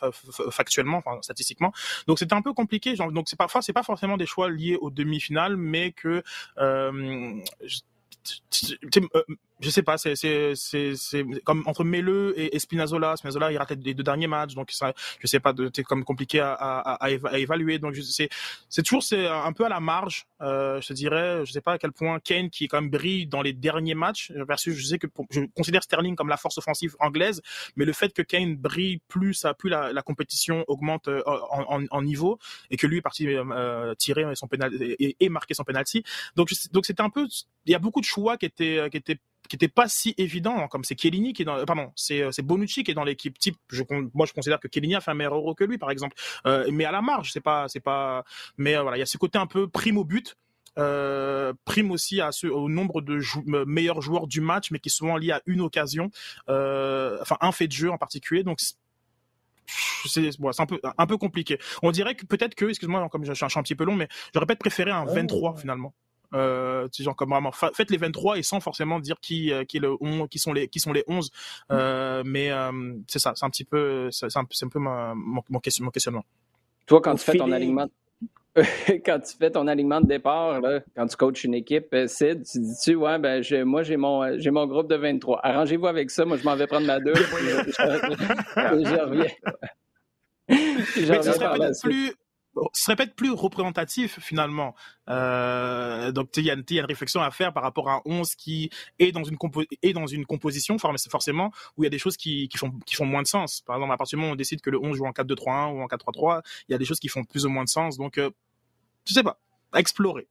factuellement, 0.51 0.97
enfin, 0.97 1.19
statistiquement. 1.21 1.71
Donc 2.07 2.19
c'était 2.19 2.35
un 2.35 2.41
peu 2.41 2.53
compliqué. 2.53 2.95
Genre, 2.95 3.11
donc 3.11 3.29
c'est 3.29 3.37
parfois 3.37 3.61
c'est 3.61 3.73
pas 3.73 3.83
forcément 3.83 4.17
des 4.17 4.25
choix 4.25 4.49
liés 4.49 4.77
aux 4.79 4.89
demi-finales, 4.89 5.55
mais 5.55 5.91
que 5.91 6.23
euh, 6.57 7.41
euh, 9.15 9.23
je 9.63 9.69
sais 9.69 9.83
pas, 9.83 9.97
c'est 9.97 10.13
comme 11.43 11.63
entre 11.65 11.83
Mele 11.83 12.33
et, 12.35 12.59
Spinazzola. 12.59 13.15
Spinazzola 13.17 13.51
il 13.51 13.57
rate 13.57 13.71
les 13.83 13.93
deux 13.93 14.03
derniers 14.03 14.27
matchs, 14.27 14.53
donc 14.53 14.71
ça, 14.71 14.93
je 15.19 15.27
sais 15.27 15.39
pas, 15.39 15.53
c'est 15.73 15.83
comme 15.83 16.03
compliqué 16.03 16.39
à, 16.39 16.53
à, 16.53 17.05
à, 17.05 17.37
évaluer. 17.39 17.79
Donc 17.79 17.95
c'est 17.95 18.83
toujours 18.83 19.03
c'est 19.03 19.27
un 19.27 19.53
peu 19.53 19.65
à 19.65 19.69
la 19.69 19.79
marge, 19.79 20.25
euh, 20.41 20.81
je 20.81 20.93
dirais. 20.93 21.45
Je 21.45 21.51
sais 21.51 21.61
pas 21.61 21.73
à 21.73 21.77
quel 21.77 21.91
point 21.91 22.19
Kane 22.19 22.49
qui 22.49 22.67
quand 22.67 22.81
même 22.81 22.89
brille 22.89 23.25
dans 23.25 23.41
les 23.41 23.53
derniers 23.53 23.95
matchs 23.95 24.31
versus 24.47 24.75
je 24.75 24.85
sais 24.85 24.99
que 24.99 25.07
je 25.31 25.41
considère 25.55 25.83
Sterling 25.83 26.15
comme 26.15 26.29
la 26.29 26.37
force 26.37 26.57
offensive 26.57 26.95
anglaise, 26.99 27.41
mais 27.75 27.85
le 27.85 27.93
fait 27.93 28.13
que 28.13 28.21
Kane 28.21 28.55
brille 28.55 28.99
plus, 29.07 29.33
ça 29.33 29.53
plus 29.53 29.69
la, 29.69 29.93
la 29.93 30.01
compétition 30.01 30.65
augmente 30.67 31.07
euh, 31.07 31.21
en, 31.25 31.81
en, 31.81 31.85
en, 31.89 32.01
niveau 32.01 32.37
et 32.69 32.77
que 32.77 32.87
lui 32.87 32.97
est 32.97 33.01
parti 33.01 33.27
euh, 33.27 33.95
tirer 33.95 34.25
son 34.35 34.47
pénal 34.47 34.73
et, 34.81 35.15
et, 35.19 35.29
marquer 35.29 35.53
son 35.53 35.63
penalty. 35.63 36.03
Donc 36.35 36.49
donc 36.71 36.85
c'était 36.85 37.01
un 37.01 37.09
peu, 37.09 37.27
il 37.65 37.71
y 37.71 37.75
a 37.75 37.79
beaucoup 37.79 38.01
de 38.01 38.05
choix 38.05 38.37
qui 38.37 38.45
étaient 38.45 38.89
qui 38.91 38.97
étaient 38.97 39.19
qui 39.47 39.55
était 39.55 39.67
pas 39.67 39.87
si 39.87 40.13
évident, 40.17 40.57
hein, 40.57 40.67
comme 40.69 40.83
c'est 40.83 40.99
Chiellini 40.99 41.33
qui 41.33 41.41
est 41.43 41.45
dans, 41.45 41.63
pardon, 41.65 41.91
c'est 41.95 42.21
euh, 42.21 42.31
c'est 42.31 42.41
Bonucci 42.41 42.83
qui 42.83 42.91
est 42.91 42.93
dans 42.93 43.03
l'équipe 43.03 43.37
type. 43.37 43.57
Je, 43.69 43.83
moi, 44.13 44.25
je 44.25 44.33
considère 44.33 44.59
que 44.59 44.67
Chiellini 44.71 44.95
a 44.95 45.01
fait 45.01 45.11
un 45.11 45.15
meilleur 45.15 45.35
euro 45.35 45.55
que 45.55 45.63
lui, 45.63 45.77
par 45.77 45.91
exemple. 45.91 46.15
Euh, 46.45 46.67
mais 46.71 46.85
à 46.85 46.91
la 46.91 47.01
marge, 47.01 47.31
c'est 47.31 47.41
pas, 47.41 47.67
c'est 47.67 47.79
pas. 47.79 48.23
Mais 48.57 48.75
euh, 48.75 48.81
voilà, 48.81 48.97
il 48.97 48.99
y 48.99 49.03
a 49.03 49.05
ce 49.05 49.17
côté 49.17 49.37
un 49.37 49.47
peu 49.47 49.67
prime 49.67 49.97
au 49.97 50.03
but. 50.03 50.35
Euh, 50.79 51.53
prime 51.65 51.91
aussi 51.91 52.19
à 52.19 52.31
ce, 52.31 52.47
au 52.47 52.67
nombre 52.67 53.01
de 53.01 53.21
meilleurs 53.65 54.01
joueurs 54.01 54.25
du 54.25 54.41
match, 54.41 54.71
mais 54.71 54.79
qui 54.79 54.89
est 54.89 54.91
souvent 54.91 55.17
lié 55.17 55.31
à 55.31 55.41
une 55.45 55.61
occasion, 55.61 56.09
euh, 56.49 57.19
enfin 57.21 57.37
un 57.41 57.51
fait 57.51 57.67
de 57.67 57.73
jeu 57.73 57.91
en 57.91 57.97
particulier. 57.97 58.43
Donc 58.43 58.59
c'est 60.05 60.39
bon, 60.39 60.49
un 60.57 60.65
peu 60.65 60.79
un 60.97 61.05
peu 61.05 61.17
compliqué. 61.17 61.59
On 61.83 61.91
dirait 61.91 62.15
que 62.15 62.25
peut-être 62.25 62.55
que, 62.55 62.65
excuse-moi, 62.65 63.07
comme 63.09 63.23
je 63.23 63.33
suis 63.33 63.45
un 63.45 63.63
petit 63.63 63.75
peu 63.75 63.83
long, 63.83 63.95
mais 63.95 64.07
j'aurais 64.33 64.47
peut-être 64.47 64.59
préféré 64.59 64.89
un 64.89 65.05
23 65.05 65.57
finalement. 65.57 65.93
Euh, 66.33 66.87
genre 66.97 67.15
comme 67.15 67.29
vraiment 67.29 67.51
faites 67.51 67.91
les 67.91 67.97
23 67.97 68.39
et 68.39 68.43
sans 68.43 68.59
forcément 68.59 68.99
dire 68.99 69.19
qui 69.21 69.51
euh, 69.51 69.65
qui 69.65 69.77
est 69.77 69.79
le 69.79 69.95
qui 70.27 70.39
sont 70.39 70.51
les 70.51 70.67
qui 70.67 70.79
sont 70.79 70.91
les 70.91 71.03
11 71.07 71.29
euh, 71.71 72.23
mais 72.25 72.51
euh, 72.51 72.71
c'est 73.07 73.19
ça 73.19 73.33
c'est 73.35 73.45
un 73.45 73.49
petit 73.51 73.65
peu 73.65 74.09
c'est 74.11 74.35
un, 74.35 74.41
un, 74.41 74.67
peu 74.67 74.79
mon, 74.79 75.13
mon, 75.15 75.59
questionnement 75.59 76.25
toi 76.87 77.01
quand 77.01 77.15
tu 77.15 77.23
fais 77.23 77.37
ton 77.37 77.51
alignement 77.51 77.87
quand 79.05 79.19
tu 79.19 79.35
fais 79.37 79.49
ton 79.49 79.67
alignement 79.67 79.99
de 79.99 80.05
départ, 80.05 80.61
là, 80.61 80.81
quand 80.95 81.07
tu 81.07 81.17
coaches 81.17 81.43
une 81.43 81.55
équipe, 81.55 81.95
Sid, 82.05 82.43
tu 82.43 82.59
dis-tu, 82.59 82.93
ouais, 82.93 83.17
ben, 83.17 83.43
moi, 83.65 83.81
j'ai 83.81 83.97
mon, 83.97 84.37
j'ai 84.37 84.51
mon 84.51 84.67
groupe 84.67 84.87
de 84.87 84.95
23. 84.95 85.39
Arrangez-vous 85.41 85.87
avec 85.87 86.11
ça. 86.11 86.23
Moi, 86.23 86.37
je 86.37 86.43
m'en 86.43 86.55
vais 86.55 86.67
prendre 86.67 86.85
ma 86.85 86.99
douche. 86.99 87.17
je, 87.17 87.73
je, 87.73 89.01
reviens. 89.01 89.25
je 90.49 90.55
reviens 91.01 91.19
plus, 91.19 91.23
ce 91.23 91.31
serait 91.33 91.57
peut-être 91.57 91.81
plus 91.81 92.13
représentatif 92.55 94.19
finalement. 94.19 94.75
Euh, 95.09 96.11
donc 96.11 96.29
il 96.37 96.45
y, 96.45 96.51
a 96.51 96.53
une 96.53 96.85
réflexion 96.85 97.21
à 97.21 97.31
faire 97.31 97.53
par 97.53 97.63
rapport 97.63 97.89
à 97.89 97.95
un 97.95 98.01
11 98.05 98.35
qui 98.35 98.69
est 98.99 99.11
dans 99.11 99.23
une, 99.23 99.37
est 99.81 99.93
dans 99.93 100.07
une 100.07 100.25
composition 100.25 100.77
forcément 100.77 101.51
où 101.77 101.83
il 101.83 101.85
y 101.85 101.87
a 101.87 101.89
des 101.89 101.99
choses 101.99 102.17
qui, 102.17 102.47
qui, 102.47 102.57
font, 102.57 102.71
qui 102.85 102.95
font 102.95 103.05
moins 103.05 103.21
de 103.21 103.27
sens. 103.27 103.61
Par 103.61 103.75
exemple, 103.75 103.93
à 103.93 103.97
partir 103.97 104.17
du 104.17 104.21
moment 104.21 104.31
où 104.31 104.33
on 104.33 104.37
décide 104.37 104.61
que 104.61 104.69
le 104.69 104.79
11 104.79 104.97
joue 104.97 105.05
en 105.05 105.11
4-2-3-1 105.11 105.73
ou 105.73 105.81
en 105.81 105.87
4-3-3, 105.87 106.41
il 106.67 106.71
y 106.71 106.75
a 106.75 106.77
des 106.77 106.85
choses 106.85 106.99
qui 106.99 107.07
font 107.07 107.23
plus 107.23 107.45
ou 107.45 107.49
moins 107.49 107.63
de 107.63 107.69
sens. 107.69 107.97
Donc, 107.97 108.17
euh, 108.17 108.29
je 109.05 109.13
sais 109.13 109.23
pas, 109.23 109.39
à 109.71 109.79
explorer. 109.79 110.27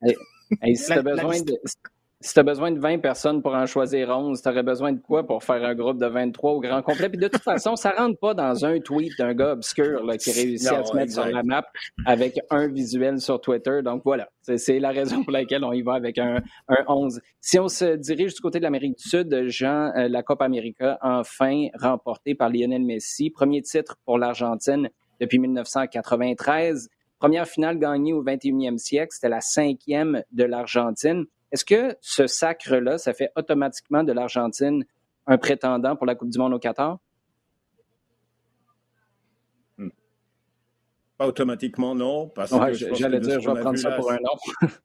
Et, 0.62 0.74
si 0.74 0.92
tu 0.92 1.02
besoin 1.02 1.40
de 1.40 1.58
si 2.22 2.34
tu 2.34 2.40
as 2.40 2.42
besoin 2.44 2.70
de 2.70 2.78
20 2.78 2.98
personnes 2.98 3.42
pour 3.42 3.54
en 3.54 3.66
choisir 3.66 4.08
11, 4.10 4.40
tu 4.40 4.48
aurais 4.48 4.62
besoin 4.62 4.92
de 4.92 5.00
quoi 5.00 5.26
pour 5.26 5.42
faire 5.42 5.64
un 5.64 5.74
groupe 5.74 5.98
de 5.98 6.06
23 6.06 6.52
au 6.52 6.60
grand 6.60 6.80
complet? 6.80 7.08
Puis 7.08 7.18
de 7.18 7.26
toute 7.26 7.42
façon, 7.42 7.74
ça 7.74 7.90
rentre 7.90 8.18
pas 8.18 8.32
dans 8.32 8.64
un 8.64 8.78
tweet 8.78 9.12
d'un 9.18 9.34
gars 9.34 9.52
obscur 9.52 10.04
là, 10.04 10.16
qui 10.16 10.30
réussit 10.30 10.70
à 10.70 10.84
se 10.84 10.94
mettre 10.94 11.12
sur 11.12 11.26
la 11.26 11.42
map 11.42 11.64
avec 12.06 12.38
un 12.50 12.68
visuel 12.68 13.20
sur 13.20 13.40
Twitter. 13.40 13.80
Donc 13.82 14.02
voilà, 14.04 14.28
c'est 14.42 14.78
la 14.78 14.90
raison 14.90 15.24
pour 15.24 15.32
laquelle 15.32 15.64
on 15.64 15.72
y 15.72 15.82
va 15.82 15.94
avec 15.94 16.18
un, 16.18 16.42
un 16.68 16.84
11. 16.86 17.20
Si 17.40 17.58
on 17.58 17.68
se 17.68 17.96
dirige 17.96 18.34
du 18.34 18.40
côté 18.40 18.58
de 18.58 18.64
l'Amérique 18.64 18.98
du 18.98 19.08
Sud, 19.08 19.48
Jean, 19.48 19.92
euh, 19.96 20.08
la 20.08 20.22
Copa 20.22 20.44
América, 20.44 20.98
enfin 21.02 21.66
remportée 21.74 22.34
par 22.34 22.50
Lionel 22.50 22.84
Messi. 22.84 23.30
Premier 23.30 23.62
titre 23.62 23.96
pour 24.04 24.18
l'Argentine 24.18 24.88
depuis 25.20 25.38
1993. 25.40 26.88
Première 27.18 27.46
finale 27.46 27.78
gagnée 27.78 28.12
au 28.12 28.24
21e 28.24 28.78
siècle. 28.78 29.10
C'était 29.12 29.28
la 29.28 29.40
cinquième 29.40 30.22
de 30.32 30.44
l'Argentine. 30.44 31.26
Est-ce 31.52 31.64
que 31.64 31.96
ce 32.00 32.26
sacre-là, 32.26 32.98
ça 32.98 33.12
fait 33.12 33.30
automatiquement 33.36 34.02
de 34.02 34.12
l'Argentine 34.12 34.84
un 35.26 35.38
prétendant 35.38 35.94
pour 35.94 36.06
la 36.06 36.14
Coupe 36.14 36.30
du 36.30 36.38
Monde 36.38 36.54
au 36.54 36.58
Qatar? 36.58 36.98
Hmm. 39.78 39.90
Pas 41.18 41.26
automatiquement, 41.26 41.94
non. 41.94 42.28
Parce 42.28 42.50
que 42.50 42.94
J'allais 42.94 43.20
dire, 43.20 43.40
je 43.40 43.50
vais 43.50 43.60
prendre 43.60 43.78
ça 43.78 43.92
pour 43.92 44.10
un 44.10 44.16
non. 44.16 44.68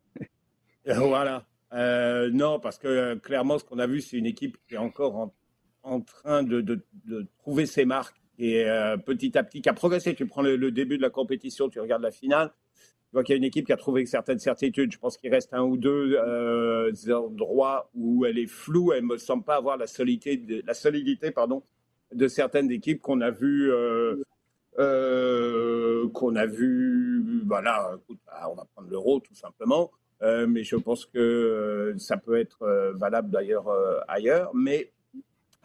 voilà. 1.07 1.45
Euh, 1.73 2.29
non, 2.31 2.59
parce 2.59 2.77
que 2.77 2.87
euh, 2.87 3.15
clairement, 3.15 3.57
ce 3.57 3.65
qu'on 3.65 3.79
a 3.79 3.87
vu, 3.87 4.01
c'est 4.01 4.17
une 4.17 4.25
équipe 4.25 4.57
qui 4.67 4.75
est 4.75 4.77
encore 4.77 5.31
en, 5.83 6.01
train 6.01 6.43
de, 6.43 6.85
trouver 7.39 7.65
ses 7.65 7.85
marques 7.85 8.17
et 8.39 8.69
euh, 8.69 8.97
petit 8.97 9.37
à 9.37 9.43
petit 9.43 9.61
qui 9.61 9.69
a 9.69 9.73
progressé. 9.73 10.15
Tu 10.15 10.25
prends 10.25 10.41
le, 10.41 10.71
début 10.71 10.97
de 10.97 11.01
la 11.01 11.09
compétition, 11.09 11.69
tu 11.69 11.79
regardes 11.79 12.03
la 12.03 12.11
finale, 12.11 12.51
vois 13.17 13.23
qu'il 13.23 13.33
y 13.33 13.37
a 13.37 13.39
une 13.39 13.43
équipe 13.43 13.65
qui 13.65 13.73
a 13.73 13.77
trouvé 13.77 14.05
certaines 14.05 14.37
certitudes. 14.37 14.91
Je 14.91 14.99
pense 14.99 15.17
qu'il 15.17 15.31
reste 15.31 15.51
un 15.53 15.63
ou 15.63 15.75
deux 15.75 16.15
euh, 16.17 16.91
endroits 17.11 17.89
où 17.95 18.25
elle 18.25 18.37
est 18.37 18.47
floue. 18.47 18.93
Elle 18.93 19.03
ne 19.03 19.07
me 19.07 19.17
semble 19.17 19.43
pas 19.43 19.55
avoir 19.55 19.75
la 19.75 19.87
solidité, 19.87 20.37
de, 20.37 22.27
certaines 22.27 22.71
équipes 22.71 23.01
qu'on 23.01 23.21
a 23.21 23.31
vues. 23.31 23.71
Euh, 23.71 24.23
euh, 24.79 26.07
qu'on 26.09 26.35
a 26.35 26.45
vu, 26.45 27.41
voilà, 27.47 27.97
bah, 28.27 28.47
on 28.51 28.53
va 28.53 28.65
prendre 28.75 28.87
l'euro 28.91 29.19
tout 29.19 29.33
simplement, 29.33 29.89
mais 30.21 30.63
je 30.63 30.75
pense 30.75 31.07
que 31.07 31.95
ça 31.97 32.15
peut 32.17 32.37
être 32.37 32.93
valable 32.93 33.31
d'ailleurs 33.31 33.65
ailleurs. 34.07 34.51
Mais 34.53 34.91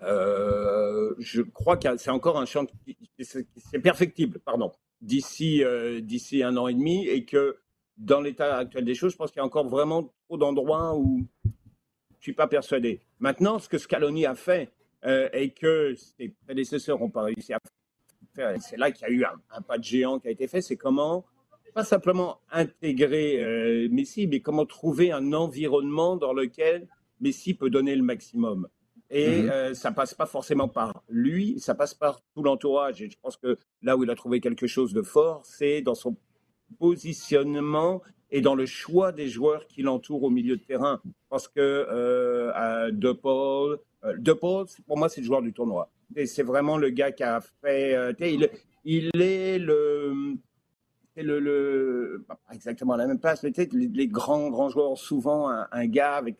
je 0.01 1.43
crois 1.43 1.77
que 1.77 1.99
c'est 1.99 2.11
encore 2.11 2.39
un 2.39 2.47
champ, 2.47 2.65
c'est 3.19 3.79
perfectible, 3.81 4.39
pardon 4.39 4.73
d'ici 5.03 5.63
euh, 5.63 6.01
d'ici 6.01 6.43
un 6.43 6.57
an 6.57 6.69
et 6.69 6.75
demi 6.75 7.07
et 7.07 7.25
que 7.25 7.59
dans 7.99 8.21
l'état 8.21 8.57
actuel 8.57 8.85
des 8.85 8.95
choses, 8.95 9.13
je 9.13 9.17
pense 9.17 9.31
qu'il 9.31 9.41
y 9.41 9.43
a 9.43 9.47
encore 9.47 9.69
vraiment 9.69 10.13
trop 10.27 10.39
d'endroits 10.39 10.97
où 10.97 11.27
je 11.45 12.23
suis 12.23 12.33
pas 12.33 12.47
persuadé. 12.47 13.01
Maintenant, 13.19 13.59
ce 13.59 13.69
que 13.69 13.79
Scaloni 13.79 14.27
a 14.27 14.35
fait 14.35 14.73
euh, 15.05 15.29
et 15.33 15.51
que 15.51 15.95
ses 15.95 16.31
prédécesseurs 16.47 16.99
n'ont 16.99 17.11
pas 17.11 17.25
réussi 17.25 17.53
à 17.53 17.59
c'est 18.61 18.79
là 18.79 18.91
qu'il 18.91 19.07
y 19.07 19.11
a 19.11 19.13
eu 19.13 19.25
un, 19.25 19.61
pas 19.61 19.77
de 19.77 19.85
géant 19.85 20.19
qui 20.19 20.29
a 20.29 20.31
été 20.31 20.47
fait, 20.47 20.63
c'est 20.63 20.79
comment 20.79 21.27
pas 21.75 21.85
simplement 21.85 22.41
intégrer 22.51 23.43
euh, 23.43 23.89
Messi, 23.91 24.27
mais 24.27 24.41
comment 24.41 24.67
trouver 24.67 25.11
un 25.11 25.33
environnement 25.33 26.17
dans 26.17 26.33
lequel 26.33 26.87
Messi 27.21 27.55
peut 27.55 27.71
donner 27.71 27.97
le 27.97 28.03
maximum. 28.03 28.69
Et 29.15 29.43
mhm. 29.43 29.51
euh, 29.51 29.75
ça 29.75 29.93
passe 29.93 30.15
pas 30.15 30.25
forcément 30.25 30.69
par 30.69 31.05
lui, 31.11 31.61
ça 31.61 31.75
passe 31.75 31.93
par 31.93 32.23
tout 32.35 32.43
l'entourage. 32.43 33.03
Et 33.03 33.11
je 33.11 33.17
pense 33.21 33.37
que 33.37 33.59
là 33.83 33.97
où 33.97 34.05
il 34.05 34.11
a 34.11 34.15
trouvé 34.15 34.41
quelque 34.41 34.67
chose 34.67 34.95
de 34.95 35.03
fort, 35.03 35.43
c'est 35.45 35.83
dans 35.83 35.95
son 35.95 36.17
positionnement 36.79 38.03
et 38.31 38.41
dans 38.41 38.55
le 38.55 38.65
choix 38.65 39.13
des 39.13 39.29
joueurs 39.29 39.67
qui 39.67 39.83
l'entourent 39.83 40.23
au 40.23 40.31
milieu 40.31 40.57
de 40.57 40.63
terrain. 40.63 41.01
Parce 41.29 41.47
que 41.47 41.61
euh, 41.61 42.91
De 42.91 43.13
Paul, 43.13 43.79
euh, 44.05 44.17
De 44.17 44.33
Paul, 44.33 44.67
pour 44.87 44.97
moi, 44.97 45.09
c'est 45.11 45.21
le 45.21 45.27
joueur 45.27 45.43
du 45.43 45.53
tournoi. 45.53 45.91
Et 46.17 46.27
c'est 46.27 46.43
vraiment 46.43 46.79
le 46.79 46.89
gars 46.89 47.13
qui 47.13 47.23
a 47.23 47.41
fait. 47.63 47.95
Euh, 47.95 48.13
il, 48.19 48.49
il, 48.85 49.11
est 49.21 49.59
le. 49.59 50.37
Le, 51.15 51.41
le, 51.41 52.25
pas 52.27 52.41
exactement 52.55 52.95
à 52.95 52.97
la 52.97 53.07
même 53.07 53.19
place, 53.19 53.43
mais 53.43 53.53
les, 53.55 53.87
les 53.89 54.09
grands, 54.09 54.49
grands 54.49 54.71
joueurs, 54.71 54.97
souvent 54.97 55.51
un, 55.51 55.69
un 55.71 55.87
gars 55.87 56.15
avec 56.15 56.37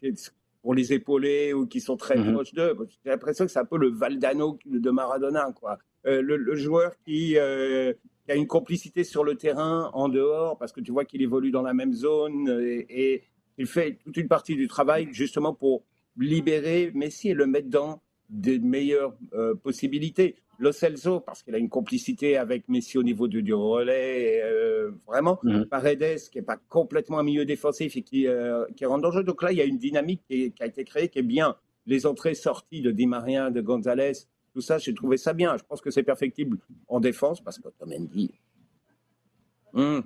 pour 0.63 0.75
les 0.75 0.93
épauler 0.93 1.53
ou 1.53 1.67
qui 1.67 1.81
sont 1.81 1.97
très 1.97 2.17
mhm. 2.17 2.33
proches 2.33 2.55
d'eux. 2.55 2.77
J'ai 3.05 3.11
l'impression 3.11 3.45
que 3.45 3.51
c'est 3.51 3.59
un 3.59 3.65
peu 3.65 3.79
le 3.79 3.91
Valdano 3.91 4.59
de 4.65 4.91
Maradona, 4.91 5.53
quoi. 5.53 5.79
Euh, 6.07 6.23
le, 6.23 6.37
le, 6.37 6.57
joueur 6.57 6.93
qui, 7.05 7.37
euh, 7.37 7.93
qui, 8.25 8.33
a 8.33 8.35
une 8.35 8.47
complicité 8.47 9.05
sur 9.05 9.23
le 9.23 9.37
terrain, 9.37 9.91
en 9.93 10.09
dehors, 10.09 10.59
parce 10.59 10.73
que 10.73 10.81
tu 10.81 10.91
vois 10.91 11.05
qu'il 11.05 11.23
évolue 11.23 11.51
dans 11.51 11.63
la 11.63 11.75
même 11.75 11.93
zone 11.93 12.49
et, 12.61 12.87
et, 12.89 13.23
il 13.59 13.67
fait 13.67 13.99
toute 14.03 14.17
une 14.17 14.29
partie 14.29 14.57
du 14.57 14.67
travail 14.67 15.09
justement 15.13 15.53
pour 15.53 15.85
libérer 16.17 16.91
Messi 16.95 17.29
et 17.29 17.35
le 17.35 17.47
mettre 17.47 17.69
dans 17.69 18.01
des 18.33 18.59
meilleures 18.59 19.15
euh, 19.35 19.55
possibilités. 19.55 20.37
Lo 20.59 20.73
Celso, 20.73 21.21
parce 21.21 21.43
qu'il 21.43 21.55
a 21.55 21.59
une 21.59 21.69
complicité 21.69 22.37
avec 22.37 22.69
Messi 22.69 22.97
au 22.97 23.03
niveau 23.03 23.29
du, 23.29 23.43
du 23.43 23.53
relais, 23.53 24.41
euh, 24.43 24.91
vraiment. 25.07 25.39
Mm 25.43 25.65
Paredes, 25.67 26.19
qui 26.31 26.39
n'est 26.39 26.45
pas 26.45 26.57
complètement 26.69 27.19
un 27.19 27.23
milieu 27.23 27.45
défensif 27.45 27.97
et 27.97 28.03
qui, 28.03 28.27
euh, 28.27 28.65
qui 28.77 28.87
rentre 28.87 29.03
dans 29.03 29.11
le 29.11 29.17
jeu. 29.17 29.23
Donc 29.23 29.43
là, 29.43 29.53
il 29.53 29.59
y 29.59 29.61
a 29.61 29.65
une 29.65 29.79
dynamique 29.79 30.23
qui, 30.29 30.53
a 30.61 30.67
été 30.67 30.85
créée 30.85 31.09
qui 31.09 31.19
est 31.19 31.25
bien. 31.25 31.57
Les 31.87 32.07
entrées-sorties 32.07 32.81
de 32.81 32.91
Di 32.91 33.07
Maria, 33.07 33.51
de 33.51 33.61
Gonzalez, 33.61 34.13
tout 34.55 34.61
ça, 34.61 34.79
j'ai 34.79 34.95
trouvé 34.95 35.17
ça 35.17 35.33
bien. 35.33 35.57
Je 35.57 35.65
pense 35.65 35.81
que 35.81 35.91
c'est 35.91 36.03
perfectible 36.03 36.59
en 36.89 37.01
défense 37.01 37.43
parce 37.43 37.59
que 37.59 37.69
Otamendi. 37.69 38.31
Hum, 39.75 40.03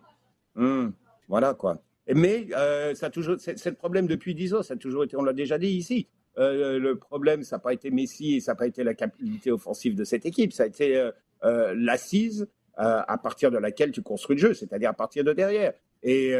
hum, 0.54 0.92
voilà 1.28 1.54
quoi. 1.54 1.82
Mais 2.14 2.46
ça 2.94 3.06
a 3.06 3.10
toujours, 3.10 3.36
c'est 3.38 3.66
le 3.66 3.74
problème 3.74 4.06
depuis 4.06 4.34
10 4.34 4.54
ans, 4.54 4.62
ça 4.62 4.74
a 4.74 4.76
toujours 4.76 5.02
été, 5.02 5.16
on 5.16 5.24
l'a 5.24 5.32
déjà 5.32 5.58
dit 5.58 5.66
ici, 5.66 6.06
euh, 6.38 6.78
le 6.78 6.96
problème, 6.96 7.42
ça 7.42 7.56
n'a 7.56 7.60
pas 7.60 7.72
été 7.72 7.90
Messi 7.90 8.36
et 8.36 8.40
ça 8.40 8.52
n'a 8.52 8.56
pas 8.56 8.66
été 8.66 8.84
la 8.84 8.94
capacité 8.94 9.50
offensive 9.50 9.94
de 9.94 10.04
cette 10.04 10.26
équipe, 10.26 10.52
ça 10.52 10.64
a 10.64 10.66
été 10.66 10.96
euh, 10.96 11.10
euh, 11.44 11.74
l'assise 11.76 12.48
à 12.78 13.16
partir 13.16 13.50
de 13.50 13.56
laquelle 13.56 13.90
tu 13.90 14.02
construis 14.02 14.36
le 14.36 14.48
jeu, 14.48 14.52
c'est-à-dire 14.52 14.90
à 14.90 14.92
partir 14.92 15.24
de 15.24 15.32
derrière. 15.32 15.72
Et 16.02 16.34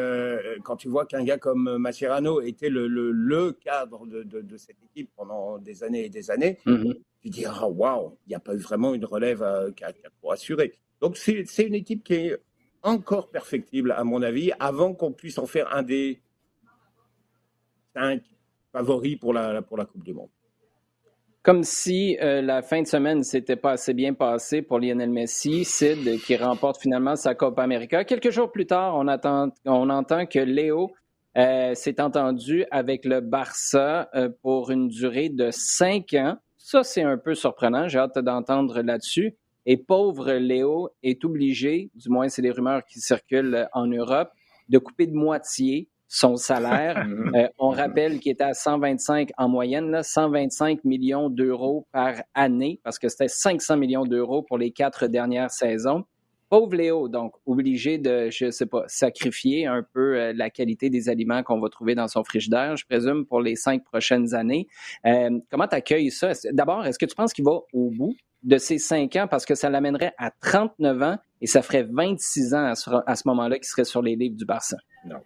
quand 0.65 0.77
tu 0.77 0.87
vois 0.87 1.07
qu'un 1.07 1.25
gars 1.25 1.39
comme 1.39 1.79
Mascherano 1.79 2.43
était 2.43 2.69
le, 2.69 2.87
le, 2.87 3.53
cadre 3.53 4.07
de, 4.07 4.23
de, 4.23 4.57
cette 4.59 4.77
équipe 4.85 5.09
pendant 5.17 5.57
des 5.57 5.83
années 5.83 6.05
et 6.05 6.09
des 6.11 6.31
années, 6.31 6.59
mm-hmm. 6.67 6.95
tu 7.23 7.31
dis 7.31 7.47
ah 7.47 7.67
waouh, 7.67 8.19
il 8.27 8.29
n'y 8.29 8.35
a 8.35 8.41
pas 8.41 8.53
eu 8.53 8.59
vraiment 8.59 8.93
une 8.93 9.07
relève 9.07 9.43
qui 9.75 9.85
a, 9.85 9.95
pour 10.21 10.31
assurer. 10.31 10.75
Donc 11.01 11.17
c'est 11.17 11.63
une 11.63 11.75
équipe 11.75 12.05
qui 12.05 12.13
est 12.13 12.37
encore 12.83 13.31
perfectible 13.31 13.93
à 13.93 14.05
mon 14.05 14.21
avis, 14.21 14.53
avant 14.61 14.93
qu'on 14.93 15.13
puisse 15.13 15.39
en 15.39 15.47
faire 15.47 15.75
un 15.75 15.83
des 15.83 16.21
cinq 17.95 18.21
favori 18.77 19.17
pour 19.17 19.33
la, 19.33 19.63
pour 19.63 19.79
la 19.79 19.87
Coupe 19.87 20.05
du 20.05 20.13
Monde. 20.13 20.29
Comme 21.43 21.63
si 21.63 22.19
euh, 22.21 22.43
la 22.43 22.61
fin 22.61 22.83
de 22.83 22.87
semaine 22.87 23.23
s'était 23.23 23.57
pas 23.57 23.73
assez 23.73 23.95
bien 23.95 24.13
passée 24.13 24.63
pour 24.63 24.81
Lionel 24.81 25.11
Messi, 25.11 25.65
Sid 25.65 26.21
qui 26.25 26.37
remporte 26.37 26.81
finalement 26.81 27.17
sa 27.17 27.35
Copa 27.35 27.63
América. 27.63 28.05
Quelques 28.05 28.31
jours 28.31 28.51
plus 28.51 28.67
tard, 28.67 28.97
on, 28.97 29.07
attend, 29.07 29.51
on 29.65 29.89
entend 29.89 30.27
que 30.27 30.41
Léo 30.41 30.93
euh, 31.39 31.75
s'est 31.75 32.01
entendu 32.01 32.65
avec 32.71 33.05
le 33.05 33.21
Barça 33.21 34.11
euh, 34.15 34.29
pour 34.43 34.71
une 34.71 34.89
durée 34.89 35.29
de 35.29 35.51
cinq 35.53 36.15
ans. 36.15 36.37
Ça, 36.59 36.83
c'est 36.83 37.03
un 37.03 37.17
peu 37.17 37.35
surprenant. 37.35 37.89
J'ai 37.89 37.99
hâte 37.99 38.19
d'entendre 38.19 38.83
là-dessus. 38.83 39.37
Et 39.67 39.77
pauvre 39.77 40.33
Léo 40.33 40.91
est 41.03 41.25
obligé, 41.25 41.91
du 41.95 42.09
moins 42.09 42.29
c'est 42.29 42.43
des 42.43 42.51
rumeurs 42.51 42.85
qui 42.85 43.01
circulent 43.01 43.69
en 43.73 43.87
Europe, 43.87 44.31
de 44.69 44.79
couper 44.79 45.07
de 45.07 45.15
moitié 45.15 45.89
son 46.09 46.37
salaire. 46.37 47.07
Euh, 47.35 47.49
on 47.59 47.71
rappelle 47.71 48.21
qu'il 48.21 48.33
était 48.33 48.45
à 48.45 48.55
125 48.55 49.31
en 49.37 49.49
moyenne, 49.49 49.91
là, 49.91 50.03
125 50.03 50.85
millions 50.85 51.29
d'euros 51.29 51.87
par 51.93 52.15
année, 52.35 52.81
parce 52.85 52.99
que 52.99 53.09
c'était 53.09 53.29
500 53.29 53.77
millions 53.77 54.05
d'euros 54.05 54.43
pour 54.43 54.59
les 54.59 54.71
quatre 54.71 55.07
dernières 55.07 55.51
saisons. 55.51 56.05
Pauvre 56.49 56.77
Léo, 56.77 57.09
donc 57.09 57.35
obligé 57.45 57.99
de, 57.99 58.29
je 58.31 58.51
sais 58.51 58.67
pas, 58.67 58.85
sacrifier 58.87 59.67
un 59.67 59.83
peu 59.83 60.17
euh, 60.17 60.33
la 60.35 60.51
qualité 60.51 60.89
des 60.89 61.09
aliments 61.09 61.43
qu'on 61.43 61.61
va 61.61 61.69
trouver 61.69 61.95
dans 61.95 62.07
son 62.07 62.23
frigidaire, 62.23 62.77
je 62.77 62.87
présume, 62.87 63.27
pour 63.27 63.41
les 63.41 63.57
cinq 63.57 63.83
prochaines 63.85 64.35
années. 64.35 64.69
Euh, 65.05 65.41
comment 65.51 65.67
tu 65.67 65.75
accueilles 65.75 66.13
ça? 66.13 66.33
D'abord, 66.53 66.87
est-ce 66.87 66.99
que 66.99 67.07
tu 67.07 67.17
penses 67.17 67.33
qu'il 67.33 67.45
va 67.45 67.59
au 67.73 67.91
bout 67.91 68.15
de 68.45 68.59
ces 68.59 68.79
cinq 68.79 69.17
ans? 69.17 69.27
Parce 69.29 69.45
que 69.45 69.57
ça 69.57 69.69
l'amènerait 69.69 70.15
à 70.19 70.31
39 70.31 71.03
ans 71.03 71.17
et 71.41 71.47
ça 71.47 71.63
ferait 71.63 71.83
26 71.83 72.55
ans 72.55 72.67
à 72.67 72.75
ce, 72.77 72.91
à 73.07 73.17
ce 73.17 73.27
moment-là 73.27 73.57
qu'il 73.57 73.67
serait 73.67 73.85
sur 73.85 74.03
les 74.03 74.15
livres 74.15 74.37
du 74.37 74.45
Barça? 74.45 74.77
Non. 75.05 75.19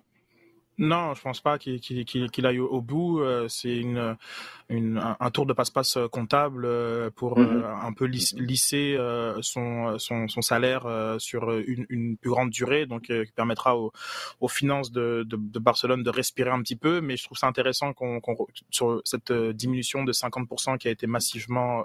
Non, 0.81 1.13
je 1.13 1.21
pense 1.21 1.43
pas 1.43 1.59
qu'il 1.59 2.47
aille 2.47 2.59
au, 2.59 2.81
bout. 2.81 3.21
Euh, 3.21 3.49
c'est 3.49 3.77
une, 3.77 4.17
un 4.71 5.31
tour 5.31 5.47
de 5.47 5.53
passe-passe 5.53 5.97
euh, 5.97 6.09
comptable 6.09 6.65
euh, 6.65 7.11
pour 7.11 7.39
mhm. 7.39 7.65
un 7.65 7.93
peu 7.93 8.05
lisser 8.05 8.97
son, 9.41 9.99
son, 9.99 10.29
son, 10.29 10.43
salaire 10.43 10.87
sur 11.19 11.51
une, 11.51 11.87
une, 11.89 12.17
plus 12.17 12.31
grande 12.31 12.51
durée, 12.51 12.87
donc 12.87 13.03
qui 13.03 13.33
permettra 13.35 13.77
aux, 13.77 13.93
aux 14.41 14.49
finances 14.49 14.93
de, 14.93 15.25
de, 15.27 15.37
de, 15.37 15.59
Barcelone 15.59 16.03
de 16.03 16.11
respirer 16.11 16.51
un 16.51 16.61
petit 16.63 16.77
peu. 16.77 17.01
Mais 17.01 17.17
je 17.17 17.25
trouve 17.25 17.39
ça 17.39 17.47
intéressant 17.47 17.93
qu'on 17.93 18.21
sur 18.71 19.01
cette 19.05 19.33
diminution 19.33 20.05
de 20.05 20.13
50% 20.13 20.79
qui 20.79 20.89
a 20.89 20.91
été 20.91 21.07
massivement 21.07 21.85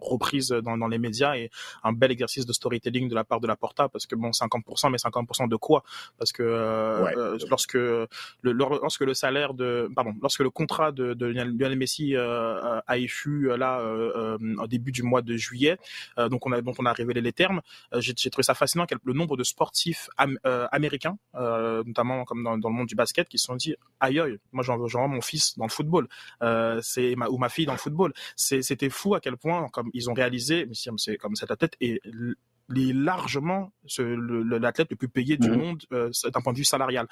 reprise 0.00 0.48
dans, 0.48 0.76
dans 0.76 0.88
les 0.88 0.98
médias 0.98 1.36
et 1.36 1.50
un 1.84 1.92
bel 1.92 2.10
exercice 2.10 2.46
de 2.46 2.52
storytelling 2.52 3.08
de 3.08 3.14
la 3.14 3.24
part 3.24 3.40
de 3.40 3.46
la 3.46 3.56
Porta 3.56 3.88
parce 3.88 4.06
que 4.06 4.14
bon 4.14 4.30
50% 4.30 4.90
mais 4.90 4.98
50% 4.98 5.48
de 5.48 5.56
quoi? 5.56 5.82
Parce 6.18 6.32
que 6.32 7.36
lorsque 7.48 7.74
le, 7.74 8.08
lorsque 8.42 9.00
le 9.00 9.14
salaire 9.14 9.54
de, 9.54 9.90
pardon, 9.94 10.14
lorsque 10.20 10.40
le 10.40 10.50
contrat 10.50 10.92
de, 10.92 11.14
de 11.14 11.26
Lionel 11.26 11.76
Messi 11.76 12.16
euh, 12.25 12.25
a 12.86 12.98
échu 12.98 13.50
euh, 13.50 13.56
là 13.56 13.80
euh, 13.80 14.38
au 14.58 14.66
début 14.66 14.92
du 14.92 15.02
mois 15.02 15.22
de 15.22 15.36
juillet, 15.36 15.78
donc 16.16 16.46
on 16.46 16.52
a, 16.52 16.60
dont 16.60 16.74
on 16.78 16.86
a 16.86 16.92
révélé 16.92 17.20
les 17.20 17.32
termes, 17.32 17.60
j'ai 17.98 18.30
trouvé 18.30 18.42
ça 18.42 18.54
fascinant 18.54 18.86
le 19.04 19.12
nombre 19.12 19.36
de 19.36 19.44
sportifs 19.44 20.08
américains, 20.16 21.18
notamment 21.34 22.24
comme 22.24 22.42
dans, 22.42 22.58
dans, 22.58 22.68
le 22.68 22.74
monde 22.74 22.86
du 22.86 22.94
basket, 22.94 23.28
qui 23.28 23.38
se 23.38 23.46
sont 23.46 23.56
dit 23.56 23.74
aïe 24.00 24.20
aïe, 24.20 24.38
moi 24.52 24.64
j'envoie 24.64 25.08
mon 25.08 25.20
fils 25.20 25.56
dans 25.58 25.64
le 25.64 25.70
football, 25.70 26.08
c'est 26.82 27.14
ma, 27.16 27.28
ou 27.28 27.38
ma 27.38 27.48
fille 27.48 27.66
dans 27.66 27.72
le 27.72 27.78
football. 27.78 28.12
C'était 28.36 28.90
fou 28.90 29.14
à 29.14 29.20
quel 29.20 29.36
point 29.36 29.68
comme 29.72 29.90
ils 29.92 30.10
ont 30.10 30.14
réalisé, 30.14 30.68
c'est 30.72 31.16
comme 31.16 31.36
cette 31.36 31.56
tête 31.58 31.76
et 31.80 32.00
est 32.74 32.92
largement 32.92 33.72
l'athlète 33.98 34.90
le 34.90 34.96
plus 34.96 35.08
payé 35.08 35.36
du 35.36 35.50
mmh. 35.50 35.56
monde 35.56 35.82
d'un 35.90 36.40
point 36.42 36.52
de 36.52 36.58
vue 36.58 36.64
salarial. 36.64 37.06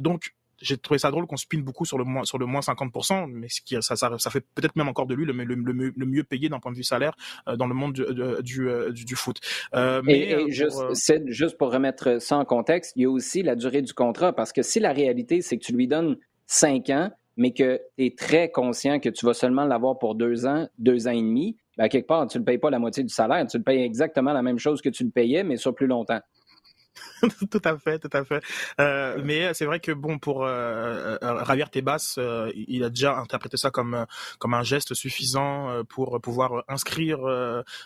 donc 0.00 0.34
j'ai 0.60 0.76
trouvé 0.76 0.98
ça 0.98 1.10
drôle 1.10 1.26
qu'on 1.26 1.36
spine 1.36 1.62
beaucoup 1.62 1.84
sur 1.84 1.98
le 1.98 2.04
moins 2.04 2.24
sur 2.24 2.38
le 2.38 2.46
moins 2.46 2.60
50%, 2.60 3.30
mais 3.30 3.48
ce 3.48 3.60
qui 3.60 3.76
ça, 3.80 3.96
ça, 3.96 4.18
ça 4.18 4.30
fait 4.30 4.44
peut-être 4.54 4.76
même 4.76 4.88
encore 4.88 5.06
de 5.06 5.14
lui 5.14 5.24
le, 5.24 5.32
le, 5.32 5.54
le, 5.54 6.06
mieux 6.06 6.24
payé 6.24 6.48
d'un 6.48 6.60
point 6.60 6.72
de 6.72 6.76
vue 6.76 6.84
salaire 6.84 7.14
euh, 7.48 7.56
dans 7.56 7.66
le 7.66 7.74
monde 7.74 7.92
du, 7.92 8.04
du, 8.42 8.68
euh, 8.68 8.90
du, 8.90 9.04
du 9.04 9.16
foot. 9.16 9.38
Euh, 9.74 10.00
mais 10.04 10.18
et, 10.18 10.32
et 10.32 10.50
juste, 10.50 10.78
juste 11.26 11.58
pour 11.58 11.72
remettre 11.72 12.20
ça 12.20 12.36
en 12.36 12.44
contexte, 12.44 12.92
il 12.96 13.02
y 13.02 13.04
a 13.04 13.10
aussi 13.10 13.42
la 13.42 13.54
durée 13.54 13.82
du 13.82 13.92
contrat 13.92 14.32
parce 14.32 14.52
que 14.52 14.62
si 14.62 14.80
la 14.80 14.92
réalité 14.92 15.42
c'est 15.42 15.58
que 15.58 15.64
tu 15.64 15.72
lui 15.72 15.86
donnes 15.86 16.16
5 16.46 16.90
ans, 16.90 17.10
mais 17.36 17.52
que 17.52 17.80
tu 17.98 18.06
es 18.06 18.14
très 18.16 18.50
conscient 18.50 18.98
que 18.98 19.08
tu 19.08 19.26
vas 19.26 19.34
seulement 19.34 19.64
l'avoir 19.64 19.98
pour 19.98 20.14
deux 20.14 20.46
ans, 20.46 20.68
deux 20.78 21.06
ans 21.06 21.12
et 21.12 21.20
demi, 21.20 21.56
ben, 21.76 21.88
quelque 21.88 22.06
part, 22.06 22.26
tu 22.26 22.38
ne 22.38 22.40
le 22.40 22.44
payes 22.46 22.58
pas 22.58 22.70
la 22.70 22.78
moitié 22.78 23.02
du 23.02 23.12
salaire, 23.12 23.46
tu 23.46 23.58
le 23.58 23.62
payes 23.62 23.82
exactement 23.82 24.32
la 24.32 24.42
même 24.42 24.58
chose 24.58 24.80
que 24.80 24.88
tu 24.88 25.04
le 25.04 25.10
payais, 25.10 25.44
mais 25.44 25.56
sur 25.56 25.74
plus 25.74 25.86
longtemps. 25.86 26.20
tout 27.50 27.62
à 27.64 27.78
fait, 27.78 27.98
tout 27.98 28.10
à 28.12 28.24
fait. 28.24 28.42
Euh, 28.80 29.20
mais 29.24 29.54
c'est 29.54 29.64
vrai 29.64 29.80
que 29.80 29.92
bon, 29.92 30.18
pour 30.18 30.44
euh, 30.44 31.16
euh 31.22 31.44
Javier 31.44 31.66
Tebas, 31.70 32.16
euh, 32.18 32.50
il 32.54 32.84
a 32.84 32.90
déjà 32.90 33.16
interprété 33.18 33.56
ça 33.56 33.70
comme 33.70 34.06
comme 34.38 34.54
un 34.54 34.62
geste 34.62 34.94
suffisant 34.94 35.84
pour 35.88 36.20
pouvoir 36.20 36.64
inscrire 36.68 37.18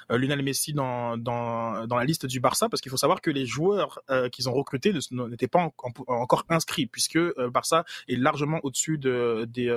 Lionel 0.09 0.43
Messi 0.43 0.73
dans, 0.73 1.16
dans 1.16 1.87
dans 1.87 1.97
la 1.97 2.05
liste 2.05 2.27
du 2.27 2.40
Barça, 2.40 2.69
parce 2.69 2.81
qu'il 2.81 2.90
faut 2.90 2.97
savoir 2.97 3.21
que 3.21 3.31
les 3.31 3.47
joueurs 3.47 4.01
qu'ils 4.33 4.49
ont 4.49 4.53
recrutés 4.53 4.93
n'étaient 5.11 5.49
pas 5.49 5.71
encore 6.07 6.45
inscrits, 6.49 6.87
puisque 6.87 7.19
Barça 7.51 7.85
est 8.09 8.16
largement 8.16 8.61
au-dessus 8.62 8.99
de, 8.99 9.47
des 9.49 9.71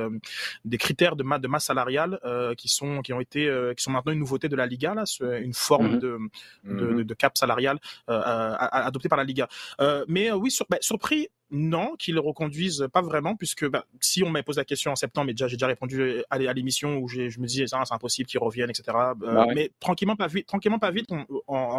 des 0.66 0.78
critères 0.78 1.16
de, 1.16 1.24
de 1.24 1.48
masse 1.48 1.66
salariale 1.66 2.20
qui 2.58 2.70
sont 2.70 3.02
qui 3.02 3.14
ont 3.14 3.20
été 3.20 3.50
qui 3.78 3.84
sont 3.84 3.92
maintenant 3.92 4.14
une 4.14 4.20
nouveauté 4.20 4.50
de 4.50 4.56
la 4.56 4.66
Liga 4.66 4.94
là, 4.94 5.04
une 5.40 5.54
forme 5.54 5.96
mm-hmm. 5.96 6.00
de, 6.00 6.20
de, 6.64 6.74
mm-hmm. 6.74 7.04
de, 7.04 7.14
cap 7.14 7.38
salarial 7.38 7.80
adopté 8.08 9.10
par 9.10 9.18
la 9.18 9.24
Liga. 9.24 9.43
Euh, 9.82 10.06
mais 10.08 10.32
euh, 10.32 10.36
oui, 10.36 10.52
sur, 10.52 10.66
bah, 10.70 10.78
surpris 10.82 11.28
non, 11.52 11.96
qu'ils 11.98 12.16
le 12.16 12.20
reconduisent 12.20 12.88
pas 12.92 13.02
vraiment, 13.02 13.36
puisque 13.36 13.68
bah, 13.68 13.86
si 14.02 14.24
on 14.24 14.30
m'a 14.30 14.42
posé 14.44 14.60
la 14.60 14.66
question 14.66 14.92
en 14.92 14.96
septembre, 14.96 15.28
mais 15.28 15.34
déjà 15.34 15.48
j'ai 15.48 15.56
déjà 15.56 15.68
répondu 15.68 16.24
à 16.30 16.54
l'émission 16.54 16.98
où 16.98 17.08
je 17.08 17.40
me 17.40 17.46
disais 17.46 17.68
ça, 17.68 17.82
c'est 17.86 17.94
impossible 17.94 18.28
qu'ils 18.28 18.40
reviennent, 18.40 18.70
etc. 18.70 18.84
Euh, 18.98 19.14
bah 19.16 19.46
mais 19.54 19.72
tranquillement 19.80 20.16
pas 20.16 20.28
vite, 20.28 20.48
tranquillement 20.48 20.80
pas 20.80 20.92
vite. 20.92 21.10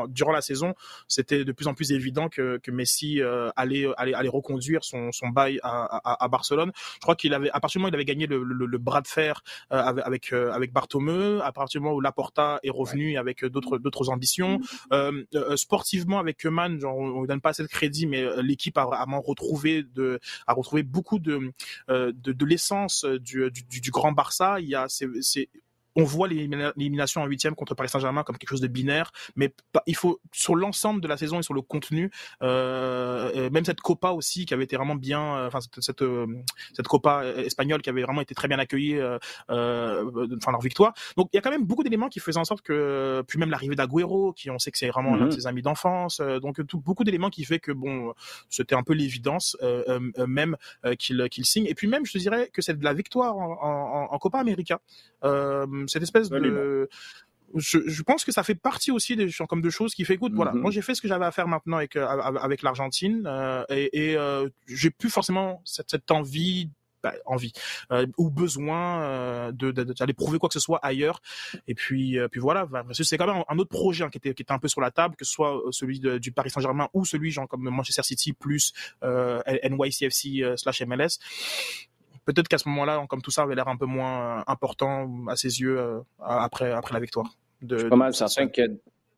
durant 0.09 0.33
la 0.33 0.43
saison, 0.43 0.75
c'était 1.09 1.45
de 1.45 1.53
plus 1.53 1.67
en 1.67 1.75
plus 1.75 1.93
évident 1.93 2.29
que, 2.29 2.59
que 2.59 2.71
Messi 2.71 3.21
euh, 3.21 3.51
allait, 3.57 3.87
allait, 3.97 4.15
allait 4.15 4.29
reconduire 4.29 4.85
son, 4.85 5.11
son 5.13 5.29
bail 5.29 5.59
à, 5.63 5.85
à, 6.05 6.25
à 6.25 6.29
Barcelone. 6.29 6.73
Je 6.95 7.01
crois 7.01 7.17
qu'il 7.17 7.35
avait, 7.35 7.51
à 7.51 7.61
partir 7.61 7.79
du 7.79 7.83
moment 7.83 7.89
où 7.89 7.95
il 7.95 7.97
avait 7.97 8.05
gagné 8.05 8.27
le, 8.27 8.43
le, 8.43 8.79
bras 8.79 9.01
de 9.01 9.09
fer 9.09 9.43
euh, 9.73 9.79
avec 9.79 10.05
avec, 10.05 10.33
euh, 10.33 10.67
Bartomeu, 10.73 11.41
à 11.43 11.53
partir 11.53 11.81
du 11.81 11.85
moment 11.85 11.97
où 11.97 12.01
Laporta 12.01 12.59
est 12.63 12.71
revenu 12.71 13.17
avec 13.17 13.45
d'autres 13.45 13.79
d'autres 13.79 14.09
ambitions, 14.09 14.61
mm. 14.91 15.57
sportivement 15.57 16.19
avec 16.19 16.39
Keman, 16.39 16.81
genre 16.81 16.97
on, 16.97 17.21
on 17.21 17.25
donne 17.25 17.41
pas 17.41 17.51
assez 17.51 17.63
de 17.63 17.69
crédit, 17.69 18.07
mais 18.07 18.25
l'équipe 18.43 18.77
a 18.79 18.85
vraiment 18.85 19.21
retrouvé 19.21 19.64
de, 19.65 20.21
à 20.47 20.53
retrouver 20.53 20.83
beaucoup 20.83 21.19
de, 21.19 21.53
euh, 21.89 22.13
de, 22.15 22.33
de 22.33 22.45
l'essence 22.45 23.05
du, 23.05 23.51
du, 23.51 23.81
du, 23.81 23.91
grand 23.91 24.13
Barça. 24.13 24.61
Il 24.61 24.69
y 24.69 24.75
a, 24.75 24.87
c'est, 24.89 25.49
on 25.97 26.05
voit 26.05 26.29
l'élimination 26.29 27.23
en 27.23 27.27
huitième 27.27 27.55
contre 27.55 27.75
Paris 27.75 27.89
Saint-Germain 27.89 28.23
comme 28.25 28.37
quelque 28.37 28.51
chose 28.51 28.61
de 28.61 28.69
binaire, 28.69 29.13
mais 29.37 29.55
il 29.87 29.97
faut 29.97 30.21
sur 30.33 30.57
l'ensemble 30.57 31.01
de 31.01 31.09
la 31.09 31.17
saison 31.17 31.39
et 31.39 31.43
sur 31.43 31.55
le 31.55 31.63
contenu, 31.63 32.11
euh, 32.43 33.51
même 33.51 33.65
cette 33.65 33.81
Copa 33.81 34.11
aussi 34.11 34.47
qui 34.47 34.55
avait 34.55 34.65
été 34.65 34.77
vraiment 34.77 34.95
bien, 34.97 35.37
euh, 35.37 35.47
enfin 35.47 35.61
cette 35.61 35.81
cette, 35.81 36.03
euh, 36.03 36.27
cette 36.73 36.89
Copa 36.89 37.25
espagnole 37.37 37.83
qui 37.83 37.91
avait 37.91 38.03
vraiment 38.03 38.21
été 38.21 38.35
très 38.35 38.49
bien 38.49 38.59
accueillie, 38.59 38.97
euh, 38.99 39.19
enfin 39.49 40.53
leur 40.53 40.61
victoire. 40.61 40.95
Donc 41.17 41.29
il 41.33 41.37
y 41.37 41.39
a 41.39 41.43
quand 41.43 41.51
même 41.51 41.65
beaucoup 41.65 41.85
d'éléments 41.85 42.09
qui 42.09 42.21
faisaient 42.21 42.41
en 42.41 42.45
sorte 42.45 42.63
que, 42.63 43.23
puis 43.29 43.39
même 43.39 43.51
l'arrivée 43.51 43.77
d'Aguero, 43.77 44.33
qui 44.33 44.51
on 44.51 44.59
sait 44.59 44.71
que 44.71 44.79
c'est 44.79 44.89
vraiment 44.89 45.15
l'un 45.15 45.27
de 45.27 45.31
mm-hmm. 45.31 45.35
ses 45.35 45.47
amis 45.47 45.63
d'enfance, 45.63 46.21
donc 46.43 46.67
tout, 46.67 46.81
beaucoup 46.81 47.05
d'éléments 47.05 47.31
qui 47.31 47.45
fait 47.45 47.59
que 47.59 47.73
bon, 47.73 48.13
c'était 48.49 48.75
un 48.75 48.83
peu 48.83 48.95
l'évidence 48.95 49.57
même 50.27 50.57
qu'il 50.99 51.29
qu'il 51.29 51.45
signe. 51.45 51.67
Et 51.67 51.75
puis 51.75 51.87
même 51.87 52.05
je 52.05 52.13
te 52.13 52.19
dirais 52.19 52.51
que 52.53 52.63
c'est 52.63 52.79
de 52.79 52.85
la 52.85 52.95
victoire 52.95 53.37
en, 53.37 53.59
en, 53.63 54.13
en 54.13 54.19
Copa 54.19 54.39
América. 54.39 54.81
Euh, 55.25 55.84
cette 55.89 56.03
espèce 56.03 56.31
de 56.31 56.89
je, 57.55 57.79
je, 57.87 58.03
pense 58.03 58.25
que 58.25 58.33
ça 58.33 58.43
fait 58.43 58.55
partie 58.55 58.91
aussi 58.91 59.17
des 59.17 59.29
comme 59.49 59.63
de 59.63 59.71
choses 59.71 59.95
qui 59.95 60.05
fait 60.05 60.15
écoute 60.15 60.33
voilà 60.35 60.53
mhm. 60.53 60.61
moi 60.61 60.71
j'ai 60.71 60.83
fait 60.83 60.95
ce 60.95 61.03
que 61.03 61.09
j'avais 61.09 61.25
à 61.25 61.31
faire 61.31 61.47
maintenant 61.47 61.77
avec 61.77 61.97
euh, 61.97 62.07
avec 62.07 62.63
l'Argentine 62.63 63.25
euh, 63.27 63.65
et, 63.69 64.11
et 64.11 64.17
euh, 64.17 64.49
j'ai 64.67 64.91
plus 64.91 65.11
forcément 65.11 65.63
cette, 65.65 65.91
cette 65.91 66.11
envie 66.11 66.71
bah, 67.03 67.13
envie 67.27 67.53
euh, 67.93 68.07
ou 68.17 68.31
besoin 68.31 69.03
euh, 69.03 69.53
de 69.53 69.73
d'aller 69.73 70.15
prouver 70.15 70.39
quoi 70.39 70.49
que 70.49 70.55
ce 70.55 70.61
soit 70.61 70.79
ailleurs. 70.83 71.21
Et 71.69 71.75
puis 71.75 72.19
puis 72.31 72.41
voilà 72.41 72.67
c'est 72.93 73.19
quand 73.19 73.27
même 73.27 73.45
un 73.47 73.59
autre 73.59 73.69
projet 73.69 74.05
hein, 74.05 74.09
qui 74.09 74.17
était 74.17 74.33
qui 74.33 74.43
était 74.43 74.53
un 74.53 74.59
peu 74.59 74.69
sur 74.69 74.81
la 74.81 74.91
table 74.91 75.15
que 75.15 75.27
ce 75.27 75.33
soit 75.33 75.61
celui 75.71 76.01
du 76.01 76.33
Paris 76.33 76.49
Saint-Germain 76.49 76.89
ou 76.95 77.05
celui 77.05 77.31
genre 77.31 77.47
comme 77.47 77.69
Manchester 77.69 78.03
City 78.03 78.33
plus 78.33 78.73
NYCFC 79.03 80.57
slash 80.57 80.81
MLS 80.81 81.19
peut-être 82.25 82.49
qu'à 82.49 82.59
ce 82.59 82.69
moment-là, 82.69 83.05
comme 83.09 83.23
tout 83.23 83.31
ça 83.31 83.43
avait 83.43 83.55
l'air 83.55 83.69
un 83.69 83.77
peu 83.77 83.87
moins 83.87 84.39
euh, 84.39 84.43
important 84.47 85.09
à 85.29 85.37
ses 85.37 85.61
yeux 85.61 85.79
euh, 85.79 86.01
après, 86.21 86.73
après 86.73 86.95
la 86.95 87.01
victoire. 87.01 87.27
De, 87.63 87.77
je 87.77 87.81
suis 87.83 87.91
pas 87.91 87.97
mal 87.97 88.15
certain 88.15 88.49
que 88.49 88.63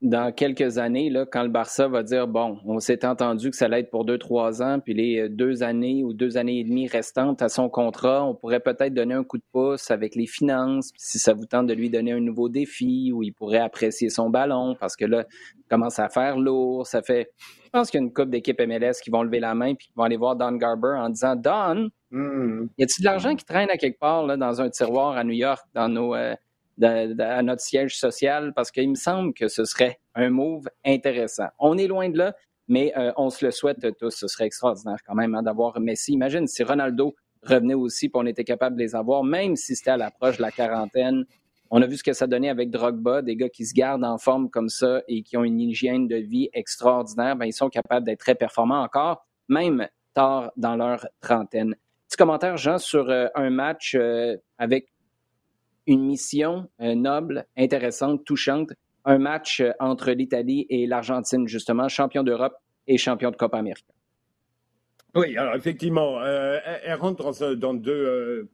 dans 0.03 0.31
quelques 0.31 0.77
années, 0.77 1.09
là, 1.09 1.25
quand 1.25 1.43
le 1.43 1.49
Barça 1.49 1.89
va 1.89 2.03
dire 2.03 2.29
bon, 2.29 2.59
on 2.67 2.79
s'est 2.81 3.07
entendu 3.07 3.51
que 3.51 3.57
ça 3.57 3.65
allait 3.65 3.81
être 3.81 3.91
pour 3.91 4.05
deux, 4.05 4.19
trois 4.19 4.63
ans, 4.63 4.79
puis 4.79 4.93
les 4.93 5.21
euh, 5.21 5.29
deux 5.29 5.63
années 5.63 6.05
ou 6.05 6.13
deux 6.13 6.37
années 6.37 6.61
et 6.61 6.65
demie 6.65 6.87
restantes 6.87 7.41
à 7.41 7.49
son 7.49 7.71
contrat, 7.71 8.25
on 8.25 8.35
pourrait 8.35 8.61
peut-être 8.61 8.93
donner 8.93 9.15
un 9.15 9.25
coup 9.25 9.39
de 9.39 9.45
pouce 9.53 9.91
avec 9.91 10.15
les 10.15 10.27
finances, 10.27 10.91
si 10.97 11.19
ça 11.19 11.33
vous 11.33 11.47
tente 11.47 11.67
de 11.67 11.75
lui 11.75 11.89
donner 11.89 12.13
un 12.13 12.21
nouveau 12.21 12.49
défi, 12.49 13.11
où 13.13 13.23
il 13.23 13.33
pourrait 13.33 13.59
apprécier 13.59 14.11
son 14.11 14.29
ballon, 14.29 14.77
parce 14.79 14.97
que 14.97 15.07
là, 15.07 15.25
il 15.57 15.65
commence 15.71 15.99
à 15.99 16.09
faire 16.09 16.39
lourd, 16.39 16.87
ça 16.87 17.03
fait. 17.03 17.31
Je 17.65 17.71
pense 17.71 17.91
qu'il 17.91 18.01
y 18.01 18.03
a 18.03 18.07
une 18.07 18.13
coupe 18.13 18.31
d'équipe 18.31 18.61
MLS 18.61 19.01
qui 19.03 19.11
vont 19.11 19.23
lever 19.23 19.41
la 19.41 19.55
main 19.55 19.75
puis 19.75 19.89
qui 19.89 19.93
vont 19.97 20.05
aller 20.05 20.17
voir 20.17 20.37
Don 20.37 20.53
Garber 20.53 20.95
en 20.99 21.09
disant 21.09 21.37
Don, 21.37 21.89
Hmm. 22.11 22.67
Y 22.79 22.85
a-t-il 22.85 23.03
de 23.03 23.05
l'argent 23.05 23.35
qui 23.35 23.45
traîne 23.45 23.71
à 23.71 23.77
quelque 23.77 23.99
part 23.99 24.27
là, 24.27 24.37
dans 24.37 24.61
un 24.61 24.71
tiroir 24.71 25.17
à 25.17 25.25
New 25.25 25.33
York, 25.33 25.67
dans 25.75 25.89
nos, 25.89 26.15
euh, 26.15 26.35
à 26.81 27.43
notre 27.43 27.63
siège 27.63 27.99
social? 27.99 28.53
Parce 28.55 28.71
qu'il 28.71 28.89
me 28.89 28.95
semble 28.95 29.35
que 29.35 29.49
ce 29.49 29.65
serait 29.65 29.99
un 30.15 30.31
move 30.31 30.69
intéressant. 30.85 31.49
On 31.59 31.77
est 31.79 31.89
loin 31.89 32.09
de 32.09 32.19
là, 32.19 32.35
mais 32.69 32.93
euh, 32.97 33.13
on 33.17 33.31
se 33.31 33.45
le 33.45 33.51
souhaite 33.51 33.85
tous. 33.99 34.11
Ce 34.11 34.29
serait 34.29 34.47
extraordinaire 34.47 34.99
quand 35.07 35.15
même 35.15 35.35
hein, 35.35 35.43
d'avoir 35.43 35.81
Messi. 35.81 36.13
Imagine 36.13 36.47
si 36.47 36.63
Ronaldo 36.63 37.15
revenait 37.43 37.75
aussi, 37.75 38.07
et 38.07 38.11
on 38.15 38.27
était 38.27 38.45
capable 38.45 38.77
de 38.77 38.83
les 38.83 38.95
avoir, 38.95 39.25
même 39.25 39.57
si 39.57 39.77
c'était 39.77 39.91
à 39.91 39.97
l'approche 39.97 40.37
de 40.37 40.43
la 40.43 40.51
quarantaine. 40.51 41.25
On 41.71 41.83
a 41.83 41.87
vu 41.87 41.97
ce 41.97 42.05
que 42.05 42.13
ça 42.13 42.29
donnait 42.29 42.49
avec 42.49 42.71
Drogba, 42.71 43.23
des 43.23 43.35
gars 43.35 43.49
qui 43.49 43.67
se 43.67 43.75
gardent 43.75 44.05
en 44.05 44.19
forme 44.19 44.51
comme 44.51 44.69
ça 44.69 45.03
et 45.09 45.23
qui 45.23 45.37
ont 45.37 45.43
une 45.43 45.61
hygiène 45.61 46.07
de 46.07 46.17
vie 46.17 46.49
extraordinaire. 46.53 47.35
Ben, 47.37 47.47
ils 47.47 47.53
sont 47.53 47.69
capables 47.69 48.07
d'être 48.07 48.21
très 48.21 48.37
performants 48.37 48.83
encore, 48.83 49.27
même 49.49 49.89
tard 50.15 50.53
dans 50.57 50.77
leur 50.77 51.07
trentaine. 51.21 51.75
Petit 52.09 52.19
commentaire, 52.19 52.57
Jean, 52.57 52.79
sur 52.79 53.11
euh, 53.11 53.27
un 53.35 53.51
match 53.51 53.97
euh, 53.97 54.37
avec 54.59 54.93
une 55.89 56.07
mission 56.07 56.71
euh, 56.81 56.95
noble, 56.95 57.47
intéressante, 57.57 58.25
touchante. 58.25 58.73
Un 59.05 59.19
match 59.19 59.63
entre 59.79 60.11
l'Italie 60.13 60.67
et 60.69 60.87
l'Argentine, 60.87 61.47
justement, 61.47 61.89
champion 61.89 62.23
d'Europe 62.23 62.57
et 62.87 62.97
champion 62.99 63.31
de 63.31 63.37
Copa 63.37 63.59
América. 63.59 63.93
Oui, 65.15 65.37
alors 65.37 65.55
effectivement, 65.55 66.21
elle, 66.25 66.95
rentre 66.95 67.55
dans, 67.55 67.73
deux, 67.73 68.51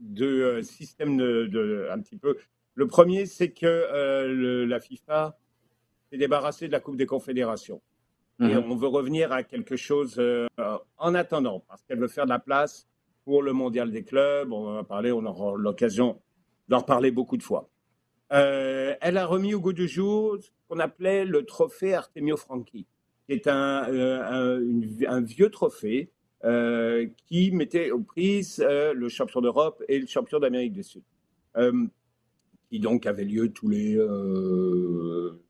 deux 0.00 0.60
systèmes 0.62 1.16
de, 1.16 1.88
un 1.88 2.00
petit 2.00 2.16
peu. 2.16 2.36
Le 2.74 2.88
premier, 2.88 3.26
c'est 3.26 3.52
que 3.52 4.66
la 4.68 4.80
FIFA 4.80 5.38
s'est 6.10 6.18
débarrassée 6.18 6.66
de 6.66 6.72
la 6.72 6.80
Coupe 6.80 6.96
des 6.96 7.06
Confédérations. 7.06 7.80
Et 8.40 8.54
mhm. 8.54 8.70
on 8.70 8.76
veut 8.76 8.88
revenir 8.88 9.32
à 9.32 9.42
quelque 9.42 9.76
chose 9.76 10.14
euh, 10.18 10.46
en 10.96 11.14
attendant, 11.14 11.62
parce 11.68 11.82
qu'elle 11.82 11.98
veut 11.98 12.08
faire 12.08 12.24
de 12.24 12.30
la 12.30 12.38
place 12.38 12.88
pour 13.24 13.42
le 13.42 13.52
mondial 13.52 13.90
des 13.90 14.02
clubs. 14.02 14.50
On 14.50 14.72
va 14.72 14.82
parler, 14.82 15.12
on 15.12 15.24
aura 15.26 15.58
l'occasion 15.58 16.18
d'en 16.68 16.78
reparler 16.78 17.10
beaucoup 17.10 17.36
de 17.36 17.42
fois. 17.42 17.68
Euh, 18.32 18.94
elle 19.02 19.18
a 19.18 19.26
remis 19.26 19.52
au 19.52 19.60
goût 19.60 19.74
du 19.74 19.88
jour 19.88 20.38
ce 20.40 20.48
qu'on 20.68 20.78
appelait 20.78 21.26
le 21.26 21.44
trophée 21.44 21.94
Artemio 21.94 22.38
Franchi, 22.38 22.86
qui 23.26 23.32
est 23.32 23.46
un, 23.46 23.86
euh, 23.90 24.88
un, 25.06 25.20
vieux 25.20 25.50
trophée 25.50 26.10
qui 27.26 27.50
mettait 27.50 27.90
aux 27.90 28.00
prises 28.00 28.64
le 28.66 29.08
champion 29.10 29.42
d'Europe 29.42 29.82
et 29.88 29.98
le 29.98 30.06
champion 30.06 30.38
d'Amérique 30.38 30.72
du 30.72 30.82
Sud, 30.82 31.02
qui 32.70 32.80
donc 32.80 33.04
avait 33.04 33.24
lieu 33.24 33.52
tous 33.52 33.68
les, 33.68 33.98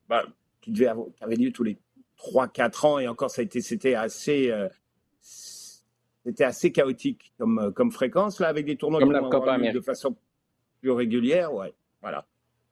bah, 0.09 0.25
qui 0.59 0.71
devait 0.71 0.87
avoir, 0.87 1.07
qui 1.15 1.23
avait 1.23 1.37
lieu 1.37 1.53
tous 1.53 1.63
les 1.63 1.77
3-4 2.21 2.85
ans, 2.85 2.99
et 2.99 3.07
encore, 3.07 3.31
ça 3.31 3.41
a 3.41 3.43
été, 3.43 3.61
c'était 3.61 3.95
assez, 3.95 4.51
euh, 4.51 4.67
c'était 5.21 6.43
assez 6.43 6.71
chaotique 6.71 7.33
comme, 7.37 7.59
euh, 7.59 7.71
comme 7.71 7.91
fréquence, 7.91 8.39
là, 8.39 8.47
avec 8.47 8.65
des 8.65 8.75
tournois 8.75 9.01
de 9.01 9.81
façon 9.81 10.15
plus 10.81 10.91
régulière, 10.91 11.53
ouais, 11.53 11.73
voilà. 12.01 12.25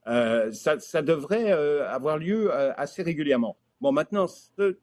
Euh, 0.07 0.51
ça, 0.51 0.79
ça, 0.79 1.01
devrait 1.01 1.51
avoir 1.51 2.17
lieu 2.17 2.51
assez 2.51 3.03
régulièrement. 3.03 3.57
Bon, 3.81 3.91
maintenant, 3.91 4.27
ce 4.27 4.77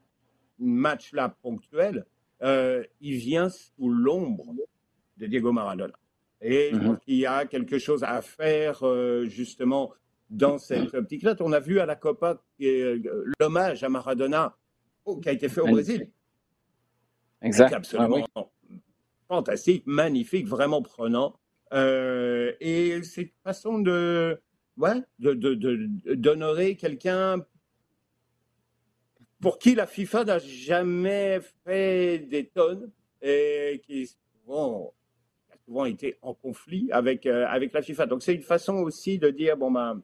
match-là 0.58 1.34
ponctuel, 1.42 2.04
il 2.42 3.16
vient 3.16 3.48
sous 3.48 3.88
l'ombre 3.88 4.54
de 5.16 5.26
Diego 5.26 5.50
Maradona. 5.52 5.94
Et 6.42 6.72
mhm. 6.72 6.98
qu'il 6.98 7.16
y 7.16 7.26
a 7.26 7.46
quelque 7.46 7.78
chose 7.78 8.04
à 8.04 8.22
faire, 8.22 8.84
justement, 9.24 9.92
dans 10.30 10.58
cette 10.58 10.94
optique-là. 10.94 11.36
On 11.40 11.52
a 11.52 11.60
vu 11.60 11.80
à 11.80 11.86
la 11.86 11.96
Copa 11.96 12.42
l'hommage 13.40 13.84
à 13.84 13.88
Maradona 13.88 14.56
qui 15.22 15.28
a 15.28 15.32
été 15.32 15.48
fait 15.48 15.60
au 15.60 15.68
Brésil. 15.68 16.10
Exact. 17.42 17.72
Absolument 17.72 18.26
ah 18.34 18.48
fantastique, 19.28 19.82
magnifique, 19.86 20.46
vraiment 20.46 20.82
prenant. 20.82 21.38
Euh, 21.72 22.52
et 22.60 23.02
c'est 23.02 23.22
une 23.22 23.30
façon 23.42 23.78
de, 23.80 24.40
ouais, 24.76 25.02
d'honorer 25.18 26.74
de, 26.74 26.78
quelqu'un 26.78 27.44
pour 29.40 29.58
qui 29.58 29.74
la 29.74 29.86
FIFA 29.86 30.24
n'a 30.24 30.38
jamais 30.38 31.40
fait 31.64 32.18
des 32.18 32.46
tonnes 32.46 32.90
et 33.20 33.82
qui 33.84 34.06
souvent, 34.06 34.94
a 35.50 35.56
souvent 35.64 35.84
été 35.84 36.18
en 36.22 36.34
conflit 36.34 36.88
avec, 36.92 37.26
euh, 37.26 37.46
avec 37.48 37.72
la 37.72 37.82
FIFA. 37.82 38.06
Donc 38.06 38.22
c'est 38.22 38.34
une 38.34 38.42
façon 38.42 38.74
aussi 38.76 39.18
de 39.18 39.30
dire 39.30 39.56
bon 39.56 39.70
ben 39.70 40.02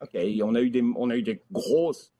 on 0.00 0.54
a 0.54 0.60
eu 0.60 0.70
des 0.70 0.82
on 0.96 1.10
a 1.10 1.16
eu 1.16 1.22
des 1.22 1.42
grosses 1.50 2.12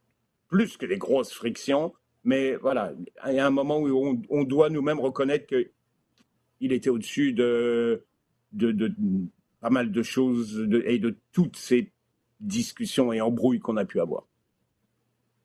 plus 0.48 0.76
que 0.76 0.86
des 0.86 0.98
grosses 0.98 1.32
frictions 1.32 1.92
mais 2.24 2.56
voilà, 2.56 2.92
il 3.28 3.34
y 3.34 3.38
a 3.38 3.46
un 3.46 3.50
moment 3.50 3.78
où 3.78 4.18
on, 4.30 4.44
doit 4.44 4.70
nous-mêmes 4.70 4.98
reconnaître 4.98 5.46
qu'il 5.46 6.72
était 6.72 6.88
au-dessus 6.88 7.34
de, 7.34 8.02
de, 8.52 8.92
pas 9.60 9.68
mal 9.68 9.92
de 9.92 10.02
choses 10.02 10.66
et 10.86 10.98
de 10.98 11.16
toutes 11.32 11.56
ces 11.56 11.92
discussions 12.40 13.12
et 13.12 13.20
embrouilles 13.20 13.60
qu'on 13.60 13.76
a 13.76 13.84
pu 13.84 14.00
avoir. 14.00 14.26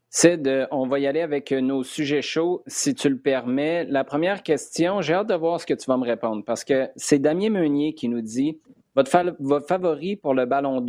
Sid, 0.10 0.68
on 0.72 0.88
va 0.88 1.00
y 1.00 1.06
aller 1.06 1.22
avec 1.22 1.52
nos 1.52 1.84
sujets 1.84 2.24
chauds, 2.24 2.64
si 2.66 2.96
tu 2.96 3.10
le 3.10 3.20
permets. 3.20 3.86
La 3.86 4.04
première 4.04 4.42
question, 4.42 5.02
j'ai 5.02 5.14
hâte 5.14 5.28
de 5.28 5.36
voir 5.36 5.62
ce 5.62 5.68
que 5.68 5.74
tu 5.74 5.86
vas 5.86 5.98
me 5.98 6.06
répondre, 6.06 6.44
parce 6.46 6.64
que 6.64 6.90
c'est 6.96 7.20
Damien 7.20 7.50
Meunier 7.50 7.94
qui 7.94 8.08
nous 8.08 8.22
dit 8.22 8.58
votre, 9.04 9.36
votre 9.39 9.68
favori 9.68 10.16
pour 10.16 10.34
le 10.34 10.45
ballon 10.45 10.82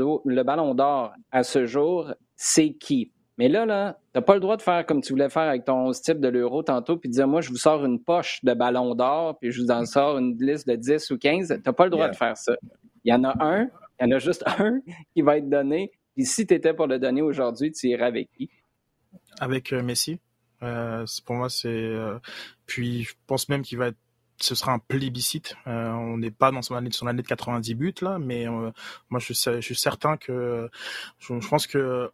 d'or 0.74 1.12
à 1.30 1.42
ce 1.42 1.66
jour, 1.66 2.12
c'est 2.36 2.72
qui? 2.72 3.12
Mais 3.38 3.48
là, 3.48 3.64
là, 3.64 3.98
t'as 4.12 4.20
pas 4.20 4.34
le 4.34 4.40
droit 4.40 4.56
de 4.56 4.62
faire 4.62 4.84
comme 4.84 5.00
tu 5.00 5.14
voulais 5.14 5.30
faire 5.30 5.44
avec 5.44 5.64
ton 5.64 5.92
style 5.94 6.20
de 6.20 6.28
l'euro 6.28 6.62
tantôt, 6.62 6.98
puis 6.98 7.08
dire, 7.08 7.26
moi, 7.26 7.40
je 7.40 7.48
vous 7.48 7.56
sors 7.56 7.84
une 7.84 8.02
poche 8.02 8.40
de 8.44 8.52
ballon 8.52 8.94
d'or, 8.94 9.38
puis 9.38 9.50
je 9.50 9.62
vous 9.62 9.70
en 9.70 9.86
sors 9.86 10.18
une 10.18 10.36
liste 10.38 10.68
de 10.68 10.76
10 10.76 11.10
ou 11.10 11.18
15. 11.18 11.60
T'as 11.64 11.72
pas 11.72 11.84
le 11.84 11.90
droit 11.90 12.08
de 12.08 12.16
faire 12.16 12.36
ça. 12.36 12.54
Il 13.04 13.10
y 13.10 13.14
en 13.14 13.24
a 13.24 13.34
un, 13.42 13.62
il 13.98 14.04
y 14.04 14.04
en 14.04 14.10
a 14.16 14.18
juste 14.18 14.44
un 14.58 14.80
qui 15.14 15.22
va 15.22 15.38
être 15.38 15.48
donné. 15.48 15.90
Puis 16.14 16.26
si 16.26 16.46
tu 16.46 16.52
étais 16.52 16.74
pour 16.74 16.86
le 16.86 16.98
donner 16.98 17.22
aujourd'hui, 17.22 17.72
tu 17.72 17.88
irais 17.88 18.04
avec 18.04 18.30
qui? 18.32 18.50
Avec 19.38 19.72
euh, 19.72 19.82
Messi. 19.82 20.20
Euh, 20.62 21.06
pour 21.24 21.36
moi, 21.36 21.48
c'est. 21.48 21.68
Euh, 21.68 22.18
puis 22.66 23.04
je 23.04 23.14
pense 23.26 23.48
même 23.48 23.62
qu'il 23.62 23.78
va 23.78 23.86
être 23.86 23.98
ce 24.40 24.54
sera 24.54 24.72
un 24.72 24.78
plébiscite. 24.78 25.54
Euh, 25.66 25.90
on 25.90 26.18
n'est 26.18 26.30
pas 26.30 26.50
dans 26.50 26.62
son 26.62 26.74
année, 26.74 26.90
son 26.92 27.06
année 27.06 27.22
de 27.22 27.26
90 27.26 27.74
buts 27.74 27.94
là, 28.02 28.18
mais 28.18 28.48
euh, 28.48 28.70
moi 29.10 29.20
je, 29.20 29.32
suis 29.32 29.74
certain 29.76 30.16
que 30.16 30.68
je 31.18 31.48
pense 31.48 31.66
que 31.66 32.10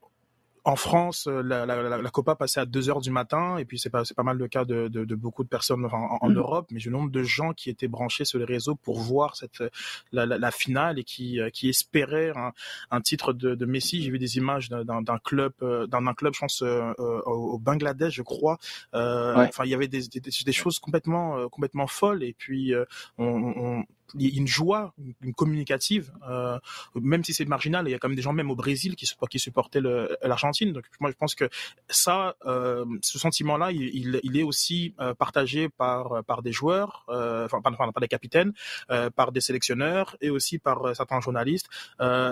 en 0.67 0.75
France, 0.75 1.29
euh, 1.29 1.43
la, 1.43 1.65
la, 1.65 1.81
la, 1.81 2.11
Copa 2.11 2.35
passait 2.35 2.59
à 2.59 2.67
2 2.67 2.91
heures 2.91 3.01
du 3.01 3.13
matin, 3.13 3.57
et 3.57 3.65
puis 3.65 3.79
c'est 3.79 3.89
pas, 3.89 4.03
pas 4.17 4.25
mal 4.25 4.37
le 4.37 4.49
cas 4.49 4.65
de, 4.65 4.89
de, 4.89 5.05
de 5.05 5.15
beaucoup 5.15 5.45
de 5.45 5.49
personnes 5.49 5.85
en, 5.85 6.19
en, 6.21 6.29
mhm. 6.29 6.39
Europe, 6.39 6.67
mais 6.73 6.81
le 6.81 6.91
nombre 6.91 7.11
de 7.13 7.23
gens 7.23 7.53
qui 7.53 7.71
étaient 7.71 7.87
branchés 7.87 8.25
sur 8.25 8.41
les 8.41 8.45
réseaux 8.45 8.75
pour 8.75 8.99
voir 8.99 9.37
cette, 9.37 9.63
la, 10.11 10.27
la 10.27 10.51
finale 10.51 10.99
et 10.99 11.05
qui, 11.05 11.41
euh, 11.41 11.51
qui 11.51 11.69
espéraient 11.69 12.33
un, 12.35 12.53
un 12.91 13.01
titre 13.01 13.33
de, 13.33 13.55
de 13.55 13.65
Messi. 13.65 14.03
J'ai 14.03 14.11
vu 14.11 14.19
des 14.19 14.39
images 14.39 14.69
d'un 14.69 15.19
club, 15.23 15.53
euh, 15.63 15.87
d'un 15.87 16.15
club, 16.15 16.35
je 16.35 16.41
pense, 16.41 16.63
au 16.63 17.59
Bangladesh, 17.59 18.15
je 18.15 18.23
crois. 18.23 18.59
Enfin, 18.93 19.65
il 19.65 19.71
y 19.71 19.75
avait 19.75 19.87
des, 19.87 20.09
des, 20.09 20.21
des, 20.21 20.53
choses 20.53 20.81
complètement, 20.81 21.49
complètement 21.49 21.87
folles, 21.87 22.25
et 22.25 22.33
puis 22.33 22.75
on, 23.19 23.55
on 23.57 23.85
une 24.19 24.47
joie, 24.47 24.95
une 25.23 25.35
communicative, 25.35 26.13
euh, 26.29 26.59
même 26.95 27.25
si 27.25 27.35
c'est 27.35 27.45
marginal. 27.45 27.89
Il 27.89 27.91
y 27.91 27.95
a 27.95 27.99
quand 27.99 28.09
même 28.09 28.17
des 28.17 28.23
gens, 28.23 28.33
même 28.33 28.51
au 28.51 28.57
Brésil, 28.57 28.97
qui, 28.97 29.07
supportaient 29.39 29.81
l'Argentine. 30.23 30.73
Donc 30.73 30.85
moi, 31.01 31.11
je 31.11 31.17
pense 31.17 31.35
que 31.35 31.49
ça, 31.89 32.37
euh, 32.47 32.85
ce 33.03 33.19
sentiment-là, 33.19 33.73
il, 33.73 34.21
il, 34.23 34.37
est 34.37 34.43
aussi 34.43 34.95
euh, 35.01 35.15
partagé 35.15 35.69
par 35.69 36.25
par 36.25 36.43
des 36.43 36.53
joueurs, 36.53 37.05
euh, 37.09 37.45
enfin 37.45 37.61
par, 37.61 37.77
par, 37.77 38.01
des 38.01 38.09
capitaines, 38.09 38.53
euh, 38.91 39.11
par 39.11 39.33
des 39.33 39.41
sélectionneurs 39.41 40.17
et 40.21 40.31
aussi 40.31 40.59
par 40.59 40.95
certains 40.95 41.21
journalistes. 41.21 41.69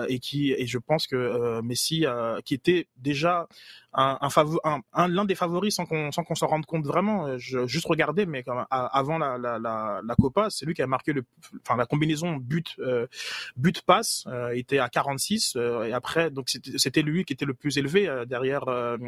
et 0.07 0.19
qui 0.19 0.51
et 0.51 0.67
je 0.67 0.77
pense 0.77 1.07
que 1.07 1.61
Messi, 1.61 2.05
qui 2.45 2.53
était 2.53 2.87
déjà 2.97 3.47
un, 3.95 4.17
un, 4.21 4.81
un 4.93 5.07
l'un 5.07 5.25
des 5.25 5.35
favoris 5.35 5.75
sans 5.75 5.85
qu'on 5.85 6.11
sans 6.11 6.23
qu'on 6.23 6.35
s'en 6.35 6.47
rende 6.47 6.65
compte 6.65 6.85
vraiment. 6.85 7.37
Je, 7.37 7.65
juste 7.65 7.87
regarder, 7.87 8.25
mais 8.25 8.43
quand, 8.43 8.65
avant 8.69 9.17
la, 9.17 9.37
la, 9.37 9.59
la, 9.59 10.01
la 10.03 10.15
Copa, 10.15 10.49
c'est 10.49 10.65
lui 10.65 10.73
qui 10.73 10.81
a 10.81 10.87
marqué 10.87 11.13
le, 11.13 11.23
enfin 11.61 11.77
la 11.77 11.85
combinaison 11.85 12.35
but 12.37 12.75
euh, 12.79 13.07
but 13.55 13.81
passe 13.81 14.25
euh, 14.27 14.49
était 14.55 14.79
à 14.79 14.89
46 14.89 15.55
euh, 15.55 15.83
et 15.83 15.93
après 15.93 16.29
donc 16.29 16.49
c'était 16.49 17.01
lui 17.01 17.25
qui 17.25 17.33
était 17.33 17.45
le 17.45 17.53
plus 17.53 17.77
élevé 17.77 18.07
euh, 18.07 18.25
derrière, 18.25 18.63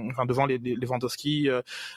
enfin 0.09 0.25
devant 0.25 0.45
les, 0.45 0.57
les 0.57 0.75
Lewandowski, 0.75 1.49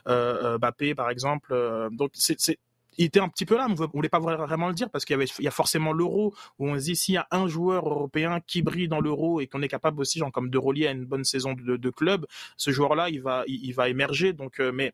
Mbappé 0.06 0.94
par 0.94 1.10
exemple. 1.10 1.54
donc 1.92 2.10
c'est 2.14 2.58
il 2.98 3.06
était 3.06 3.20
un 3.20 3.28
petit 3.28 3.46
peu 3.46 3.56
là, 3.56 3.66
mais 3.68 3.74
on 3.80 3.86
voulait 3.86 4.08
pas 4.08 4.18
vraiment 4.18 4.68
le 4.68 4.74
dire 4.74 4.90
parce 4.90 5.04
qu'il 5.04 5.14
y 5.14 5.18
avait, 5.18 5.30
il 5.38 5.44
y 5.44 5.48
a 5.48 5.52
forcément 5.52 5.92
l'euro 5.92 6.34
où 6.58 6.68
on 6.68 6.78
se 6.78 6.84
dit 6.84 6.96
s'il 6.96 7.14
y 7.14 7.18
a 7.18 7.26
un 7.30 7.48
joueur 7.48 7.88
européen 7.88 8.40
qui 8.46 8.62
brille 8.62 8.88
dans 8.88 9.00
l'euro 9.00 9.40
et 9.40 9.46
qu'on 9.46 9.62
est 9.62 9.68
capable 9.68 10.00
aussi, 10.00 10.18
genre 10.18 10.32
comme 10.32 10.50
De 10.50 10.58
Rolier 10.58 10.86
à 10.86 10.92
une 10.92 11.04
bonne 11.04 11.24
saison 11.24 11.54
de, 11.54 11.90
club, 11.90 12.26
ce 12.56 12.70
joueur-là, 12.70 13.08
il 13.08 13.20
va, 13.20 13.42
il, 13.46 13.72
va 13.72 13.88
émerger. 13.88 14.32
Donc, 14.32 14.60
euh, 14.60 14.70
mais 14.72 14.92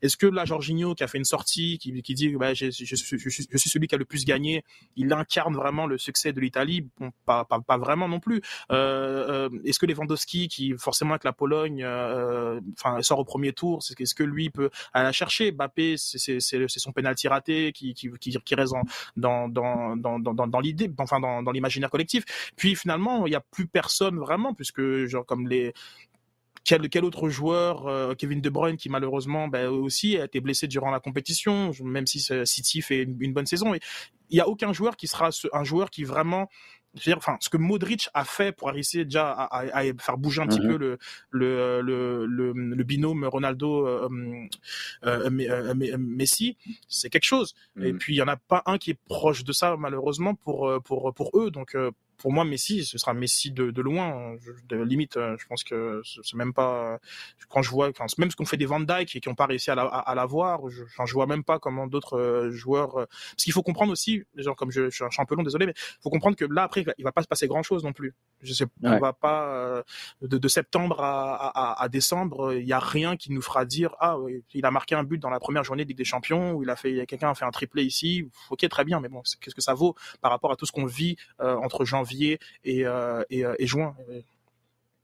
est-ce 0.00 0.16
que 0.16 0.26
là, 0.26 0.44
Jorginho 0.44 0.94
qui 0.94 1.04
a 1.04 1.08
fait 1.08 1.18
une 1.18 1.24
sortie, 1.24 1.78
qui, 1.78 2.02
qui 2.02 2.14
dit, 2.14 2.34
bah, 2.36 2.54
je, 2.54 2.70
je, 2.70 2.84
je, 2.84 3.28
suis 3.28 3.70
celui 3.70 3.86
qui 3.86 3.94
a 3.94 3.98
le 3.98 4.04
plus 4.04 4.24
gagné, 4.24 4.64
il 4.96 5.12
incarne 5.12 5.54
vraiment 5.54 5.86
le 5.86 5.98
succès 5.98 6.32
de 6.32 6.40
l'Italie? 6.40 6.88
Bon, 6.98 7.10
pas, 7.26 7.44
pas, 7.44 7.60
pas, 7.60 7.78
vraiment 7.78 8.08
non 8.08 8.20
plus. 8.20 8.40
Euh, 8.70 9.48
euh, 9.50 9.60
est-ce 9.64 9.78
que 9.78 9.86
Lewandowski, 9.86 10.48
qui 10.48 10.74
forcément 10.78 11.12
avec 11.12 11.24
la 11.24 11.32
Pologne, 11.32 11.82
euh, 11.84 12.60
enfin, 12.78 13.02
sort 13.02 13.18
au 13.18 13.24
premier 13.24 13.52
tour, 13.52 13.82
c'est 13.82 14.04
ce 14.04 14.14
que 14.14 14.22
lui 14.22 14.50
peut 14.50 14.70
aller 14.92 15.04
la 15.04 15.12
chercher? 15.12 15.52
Mbappé, 15.52 15.96
c'est 15.96 16.40
son 16.40 16.92
penalty 16.92 17.28
raté, 17.32 17.72
qui, 17.72 17.94
qui, 17.94 18.10
qui, 18.20 18.30
qui 18.30 18.54
reste 18.54 18.74
dans, 19.16 19.48
dans, 19.48 19.96
dans, 19.96 20.18
dans, 20.18 20.46
dans 20.46 20.60
l'idée, 20.60 20.90
enfin 20.98 21.20
dans, 21.20 21.42
dans 21.42 21.52
l'imaginaire 21.52 21.90
collectif. 21.90 22.24
Puis 22.56 22.76
finalement, 22.76 23.26
il 23.26 23.30
n'y 23.30 23.36
a 23.36 23.44
plus 23.56 23.66
personne 23.66 24.18
vraiment, 24.18 24.54
puisque 24.54 24.82
genre 25.06 25.26
comme 25.26 25.48
les 25.48 25.72
quel, 26.64 26.88
quel 26.88 27.04
autre 27.04 27.28
joueur, 27.28 27.88
euh, 27.88 28.14
Kevin 28.14 28.40
De 28.40 28.50
Bruyne, 28.50 28.76
qui 28.76 28.88
malheureusement 28.88 29.48
ben, 29.48 29.66
aussi 29.68 30.16
a 30.16 30.24
été 30.24 30.40
blessé 30.40 30.68
durant 30.68 30.90
la 30.90 31.00
compétition, 31.00 31.72
même 31.82 32.06
si 32.06 32.20
City 32.44 32.82
fait 32.82 33.02
une 33.02 33.32
bonne 33.32 33.46
saison. 33.46 33.74
Il 33.74 34.34
n'y 34.34 34.40
a 34.40 34.48
aucun 34.48 34.72
joueur 34.72 34.96
qui 34.96 35.08
sera 35.08 35.30
un 35.52 35.64
joueur 35.64 35.90
qui 35.90 36.04
vraiment 36.04 36.48
dire, 36.94 37.16
enfin, 37.16 37.36
ce 37.40 37.48
que 37.48 37.56
Modric 37.56 38.08
a 38.14 38.24
fait 38.24 38.52
pour 38.52 38.68
réussir 38.68 39.04
déjà 39.04 39.30
à, 39.30 39.78
à, 39.78 39.82
faire 39.98 40.18
bouger 40.18 40.42
un 40.42 40.46
petit 40.46 40.60
mhm. 40.60 40.68
peu 40.68 40.76
le, 40.76 40.98
le, 41.30 41.80
le, 42.26 42.52
le, 42.52 42.84
binôme 42.84 43.24
Ronaldo 43.24 43.86
euh, 43.86 44.08
euh, 45.04 45.30
euh, 45.30 45.98
Messi, 45.98 46.56
c'est 46.88 47.10
quelque 47.10 47.24
chose. 47.24 47.54
Et 47.80 47.92
mhm. 47.92 47.98
puis 47.98 48.14
il 48.14 48.18
y 48.18 48.22
en 48.22 48.28
a 48.28 48.36
pas 48.36 48.62
un 48.66 48.78
qui 48.78 48.90
est 48.90 48.98
proche 49.06 49.44
de 49.44 49.52
ça 49.52 49.76
malheureusement 49.76 50.34
pour 50.34 50.82
pour 50.82 51.12
pour 51.14 51.30
eux. 51.34 51.50
Donc 51.50 51.76
pour 52.22 52.32
moi, 52.32 52.44
Messi, 52.44 52.84
ce 52.84 52.98
sera 52.98 53.14
Messi 53.14 53.50
de, 53.50 53.72
de 53.72 53.82
loin. 53.82 54.36
de 54.68 54.76
limite, 54.76 55.14
je 55.16 55.46
pense 55.48 55.64
que 55.64 56.02
c'est 56.04 56.36
même 56.36 56.52
pas. 56.52 57.00
Quand 57.48 57.62
je 57.62 57.70
vois, 57.70 57.88
enfin, 57.88 58.06
même 58.16 58.30
ce 58.30 58.36
qu'on 58.36 58.44
fait 58.44 58.56
des 58.56 58.64
Van 58.64 58.78
Dyke 58.78 59.16
et 59.16 59.20
qui 59.20 59.28
n'ont 59.28 59.34
pas 59.34 59.46
réussi 59.46 59.72
à 59.72 59.74
l'avoir, 59.74 60.04
la, 60.14 60.66
à, 60.66 60.70
je, 60.70 60.84
enfin, 60.84 61.04
je 61.04 61.14
vois 61.14 61.26
même 61.26 61.42
pas 61.42 61.58
comment 61.58 61.88
d'autres 61.88 62.50
joueurs. 62.52 62.92
Parce 62.94 63.42
qu'il 63.42 63.52
faut 63.52 63.64
comprendre 63.64 63.90
aussi, 63.90 64.22
genre 64.36 64.54
comme 64.54 64.70
je, 64.70 64.88
je, 64.88 65.04
suis 65.10 65.20
un 65.20 65.24
peu 65.24 65.34
long, 65.34 65.42
désolé, 65.42 65.66
mais 65.66 65.74
il 65.76 66.02
faut 66.02 66.10
comprendre 66.10 66.36
que 66.36 66.44
là 66.44 66.62
après, 66.62 66.81
il 66.98 67.04
va, 67.04 67.12
pas 67.12 67.22
se 67.22 67.28
passer 67.28 67.46
grand 67.46 67.62
chose 67.62 67.84
non 67.84 67.92
plus. 67.92 68.14
Je 68.42 68.52
sais, 68.52 68.66
on 68.82 68.98
va 68.98 69.12
pas 69.12 69.82
de, 70.20 70.38
de, 70.38 70.48
septembre 70.48 71.00
à, 71.00 71.48
à, 71.48 71.82
à 71.82 71.88
décembre, 71.88 72.54
il 72.54 72.66
y 72.66 72.72
a 72.72 72.78
rien 72.78 73.16
qui 73.16 73.32
nous 73.32 73.42
fera 73.42 73.64
dire 73.64 73.94
ah 74.00 74.16
il 74.54 74.66
a 74.66 74.70
marqué 74.70 74.94
un 74.94 75.04
but 75.04 75.18
dans 75.18 75.30
la 75.30 75.40
première 75.40 75.64
journée 75.64 75.84
de 75.84 75.88
Ligue 75.88 75.98
des 75.98 76.04
Champions 76.04 76.52
ou 76.52 76.62
il 76.62 76.70
a 76.70 76.76
fait 76.76 77.06
quelqu'un 77.06 77.30
a 77.30 77.34
fait 77.34 77.44
un 77.44 77.50
triplé 77.50 77.84
ici. 77.84 78.28
Ok, 78.50 78.66
très 78.68 78.84
bien, 78.84 79.00
mais 79.00 79.08
bon, 79.08 79.22
qu'est-ce 79.40 79.54
que 79.54 79.62
ça 79.62 79.74
vaut 79.74 79.94
par 80.20 80.30
rapport 80.30 80.52
à 80.52 80.56
tout 80.56 80.66
ce 80.66 80.72
qu'on 80.72 80.86
vit 80.86 81.16
entre 81.38 81.84
janvier 81.84 82.38
et, 82.64 82.86
euh, 82.86 83.22
euh, 83.32 83.54
et, 83.58 83.66
juin? 83.66 83.94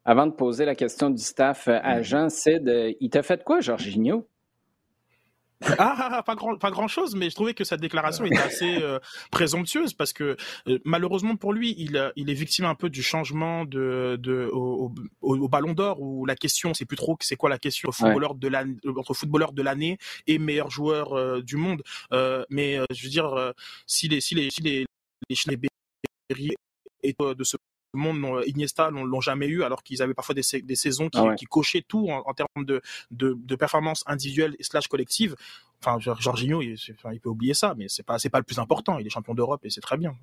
Avant 0.04 0.26
de 0.26 0.32
poser 0.32 0.64
la 0.64 0.74
question 0.74 1.10
du 1.10 1.22
staff 1.22 1.68
à 1.68 2.02
Jean, 2.02 2.28
Sid, 2.28 2.96
il 3.00 3.10
t'a 3.10 3.22
fait 3.22 3.44
quoi, 3.44 3.60
Jorginho? 3.60 4.26
Ah, 5.60 5.74
ah, 5.78 6.08
ah, 6.12 6.22
pas 6.22 6.36
grand, 6.36 6.56
pas 6.56 6.70
grand 6.70 6.86
chose, 6.86 7.16
mais 7.16 7.30
je 7.30 7.34
trouvais 7.34 7.54
que 7.54 7.64
sa 7.64 7.76
déclaration 7.76 8.24
était 8.24 8.38
assez 8.38 8.78
euh, 8.80 9.00
présomptueuse 9.32 9.92
parce 9.92 10.12
que 10.12 10.36
malheureusement 10.84 11.36
pour 11.36 11.52
lui, 11.52 11.74
il, 11.78 12.12
il 12.14 12.30
est 12.30 12.34
victime 12.34 12.64
un 12.64 12.76
peu 12.76 12.88
du 12.88 13.02
changement 13.02 13.64
de, 13.64 14.16
de 14.20 14.48
au, 14.52 14.94
au, 15.20 15.48
Ballon 15.48 15.72
d'Or 15.72 16.00
où 16.00 16.26
la 16.26 16.36
question, 16.36 16.74
c'est 16.74 16.84
plus 16.84 16.96
trop 16.96 17.16
c'est 17.20 17.36
quoi 17.36 17.50
la 17.50 17.58
question 17.58 17.90
footballeur 17.90 18.34
de 18.36 18.48
l'année, 18.48 18.76
entre 18.96 19.14
footballeur 19.14 19.52
de 19.52 19.62
l'année 19.62 19.98
et 20.26 20.38
meilleur 20.38 20.70
joueur 20.70 21.42
du 21.42 21.56
monde. 21.56 21.82
mais 22.50 22.78
je 22.90 23.02
veux 23.02 23.10
dire, 23.10 23.52
si 23.86 24.08
les 24.08 24.20
si 24.20 24.34
les 24.34 24.50
si 24.50 24.62
les, 24.62 24.86
les 26.30 26.54
et 27.02 27.14
de 27.18 27.44
ce 27.44 27.56
monde, 27.98 28.42
Iniesta 28.46 28.90
l'ont 28.90 29.20
jamais 29.20 29.46
eu, 29.46 29.62
alors 29.62 29.82
qu'ils 29.82 30.02
avaient 30.02 30.14
parfois 30.14 30.34
des, 30.34 30.42
des 30.62 30.76
saisons 30.76 31.08
qui, 31.08 31.18
ah 31.18 31.34
qui, 31.34 31.46
cochaient 31.46 31.84
tout 31.86 32.08
en, 32.10 32.32
termes 32.32 32.64
de, 32.64 32.80
de, 33.10 33.36
de 33.38 33.56
performance 33.56 34.04
individuelle 34.06 34.54
et 34.58 34.62
slash 34.62 34.88
collective. 34.88 35.36
Enfin, 35.84 35.98
Jorginho, 35.98 36.60
il, 36.62 36.76
il, 37.12 37.20
peut 37.20 37.28
oublier 37.28 37.54
ça, 37.54 37.74
mais 37.76 37.86
c'est 37.88 38.02
pas 38.02 38.18
c'est 38.18 38.30
pas 38.30 38.38
le 38.38 38.44
plus 38.44 38.58
important. 38.58 38.98
Il 38.98 39.06
est 39.06 39.10
champion 39.10 39.34
d'Europe 39.34 39.64
et 39.64 39.70
c'est 39.70 39.80
très 39.80 39.96
bien. 39.96 40.14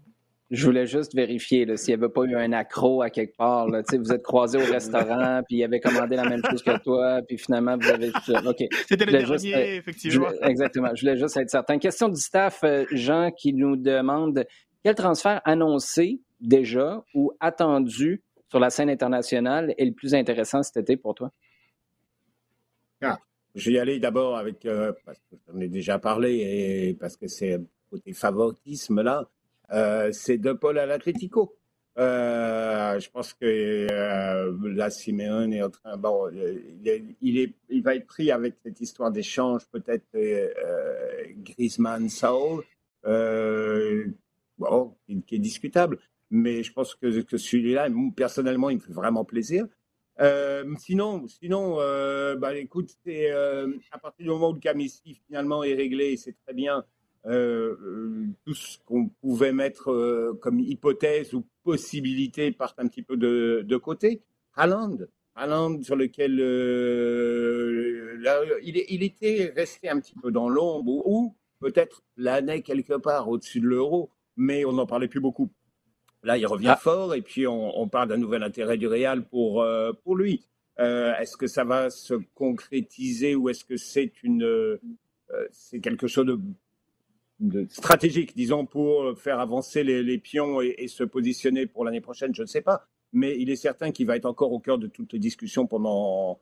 Je 0.52 0.64
voulais 0.64 0.86
juste 0.86 1.16
vérifier 1.16 1.66
s'il 1.76 1.96
n'y 1.96 2.04
avait 2.04 2.12
pas 2.12 2.24
eu 2.24 2.36
un 2.36 2.52
accro 2.52 3.02
à 3.02 3.10
quelque 3.10 3.36
part. 3.36 3.68
Là. 3.68 3.82
Vous 3.92 4.14
êtes 4.14 4.22
croisés 4.22 4.60
au 4.60 4.72
restaurant, 4.72 5.42
puis 5.48 5.58
il 5.58 5.64
avait 5.64 5.80
commandé 5.80 6.16
la 6.16 6.30
même 6.30 6.42
chose 6.48 6.62
que 6.62 6.78
toi, 6.84 7.22
puis 7.28 7.40
finalement, 7.40 7.76
vous 7.78 7.90
avez... 7.90 8.10
OK. 8.10 8.64
C'était 8.88 9.06
le 9.06 9.12
dernier, 9.12 9.56
euh, 9.56 9.78
effectivement. 9.78 10.28
exactement. 10.44 10.90
Je 10.94 11.02
voulais 11.02 11.18
juste 11.18 11.36
être 11.38 11.50
certain. 11.50 11.80
Question 11.80 12.10
du 12.10 12.22
staff, 12.22 12.60
euh, 12.64 12.86
Jean, 12.92 13.32
qui 13.32 13.54
nous 13.54 13.76
demande 13.76 14.46
quel 14.84 14.94
transfert 14.94 15.42
annoncé 15.46 16.20
déjà 16.46 17.04
ou 17.14 17.32
attendu 17.40 18.24
sur 18.50 18.60
la 18.60 18.70
scène 18.70 18.90
internationale 18.90 19.74
est 19.78 19.86
le 19.86 19.94
plus 19.94 20.14
intéressant 20.14 20.64
cet 20.64 20.78
été 20.78 20.98
pour 20.98 21.16
toi? 21.16 21.32
Ah, 23.02 23.20
je 23.54 23.70
vais 23.70 23.76
y 23.76 23.80
aller 23.80 24.00
d'abord 24.00 24.38
avec, 24.38 24.66
euh, 24.66 24.94
parce 25.06 25.20
que 25.20 25.36
j'en 25.48 25.60
ai 25.60 25.68
déjà 25.68 26.00
parlé 26.00 26.36
et 26.38 26.94
parce 26.94 27.18
que 27.18 27.28
c'est 27.28 27.60
côté 27.90 28.14
favoritisme 28.14 29.02
là, 29.02 29.30
euh, 29.72 30.12
c'est 30.12 30.38
De 30.38 30.54
Paul 30.54 30.78
à 30.78 30.86
l'Atletico. 30.86 31.56
Euh, 31.98 33.00
je 33.00 33.10
pense 33.10 33.34
que 33.34 33.46
euh, 33.46 34.52
là, 34.64 34.90
Simeone 34.90 35.54
est 35.54 35.64
en 35.64 35.70
train. 35.70 35.96
Bon, 35.96 36.30
il, 36.30 37.38
est, 37.38 37.54
il, 37.70 37.84
va 37.84 37.96
être 37.96 38.06
pris 38.06 38.32
avec 38.32 38.56
cette 38.64 38.82
histoire 38.82 39.12
d'échange, 39.12 39.66
peut-être 39.72 40.06
Griezmann, 41.38 42.10
Saul, 42.10 42.64
bon, 44.58 44.96
qui 45.26 45.36
est 45.36 45.40
discutable 45.40 46.00
mais 46.30 46.64
je 46.64 46.74
pense 46.74 46.96
que, 46.96 47.38
celui-là, 47.38 47.88
personnellement, 48.16 48.70
il 48.70 48.78
me 48.78 48.82
fait 48.82 48.94
vraiment 48.94 49.26
plaisir. 49.26 49.66
Euh, 50.22 50.64
sinon, 50.80 51.28
sinon 51.28 51.80
euh, 51.80 52.36
bah, 52.38 52.56
écoute, 52.56 52.90
c'est 53.04 53.32
euh, 53.32 53.68
à 53.92 53.98
partir 53.98 54.24
du 54.24 54.30
moment 54.30 54.52
où 54.52 54.54
le 54.54 54.60
cas 54.60 54.74
finalement 55.28 55.64
est 55.64 55.74
réglé, 55.74 56.16
c'est 56.18 56.36
très 56.46 56.54
bien. 56.54 56.86
Euh, 57.26 58.28
tout 58.46 58.54
ce 58.54 58.78
qu'on 58.86 59.10
pouvait 59.10 59.52
mettre 59.52 60.38
comme 60.42 60.60
hypothèse 60.60 61.34
ou 61.34 61.44
possibilité 61.64 62.52
part 62.52 62.76
un 62.78 62.88
petit 62.88 63.02
peu 63.02 63.18
de, 63.18 63.78
côté. 63.78 64.22
Haaland, 64.56 64.98
Haaland 65.36 65.82
sur 65.82 65.96
lequel 65.96 66.40
il, 68.62 68.86
il, 68.88 69.04
était 69.04 69.52
resté 69.56 69.90
un 69.90 70.00
petit 70.00 70.14
peu 70.16 70.32
dans 70.32 70.48
l'ombre 70.48 71.06
ou, 71.08 71.36
peut-être 71.60 72.04
l'année 72.16 72.62
quelque 72.62 72.94
part 72.94 73.28
au-dessus 73.28 73.60
de 73.60 73.66
l'euro, 73.66 74.12
mais 74.38 74.64
on 74.64 74.74
n'en 74.74 74.86
parlait 74.86 75.08
plus 75.08 75.20
beaucoup. 75.20 75.50
Là, 76.26 76.38
il 76.38 76.46
revient 76.46 76.74
ah. 76.74 76.76
fort 76.76 77.16
et 77.16 77.22
puis 77.22 77.48
on, 77.48 77.80
on 77.80 77.88
parle 77.88 78.10
d'un 78.10 78.18
nouvel 78.18 78.44
intérêt 78.44 78.78
du 78.78 78.88
Real 78.88 79.24
pour, 79.26 79.66
pour 80.04 80.16
lui. 80.16 80.46
est-ce 80.78 81.38
que 81.38 81.48
ça 81.48 81.64
va 81.64 81.90
se 81.90 82.16
concrétiser 82.34 83.36
ou 83.36 83.48
est-ce 83.48 83.64
que 83.64 83.78
c'est 83.78 84.12
une 84.24 84.80
c'est 85.52 85.80
quelque 85.80 86.08
chose 86.08 86.26
de 86.26 86.40
stratégique, 87.70 88.36
disons, 88.36 88.66
pour 88.66 89.18
faire 89.20 89.40
avancer 89.40 89.84
les, 89.84 90.18
pions 90.18 90.62
et, 90.62 90.88
se 90.88 91.04
positionner 91.04 91.66
pour 91.66 91.86
l'année 91.86 92.02
prochaine, 92.02 92.34
je 92.34 92.42
ne 92.42 92.48
sais 92.48 92.62
pas. 92.62 92.88
Mais 93.14 93.38
il 93.40 93.50
est 93.50 93.56
certain 93.56 93.92
qu'il 93.92 94.08
va 94.08 94.16
être 94.16 94.26
encore 94.26 94.52
au 94.52 94.60
cœur 94.60 94.78
de 94.78 94.88
toute 94.88 95.16
discussion 95.16 95.68
pendant, 95.68 96.40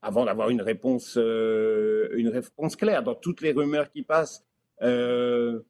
avant 0.00 0.24
d'avoir 0.24 0.50
une 0.50 0.62
réponse, 0.62 1.16
euh, 1.16 2.08
une 2.16 2.28
réponse 2.28 2.76
claire. 2.76 3.02
Dans 3.02 3.14
toutes 3.14 3.40
les 3.40 3.52
rumeurs 3.52 3.90
qui 3.90 4.02
passent, 4.02 4.44
euh, 4.82 5.60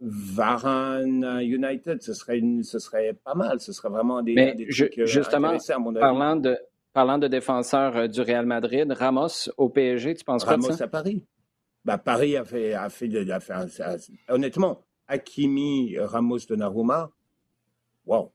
Varane 0.00 1.40
United, 1.42 2.02
ce 2.02 2.14
serait, 2.14 2.38
une, 2.38 2.62
ce 2.62 2.78
serait 2.78 3.14
pas 3.24 3.34
mal. 3.34 3.60
Ce 3.60 3.72
serait 3.72 3.88
vraiment 3.88 4.22
des, 4.22 4.34
Mais 4.34 4.56
euh, 4.58 5.06
justement, 5.06 5.56
parlant 5.98 6.36
de, 6.36 6.56
parlant 6.92 7.18
de 7.18 7.28
défenseurs 7.28 8.08
du 8.08 8.20
Real 8.20 8.46
Madrid, 8.46 8.90
Ramos 8.92 9.50
au 9.56 9.68
PSG, 9.68 10.14
tu 10.14 10.24
penses 10.24 10.44
Ramos 10.44 10.64
quoi 10.66 10.72
de 10.72 10.78
ça? 10.78 10.84
à 10.84 10.88
Paris. 10.88 11.24
Bah, 11.84 11.98
Paris 11.98 12.36
a 12.36 12.44
fait, 12.44 12.74
a 12.74 12.88
fait, 12.90 13.30
a 13.30 13.40
fait 13.40 14.12
honnêtement, 14.28 14.84
Hakimi, 15.08 15.96
Ramos, 15.98 16.40
Donnarumma, 16.48 17.10
waouh. 18.06 18.30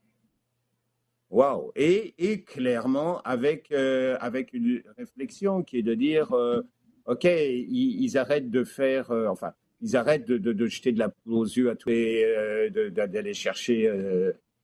Waouh. 1.30 1.72
Et, 1.74 2.14
et, 2.18 2.42
clairement, 2.42 3.20
avec, 3.22 3.72
euh, 3.72 4.16
avec 4.20 4.52
une 4.52 4.82
réflexion 4.96 5.62
qui 5.62 5.78
est 5.78 5.82
de 5.82 5.94
dire, 5.94 6.32
euh, 6.32 6.62
OK, 7.06 7.24
ils, 7.24 8.16
arrêtent 8.16 8.50
de 8.50 8.62
faire, 8.62 9.10
euh, 9.10 9.26
enfin, 9.26 9.52
ils 9.80 9.96
arrêtent 9.96 10.26
de, 10.26 10.38
de, 10.38 10.66
jeter 10.66 10.92
de 10.92 10.98
la 10.98 11.08
poudre 11.08 11.38
aux 11.38 11.44
yeux 11.44 11.70
à 11.70 11.76
tous 11.76 11.90
les, 11.90 12.70
d'aller 12.90 13.34
chercher 13.34 13.90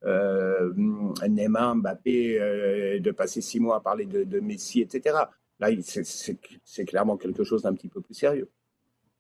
Neymar, 0.03 1.77
Mbappé, 1.77 3.01
de 3.01 3.11
passer 3.11 3.41
six 3.41 3.61
mois 3.61 3.77
à 3.77 3.81
parler 3.81 4.07
de, 4.07 4.25
de 4.25 4.41
Messi, 4.41 4.81
etc. 4.81 5.17
Là, 5.59 5.69
c'est 6.65 6.85
clairement 6.87 7.17
quelque 7.17 7.45
chose 7.45 7.63
d'un 7.63 7.75
petit 7.75 7.89
peu 7.89 8.01
plus 8.01 8.15
sérieux. 8.15 8.49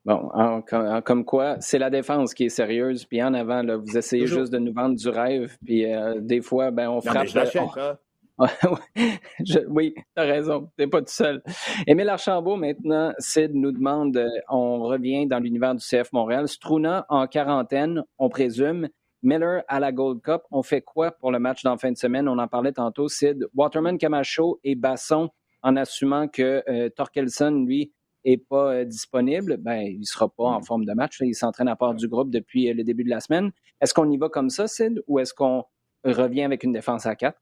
Bon, 0.06 0.62
comme 1.04 1.24
quoi, 1.24 1.60
c'est 1.60 1.78
la 1.78 1.90
défense 1.90 2.32
qui 2.32 2.44
est 2.44 2.50
sérieuse. 2.50 3.04
Puis 3.04 3.22
en 3.22 3.34
avant, 3.34 3.62
là, 3.62 3.76
vous 3.76 3.98
essayez 3.98 4.26
juste 4.26 4.50
de 4.52 4.58
nous 4.58 4.72
vendre 4.72 4.96
du 4.96 5.08
rêve. 5.08 5.56
Puis 5.64 5.92
euh, 5.92 6.20
des 6.20 6.40
fois, 6.40 6.70
ben, 6.70 6.88
on 6.88 7.00
frappe. 7.00 7.26
Je 7.26 7.38
hein. 7.38 7.98
oui, 9.68 9.94
tu 9.94 10.02
as 10.16 10.22
raison. 10.22 10.70
Tu 10.78 10.88
pas 10.88 11.00
tout 11.00 11.12
seul. 11.12 11.42
Émile 11.86 12.08
Archambault, 12.08 12.56
maintenant, 12.56 13.12
Sid 13.18 13.54
nous 13.54 13.72
demande 13.72 14.16
euh, 14.16 14.28
on 14.48 14.82
revient 14.82 15.26
dans 15.26 15.38
l'univers 15.38 15.74
du 15.74 15.84
CF 15.84 16.12
Montréal. 16.12 16.48
Struna 16.48 17.06
en 17.08 17.26
quarantaine, 17.26 18.02
on 18.18 18.28
présume. 18.28 18.88
Miller 19.22 19.62
à 19.68 19.80
la 19.80 19.92
Gold 19.92 20.22
Cup. 20.22 20.42
On 20.50 20.62
fait 20.62 20.80
quoi 20.80 21.10
pour 21.10 21.30
le 21.30 21.38
match 21.38 21.62
d'en 21.62 21.76
fin 21.76 21.92
de 21.92 21.96
semaine? 21.96 22.26
On 22.26 22.38
en 22.38 22.48
parlait 22.48 22.72
tantôt, 22.72 23.08
Sid. 23.08 23.46
Waterman, 23.54 23.98
Camacho 23.98 24.60
et 24.64 24.74
Basson 24.74 25.28
en 25.62 25.76
assumant 25.76 26.28
que 26.28 26.62
euh, 26.68 26.88
Torkelson, 26.88 27.64
lui, 27.66 27.92
n'est 28.24 28.38
pas 28.38 28.74
euh, 28.74 28.84
disponible, 28.84 29.56
ben, 29.58 29.80
il 29.80 30.00
ne 30.00 30.04
sera 30.04 30.28
pas 30.28 30.44
en 30.44 30.60
mm. 30.60 30.64
forme 30.64 30.84
de 30.84 30.92
match. 30.92 31.18
Il 31.20 31.34
s'entraîne 31.34 31.68
à 31.68 31.76
part 31.76 31.94
du 31.94 32.08
groupe 32.08 32.30
depuis 32.30 32.68
euh, 32.68 32.74
le 32.74 32.84
début 32.84 33.04
de 33.04 33.10
la 33.10 33.20
semaine. 33.20 33.50
Est-ce 33.80 33.94
qu'on 33.94 34.10
y 34.10 34.16
va 34.16 34.28
comme 34.28 34.50
ça, 34.50 34.66
Sid, 34.66 35.02
ou 35.06 35.18
est-ce 35.18 35.34
qu'on 35.34 35.64
revient 36.04 36.42
avec 36.42 36.64
une 36.64 36.72
défense 36.72 37.06
à 37.06 37.14
quatre? 37.14 37.40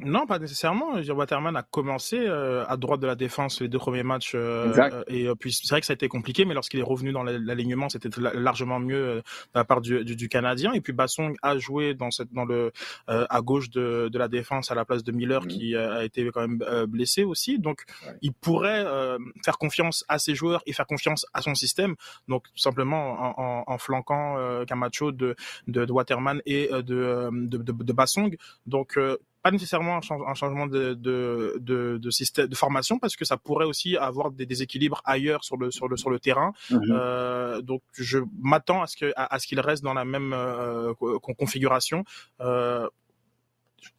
Non, 0.00 0.26
pas 0.26 0.40
nécessairement. 0.40 0.94
Waterman 0.94 1.54
a 1.56 1.62
commencé 1.62 2.18
euh, 2.18 2.64
à 2.66 2.76
droite 2.76 2.98
de 2.98 3.06
la 3.06 3.14
défense 3.14 3.60
les 3.60 3.68
deux 3.68 3.78
premiers 3.78 4.02
matchs 4.02 4.32
euh, 4.34 5.04
et 5.06 5.28
euh, 5.28 5.36
puis 5.36 5.52
c'est 5.52 5.68
vrai 5.70 5.80
que 5.80 5.86
ça 5.86 5.92
a 5.92 5.94
été 5.94 6.08
compliqué, 6.08 6.44
mais 6.44 6.52
lorsqu'il 6.54 6.80
est 6.80 6.84
revenu 6.84 7.12
dans 7.12 7.22
l'alignement, 7.22 7.88
c'était 7.88 8.08
largement 8.34 8.80
mieux 8.80 9.16
de 9.16 9.22
la 9.54 9.64
part 9.64 9.80
du, 9.80 10.04
du, 10.04 10.16
du, 10.16 10.28
Canadien. 10.28 10.72
Et 10.72 10.80
puis 10.80 10.92
Bassong 10.92 11.36
a 11.42 11.58
joué 11.58 11.94
dans 11.94 12.10
cette 12.10 12.32
dans 12.32 12.44
le 12.44 12.72
à 13.06 13.40
gauche 13.40 13.70
de, 13.70 14.08
de 14.08 14.18
la 14.18 14.26
défense 14.26 14.72
à 14.72 14.74
la 14.74 14.84
place 14.84 15.04
de 15.04 15.12
Miller 15.12 15.44
mmh. 15.44 15.46
qui 15.46 15.76
a 15.76 16.02
été 16.02 16.28
quand 16.32 16.40
même 16.48 16.86
blessé 16.86 17.22
aussi. 17.22 17.60
Donc 17.60 17.84
il 18.20 18.32
pourrait 18.32 18.84
faire 19.44 19.58
confiance 19.58 20.04
à 20.08 20.18
ses 20.18 20.34
joueurs 20.34 20.62
et 20.66 20.72
faire 20.72 20.86
confiance 20.86 21.24
à 21.32 21.40
son 21.40 21.54
système. 21.54 21.94
Donc 22.26 22.42
tout 22.44 22.58
simplement 22.58 23.12
en, 23.38 23.42
en, 23.42 23.64
en 23.68 23.78
flanquant 23.78 24.64
Camacho 24.66 25.12
de, 25.12 25.36
de, 25.68 25.84
de, 25.84 25.92
Waterman 25.92 26.42
et 26.46 26.68
de 26.68 27.30
de, 27.30 27.58
de, 27.58 27.72
de 27.72 27.92
Bassong. 27.92 28.36
Donc 28.66 28.98
pas 29.44 29.50
nécessairement 29.50 29.98
un, 29.98 30.34
changement 30.34 30.66
de, 30.66 30.94
de, 30.94 31.58
de, 31.60 31.98
de, 31.98 32.10
système 32.10 32.46
de 32.46 32.54
formation 32.54 32.98
parce 32.98 33.14
que 33.14 33.26
ça 33.26 33.36
pourrait 33.36 33.66
aussi 33.66 33.94
avoir 33.94 34.30
des 34.30 34.46
déséquilibres 34.46 35.02
ailleurs 35.04 35.44
sur 35.44 35.58
le 35.58 35.70
sur 35.70 35.86
le 35.86 35.98
sur 35.98 36.08
le 36.08 36.18
terrain. 36.18 36.54
Mhm. 36.70 36.80
Euh, 36.90 37.60
donc 37.60 37.82
je 37.92 38.20
m'attends 38.40 38.80
à 38.80 38.86
ce 38.86 38.96
que 38.96 39.12
à, 39.16 39.38
ce 39.38 39.46
qu'il 39.46 39.60
reste 39.60 39.84
dans 39.84 39.92
la 39.92 40.06
même 40.06 40.32
euh, 40.32 40.94
configuration. 41.38 42.04
Euh, 42.40 42.88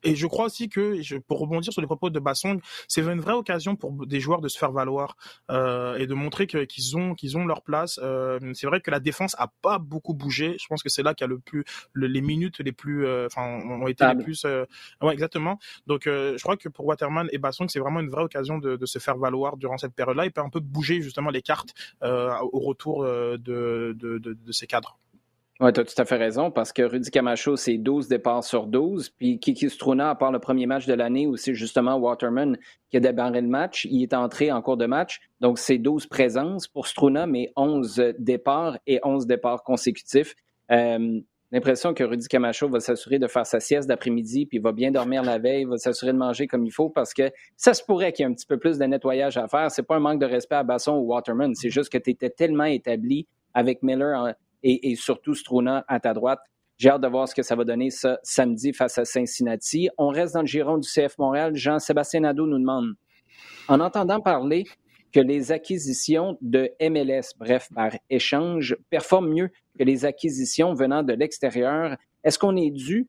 et 0.03 0.15
je 0.15 0.27
crois 0.27 0.45
aussi 0.45 0.69
que, 0.69 1.19
pour 1.19 1.39
rebondir 1.39 1.71
sur 1.73 1.81
les 1.81 1.87
propos 1.87 2.09
de 2.09 2.19
Bassong, 2.19 2.59
c'est 2.87 3.01
une 3.01 3.19
vraie 3.19 3.33
occasion 3.33 3.75
pour 3.75 4.05
des 4.05 4.19
joueurs 4.19 4.41
de 4.41 4.47
se 4.47 4.57
faire 4.57 4.71
valoir 4.71 5.15
euh, 5.51 5.97
et 5.97 6.07
de 6.07 6.13
montrer 6.13 6.47
qu'ils 6.47 6.97
ont 6.97 7.13
qu'ils 7.15 7.37
ont 7.37 7.45
leur 7.45 7.61
place. 7.61 7.99
Euh, 8.01 8.39
c'est 8.53 8.67
vrai 8.67 8.81
que 8.81 8.91
la 8.91 8.99
défense 8.99 9.35
a 9.37 9.51
pas 9.61 9.79
beaucoup 9.79 10.13
bougé. 10.13 10.57
Je 10.59 10.67
pense 10.67 10.83
que 10.83 10.89
c'est 10.89 11.03
là 11.03 11.13
qu'il 11.13 11.25
y 11.25 11.29
a 11.29 11.29
le 11.29 11.39
plus 11.39 11.63
les 11.95 12.21
minutes 12.21 12.59
les 12.59 12.71
plus, 12.71 13.05
euh, 13.05 13.27
enfin, 13.27 13.59
ont 13.63 13.87
été 13.87 14.05
les 14.07 14.23
plus. 14.23 14.45
Ouais, 15.01 15.13
exactement. 15.13 15.59
Donc, 15.87 16.03
je 16.05 16.41
crois 16.41 16.57
que 16.57 16.69
pour 16.69 16.85
Waterman 16.85 17.27
et 17.31 17.37
Bassong, 17.37 17.69
c'est 17.69 17.79
vraiment 17.79 17.99
une 17.99 18.09
vraie 18.09 18.23
occasion 18.23 18.57
de, 18.57 18.75
de, 18.75 18.85
se 18.85 18.99
faire 18.99 19.17
valoir 19.17 19.57
durant 19.57 19.77
cette 19.77 19.93
période-là. 19.93 20.25
Il 20.25 20.31
peut 20.31 20.41
un 20.41 20.49
peu 20.49 20.59
bouger 20.59 21.01
justement 21.01 21.29
les 21.29 21.41
cartes 21.41 21.73
au 22.01 22.59
retour 22.59 23.03
de, 23.03 23.37
de, 23.37 23.93
de, 23.93 24.33
de 24.33 24.51
ces 24.51 24.67
cadres. 24.67 24.97
Oui, 25.61 25.71
tu 25.71 25.79
as 25.79 25.85
tout 25.85 26.01
à 26.01 26.03
fait 26.03 26.17
raison, 26.17 26.51
parce 26.51 26.73
que 26.73 26.81
Rudy 26.81 27.09
Camacho, 27.09 27.55
c'est 27.55 27.77
12 27.77 28.09
départs 28.09 28.43
sur 28.43 28.67
12. 28.67 29.09
Puis 29.11 29.39
Kiki 29.39 29.69
Struna, 29.69 30.09
à 30.09 30.15
part 30.15 30.33
le 30.33 30.39
premier 30.39 30.65
match 30.65 30.85
de 30.85 30.93
l'année, 30.93 31.27
où 31.27 31.37
c'est 31.37 31.53
justement 31.53 31.95
Waterman 31.95 32.57
qui 32.89 32.97
a 32.97 32.99
débarré 32.99 33.39
le 33.39 33.47
match, 33.47 33.85
il 33.89 34.03
est 34.03 34.13
entré 34.13 34.51
en 34.51 34.61
cours 34.61 34.75
de 34.75 34.85
match. 34.85 35.21
Donc, 35.39 35.57
c'est 35.57 35.77
12 35.77 36.07
présences 36.07 36.67
pour 36.67 36.87
Struna, 36.87 37.25
mais 37.25 37.53
11 37.55 38.15
départs 38.19 38.77
et 38.85 38.99
11 39.03 39.27
départs 39.27 39.63
consécutifs. 39.63 40.35
Euh, 40.71 41.21
L'impression 41.51 41.93
que 41.93 42.03
Rudy 42.03 42.27
Camacho 42.27 42.67
va 42.67 42.81
s'assurer 42.81 43.17
de 43.17 43.27
faire 43.27 43.45
sa 43.45 43.61
sieste 43.61 43.87
d'après-midi, 43.87 44.45
puis 44.45 44.59
va 44.59 44.73
bien 44.73 44.91
dormir 44.91 45.23
la 45.23 45.37
veille, 45.37 45.63
va 45.63 45.77
s'assurer 45.77 46.11
de 46.11 46.17
manger 46.17 46.47
comme 46.47 46.65
il 46.65 46.71
faut, 46.71 46.89
parce 46.89 47.13
que 47.13 47.31
ça 47.55 47.73
se 47.73 47.81
pourrait 47.81 48.11
qu'il 48.11 48.25
y 48.25 48.27
ait 48.27 48.31
un 48.31 48.33
petit 48.33 48.47
peu 48.47 48.57
plus 48.57 48.77
de 48.77 48.83
nettoyage 48.83 49.37
à 49.37 49.47
faire. 49.47 49.71
C'est 49.71 49.83
pas 49.83 49.95
un 49.95 49.99
manque 49.99 50.19
de 50.19 50.25
respect 50.25 50.55
à 50.55 50.63
Basson 50.63 50.93
ou 50.93 51.13
Waterman, 51.13 51.55
c'est 51.55 51.69
juste 51.69 51.89
que 51.89 51.97
tu 51.97 52.09
étais 52.09 52.29
tellement 52.29 52.65
établi 52.65 53.27
avec 53.53 53.83
Miller 53.83 54.33
en, 54.65 54.77
et, 54.83 54.95
surtout 54.95 55.33
Struna 55.33 55.85
à 55.87 55.99
ta 55.99 56.13
droite. 56.13 56.39
J'ai 56.77 56.89
hâte 56.89 57.01
de 57.01 57.07
voir 57.07 57.27
ce 57.27 57.35
que 57.35 57.43
ça 57.43 57.55
va 57.55 57.63
donner 57.63 57.89
ce 57.89 58.17
samedi 58.23 58.73
face 58.73 58.97
à 58.97 59.05
Cincinnati. 59.05 59.89
On 59.97 60.09
reste 60.09 60.33
dans 60.33 60.41
le 60.41 60.47
giron 60.47 60.77
du 60.77 60.87
CF 60.87 61.17
Montréal. 61.17 61.55
Jean-Sébastien 61.55 62.21
Nadeau 62.21 62.47
nous 62.47 62.59
demande, 62.59 62.95
en 63.67 63.79
entendant 63.79 64.19
parler 64.19 64.65
que 65.13 65.21
les 65.21 65.53
acquisitions 65.53 66.37
de 66.41 66.69
MLS, 66.81 67.33
bref, 67.37 67.69
par 67.73 67.91
échange, 68.09 68.75
performent 68.89 69.29
mieux 69.29 69.49
que 69.79 69.85
les 69.85 70.03
acquisitions 70.03 70.73
venant 70.73 71.03
de 71.03 71.13
l'extérieur, 71.13 71.95
est-ce 72.25 72.37
qu'on 72.37 72.57
est 72.57 72.71
dû, 72.71 73.07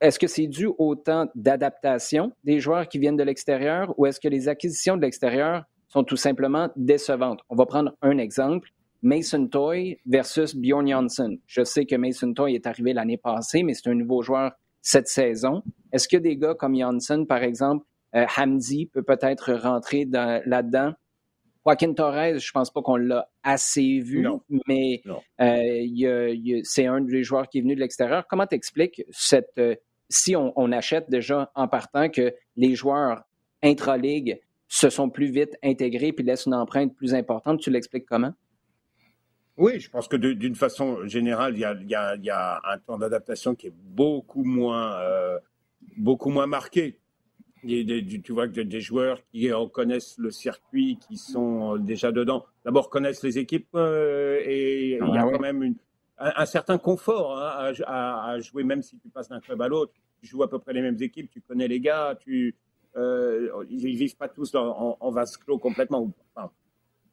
est-ce 0.00 0.18
que 0.18 0.26
c'est 0.26 0.48
dû 0.48 0.66
au 0.78 0.96
temps 0.96 1.26
d'adaptation 1.36 2.32
des 2.42 2.58
joueurs 2.58 2.88
qui 2.88 2.98
viennent 2.98 3.16
de 3.16 3.22
l'extérieur 3.22 3.94
ou 3.96 4.06
est-ce 4.06 4.18
que 4.18 4.26
les 4.26 4.48
acquisitions 4.48 4.96
de 4.96 5.02
l'extérieur 5.02 5.62
sont 5.88 6.02
tout 6.02 6.16
simplement 6.16 6.70
décevantes? 6.74 7.40
On 7.48 7.54
va 7.54 7.66
prendre 7.66 7.92
un 8.02 8.18
exemple. 8.18 8.70
Mason 9.04 9.46
Toy 9.48 9.98
versus 10.06 10.56
Bjorn 10.56 10.88
Janssen. 10.88 11.38
Je 11.46 11.62
sais 11.62 11.84
que 11.84 11.94
Mason 11.94 12.32
Toy 12.32 12.54
est 12.54 12.66
arrivé 12.66 12.94
l'année 12.94 13.18
passée, 13.18 13.62
mais 13.62 13.74
c'est 13.74 13.90
un 13.90 13.94
nouveau 13.94 14.22
joueur 14.22 14.52
cette 14.80 15.08
saison. 15.08 15.62
Est-ce 15.92 16.08
que 16.08 16.16
des 16.16 16.36
gars 16.38 16.54
comme 16.54 16.74
Janssen, 16.74 17.26
par 17.26 17.42
exemple, 17.42 17.84
euh, 18.16 18.24
Hamdi 18.36 18.86
peut 18.86 19.02
peut-être 19.02 19.52
rentrer 19.52 20.06
là-dedans? 20.10 20.94
Joaquin 21.66 21.92
Torres, 21.92 22.38
je 22.38 22.50
pense 22.52 22.70
pas 22.70 22.80
qu'on 22.80 22.96
l'a 22.96 23.28
assez 23.42 24.00
vu, 24.00 24.26
mais 24.66 25.02
euh, 25.40 26.60
c'est 26.62 26.86
un 26.86 27.00
des 27.02 27.24
joueurs 27.24 27.48
qui 27.48 27.58
est 27.58 27.62
venu 27.62 27.74
de 27.74 27.80
l'extérieur. 27.80 28.26
Comment 28.28 28.46
t'expliques 28.46 29.02
cette 29.10 29.58
euh, 29.58 29.74
si 30.08 30.34
on, 30.36 30.52
on, 30.56 30.72
achète 30.72 31.08
déjà 31.10 31.50
en 31.54 31.68
partant 31.68 32.08
que 32.10 32.34
les 32.56 32.74
joueurs 32.74 33.22
intra-ligue 33.62 34.40
se 34.68 34.90
sont 34.90 35.08
plus 35.08 35.30
vite 35.30 35.56
intégrés 35.62 36.12
puis 36.12 36.24
laissent 36.24 36.46
une 36.46 36.54
empreinte 36.54 36.94
plus 36.94 37.14
importante, 37.14 37.60
tu 37.60 37.70
l'expliques 37.70 38.06
comment? 38.06 38.32
Oui, 39.56 39.78
je 39.78 39.88
pense 39.88 40.08
que 40.08 40.16
d'une 40.16 40.56
façon 40.56 41.06
générale, 41.06 41.54
il 41.54 41.60
y 41.60 41.64
a, 41.64 41.74
il 41.74 41.88
y 41.88 41.94
a, 41.94 42.16
il 42.16 42.24
y 42.24 42.30
a 42.30 42.60
un 42.64 42.78
temps 42.78 42.98
d'adaptation 42.98 43.54
qui 43.54 43.68
est 43.68 43.74
beaucoup 43.74 44.42
moins, 44.42 44.98
euh, 45.00 45.38
beaucoup 45.96 46.30
moins 46.30 46.48
marqué. 46.48 46.98
tu 47.62 48.32
vois 48.32 48.48
que 48.48 48.60
des 48.60 48.80
joueurs 48.80 49.20
qui 49.30 49.48
connaissent 49.72 50.18
le 50.18 50.32
circuit, 50.32 50.98
qui 51.06 51.16
sont 51.16 51.76
déjà 51.76 52.10
dedans, 52.10 52.44
d'abord 52.64 52.90
connaissent 52.90 53.22
les 53.22 53.38
équipes 53.38 53.68
euh, 53.76 54.40
et 54.44 54.98
il 55.00 55.14
y 55.14 55.18
a 55.18 55.22
ah 55.22 55.30
quand 55.30 55.40
même 55.40 55.62
une, 55.62 55.76
un, 56.18 56.46
certain 56.46 56.78
confort 56.78 57.38
hein, 57.38 57.72
à, 57.86 58.30
à, 58.30 58.40
jouer, 58.40 58.64
même 58.64 58.82
si 58.82 58.98
tu 58.98 59.08
passes 59.08 59.28
d'un 59.28 59.40
club 59.40 59.62
à 59.62 59.68
l'autre. 59.68 59.92
Tu 60.20 60.26
joues 60.26 60.42
à 60.42 60.50
peu 60.50 60.58
près 60.58 60.72
les 60.72 60.82
mêmes 60.82 61.00
équipes, 61.00 61.30
tu 61.30 61.40
connais 61.40 61.68
les 61.68 61.78
gars, 61.78 62.18
tu, 62.18 62.56
ils 62.96 63.00
ne 63.00 63.96
vivent 63.96 64.16
pas 64.16 64.28
tous 64.28 64.52
en, 64.56 64.96
en, 64.98 65.10
vase 65.12 65.36
clos 65.36 65.58
complètement, 65.58 66.10
enfin, 66.34 66.50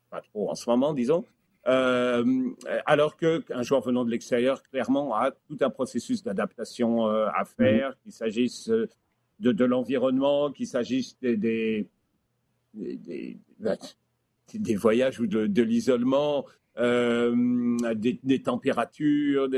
pas 0.10 0.22
trop 0.22 0.50
en 0.50 0.56
ce 0.56 0.68
moment, 0.68 0.94
disons. 0.96 1.24
Alors 1.66 3.18
qu'un 3.18 3.62
joueur 3.62 3.82
venant 3.82 4.06
de 4.06 4.12
l'extérieur, 4.12 4.64
clairement, 4.64 5.16
a 5.16 5.32
tout 5.32 5.58
un 5.62 5.70
processus 5.70 6.24
d'adaptation 6.24 7.08
à 7.08 7.46
faire, 7.46 7.92
mmh. 7.92 7.96
qu'il 8.04 8.12
s'agisse 8.12 8.72
de, 9.40 9.52
de 9.52 9.66
l'environnement, 9.66 10.52
qu'il 10.52 10.68
s'agisse 10.68 11.18
des, 11.20 11.36
des, 11.38 11.88
des, 12.74 13.38
des, 14.54 14.76
voyages 14.76 15.20
ou 15.20 15.28
de, 15.28 15.48
de 15.48 15.64
l'isolement, 15.64 16.46
euh, 16.78 17.36
des, 17.96 18.42
températures, 18.42 19.50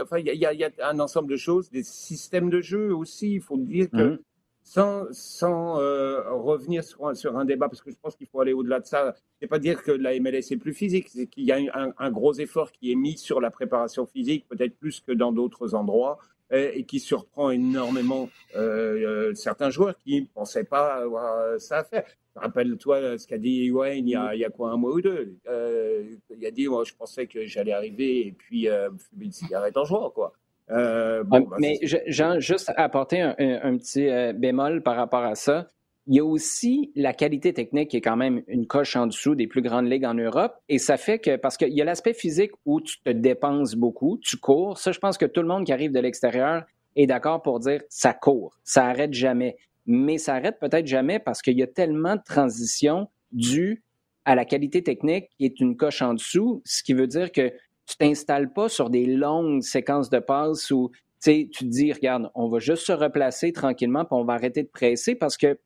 enfin, 0.00 0.18
il 0.18 0.28
y, 0.28 0.38
y, 0.38 0.64
a 0.64 0.70
un 0.88 1.00
ensemble 1.00 1.28
de 1.28 1.36
choses, 1.36 1.70
des 1.70 1.82
systèmes 1.82 2.50
de 2.50 2.60
jeu 2.60 2.94
aussi. 2.94 3.34
Il 3.34 3.40
faut 3.40 3.56
dire 3.56 3.90
que 3.90 3.96
mhm. 3.96 4.18
Sans, 4.64 5.78
euh, 5.78 6.22
revenir 6.32 6.82
sur, 6.82 7.36
un 7.36 7.44
débat, 7.44 7.68
parce 7.68 7.82
que 7.82 7.90
je 7.90 7.96
pense 8.00 8.16
qu'il 8.16 8.26
faut 8.26 8.40
aller 8.40 8.52
au-delà 8.52 8.80
de 8.80 8.86
ça, 8.86 9.14
c'est 9.40 9.46
pas 9.46 9.58
dire 9.58 9.82
que 9.82 9.92
la 9.92 10.18
MLS 10.18 10.50
est 10.50 10.56
plus 10.56 10.72
physique, 10.72 11.08
c'est 11.10 11.26
qu'il 11.26 11.44
y 11.44 11.52
a 11.52 11.92
un, 11.98 12.10
gros 12.10 12.32
effort 12.34 12.72
qui 12.72 12.90
est 12.90 12.94
mis 12.94 13.18
sur 13.18 13.40
la 13.40 13.50
préparation 13.50 14.06
physique, 14.06 14.46
peut-être 14.48 14.76
plus 14.76 15.00
que 15.00 15.12
dans 15.12 15.32
d'autres 15.32 15.74
endroits 15.74 16.18
et 16.50 16.84
qui 16.84 17.00
surprend 17.00 17.50
énormément 17.50 18.28
euh, 18.54 19.30
euh, 19.30 19.34
certains 19.34 19.70
joueurs 19.70 19.96
qui 19.98 20.20
ne 20.20 20.26
pensaient 20.26 20.64
pas 20.64 20.94
avoir 21.02 21.60
ça 21.60 21.78
à 21.78 21.84
faire. 21.84 22.06
Rappelle-toi 22.36 23.18
ce 23.18 23.26
qu'a 23.26 23.38
dit 23.38 23.70
Wayne 23.70 24.06
il 24.06 24.12
y, 24.12 24.44
a, 24.44 24.50
quoi 24.50 24.70
un 24.70 24.76
mois 24.76 24.92
ou 24.92 25.00
deux. 25.00 25.36
Il 25.46 26.46
a 26.46 26.50
dit 26.50 26.68
moi 26.68 26.84
je 26.84 26.94
pensais 26.94 27.26
que 27.26 27.46
j'allais 27.46 27.72
arriver 27.72 28.26
et 28.26 28.32
puis 28.32 28.68
fumer 28.98 29.24
une 29.24 29.32
cigarette 29.32 29.76
en 29.76 29.84
jouant 29.84 30.10
quoi. 30.10 30.32
Euh, 30.70 31.24
bon, 31.24 31.40
bah, 31.40 31.56
mais 31.60 31.78
Jean, 31.82 32.40
juste 32.40 32.72
apporter 32.76 33.20
un, 33.20 33.34
un, 33.38 33.76
petit 33.76 34.08
bémol 34.34 34.82
par 34.82 34.96
rapport 34.96 35.24
à 35.24 35.34
ça. 35.34 35.68
Il 36.06 36.16
y 36.16 36.20
a 36.20 36.24
aussi 36.24 36.92
la 36.94 37.14
qualité 37.14 37.54
technique 37.54 37.90
qui 37.90 37.96
est 37.96 38.02
quand 38.02 38.16
même 38.16 38.42
une 38.46 38.66
coche 38.66 38.94
en 38.94 39.06
dessous 39.06 39.34
des 39.34 39.46
plus 39.46 39.62
grandes 39.62 39.90
ligues 39.90 40.04
en 40.04 40.14
Europe. 40.14 40.54
Et 40.68 40.78
ça 40.78 40.98
fait 40.98 41.18
que, 41.18 41.36
parce 41.36 41.56
qu'il 41.56 41.72
y 41.72 41.80
a 41.80 41.84
l'aspect 41.84 42.12
physique 42.12 42.52
où 42.66 42.80
tu 42.82 43.00
te 43.02 43.10
dépenses 43.10 43.74
beaucoup, 43.74 44.18
tu 44.20 44.36
cours. 44.36 44.76
Ça, 44.76 44.92
je 44.92 44.98
pense 44.98 45.16
que 45.16 45.24
tout 45.24 45.40
le 45.40 45.48
monde 45.48 45.64
qui 45.64 45.72
arrive 45.72 45.92
de 45.92 46.00
l'extérieur 46.00 46.64
est 46.96 47.06
d'accord 47.06 47.42
pour 47.42 47.58
dire 47.58 47.82
ça 47.88 48.12
court, 48.12 48.58
ça 48.64 48.86
arrête 48.86 49.14
jamais. 49.14 49.56
Mais 49.86 50.18
ça 50.18 50.34
arrête 50.34 50.58
peut-être 50.60 50.86
jamais 50.86 51.18
parce 51.18 51.42
qu'il 51.42 51.58
y 51.58 51.62
a 51.62 51.66
tellement 51.66 52.16
de 52.16 52.22
transitions 52.24 53.08
dues 53.32 53.82
à 54.24 54.34
la 54.34 54.44
qualité 54.44 54.82
technique 54.82 55.28
qui 55.36 55.44
est 55.44 55.60
une 55.60 55.76
coche 55.76 56.00
en 56.02 56.14
dessous, 56.14 56.62
ce 56.64 56.82
qui 56.82 56.94
veut 56.94 57.06
dire 57.06 57.32
que 57.32 57.52
tu 57.86 57.96
t'installes 57.96 58.52
pas 58.52 58.68
sur 58.68 58.90
des 58.90 59.06
longues 59.06 59.62
séquences 59.62 60.10
de 60.10 60.18
passes 60.18 60.70
où 60.70 60.90
tu 61.22 61.48
te 61.48 61.64
dis, 61.64 61.92
regarde, 61.92 62.30
on 62.34 62.48
va 62.48 62.58
juste 62.58 62.84
se 62.86 62.92
replacer 62.92 63.52
tranquillement, 63.52 64.04
puis 64.04 64.14
on 64.14 64.24
va 64.24 64.34
arrêter 64.34 64.62
de 64.62 64.68
presser 64.68 65.14
parce 65.14 65.36
que 65.36 65.58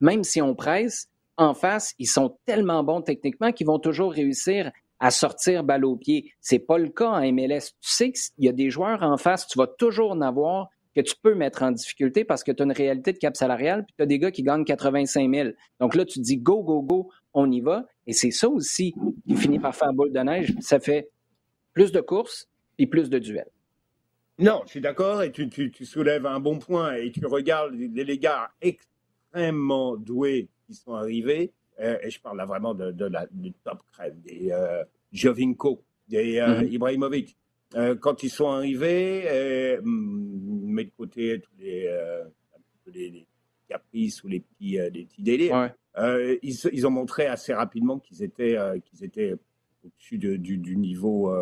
même 0.00 0.24
si 0.24 0.40
on 0.40 0.54
presse, 0.54 1.08
en 1.36 1.54
face, 1.54 1.94
ils 1.98 2.06
sont 2.06 2.36
tellement 2.44 2.84
bons 2.84 3.02
techniquement 3.02 3.52
qu'ils 3.52 3.66
vont 3.66 3.78
toujours 3.78 4.12
réussir 4.12 4.70
à 5.00 5.10
sortir 5.10 5.64
balle 5.64 5.84
au 5.84 5.96
pied. 5.96 6.32
C'est 6.40 6.58
pas 6.58 6.78
le 6.78 6.88
cas 6.88 7.08
en 7.08 7.32
MLS. 7.32 7.72
Tu 7.80 7.90
sais 7.90 8.12
qu'il 8.12 8.44
y 8.44 8.48
a 8.48 8.52
des 8.52 8.70
joueurs 8.70 9.02
en 9.02 9.16
face, 9.16 9.46
tu 9.46 9.58
vas 9.58 9.66
toujours 9.66 10.12
en 10.12 10.20
avoir 10.20 10.68
que 10.94 11.00
tu 11.00 11.14
peux 11.20 11.34
mettre 11.34 11.62
en 11.62 11.72
difficulté 11.72 12.24
parce 12.24 12.44
que 12.44 12.52
tu 12.52 12.62
as 12.62 12.66
une 12.66 12.72
réalité 12.72 13.12
de 13.12 13.18
cap 13.18 13.36
salarial, 13.36 13.84
puis 13.84 13.94
tu 13.96 14.02
as 14.02 14.06
des 14.06 14.18
gars 14.18 14.30
qui 14.30 14.42
gagnent 14.42 14.64
85 14.64 15.34
000. 15.34 15.48
Donc 15.80 15.94
là, 15.94 16.04
tu 16.04 16.20
dis 16.20 16.36
go, 16.36 16.62
go, 16.62 16.82
go, 16.82 17.10
on 17.32 17.50
y 17.50 17.60
va. 17.60 17.86
Et 18.06 18.12
c'est 18.12 18.30
ça 18.30 18.48
aussi 18.48 18.94
qui 19.26 19.34
finit 19.36 19.58
par 19.58 19.74
faire 19.74 19.92
boule 19.92 20.12
de 20.12 20.20
neige. 20.20 20.54
Ça 20.60 20.78
fait 20.78 21.08
plus 21.72 21.92
de 21.92 22.00
courses 22.00 22.48
et 22.78 22.86
plus 22.86 23.10
de 23.10 23.18
duels. 23.18 23.50
Non, 24.38 24.62
je 24.64 24.70
suis 24.70 24.80
d'accord 24.80 25.22
et 25.22 25.30
tu, 25.30 25.48
tu, 25.48 25.84
soulèves 25.84 26.26
un 26.26 26.40
bon 26.40 26.58
point 26.58 26.94
et 26.94 27.12
tu 27.12 27.26
regardes 27.26 27.74
les, 27.74 28.04
les 28.04 28.18
gars 28.18 28.50
extrêmement 28.60 29.96
doués 29.96 30.48
qui 30.66 30.74
sont 30.74 30.94
arrivés, 30.94 31.52
euh, 31.80 31.98
et 32.02 32.10
je 32.10 32.20
parle 32.20 32.38
là 32.38 32.46
vraiment 32.46 32.74
de, 32.74 32.90
de 32.92 33.04
la, 33.04 33.26
du 33.30 33.52
top 33.64 33.82
crème, 33.92 34.20
des 34.24 34.50
euh, 34.50 34.84
Jovinko, 35.12 35.82
des 36.08 36.38
euh, 36.38 36.60
mm-hmm. 36.60 36.72
Ibrahimovic. 36.72 37.36
Euh, 37.74 37.94
quand 37.94 38.22
ils 38.22 38.30
sont 38.30 38.48
arrivés, 38.50 39.78
met 39.82 40.84
de 40.84 40.90
côté 40.96 41.40
tous 41.40 41.56
les, 41.58 41.88
les, 42.94 43.26
caprices 43.68 44.22
ou 44.24 44.28
les 44.28 44.40
petits, 44.40 44.78
les 44.92 45.04
petits 45.04 45.22
délires, 45.22 45.72
ils, 45.96 46.56
ils, 46.72 46.86
ont 46.86 46.90
montré 46.90 47.26
assez 47.26 47.54
rapidement 47.54 47.98
qu'ils 47.98 48.22
étaient, 48.22 48.58
qu'ils 48.84 49.04
étaient 49.04 49.34
au-dessus 49.84 50.18
de, 50.18 50.36
du, 50.36 50.58
du, 50.58 50.76
niveau, 50.76 51.32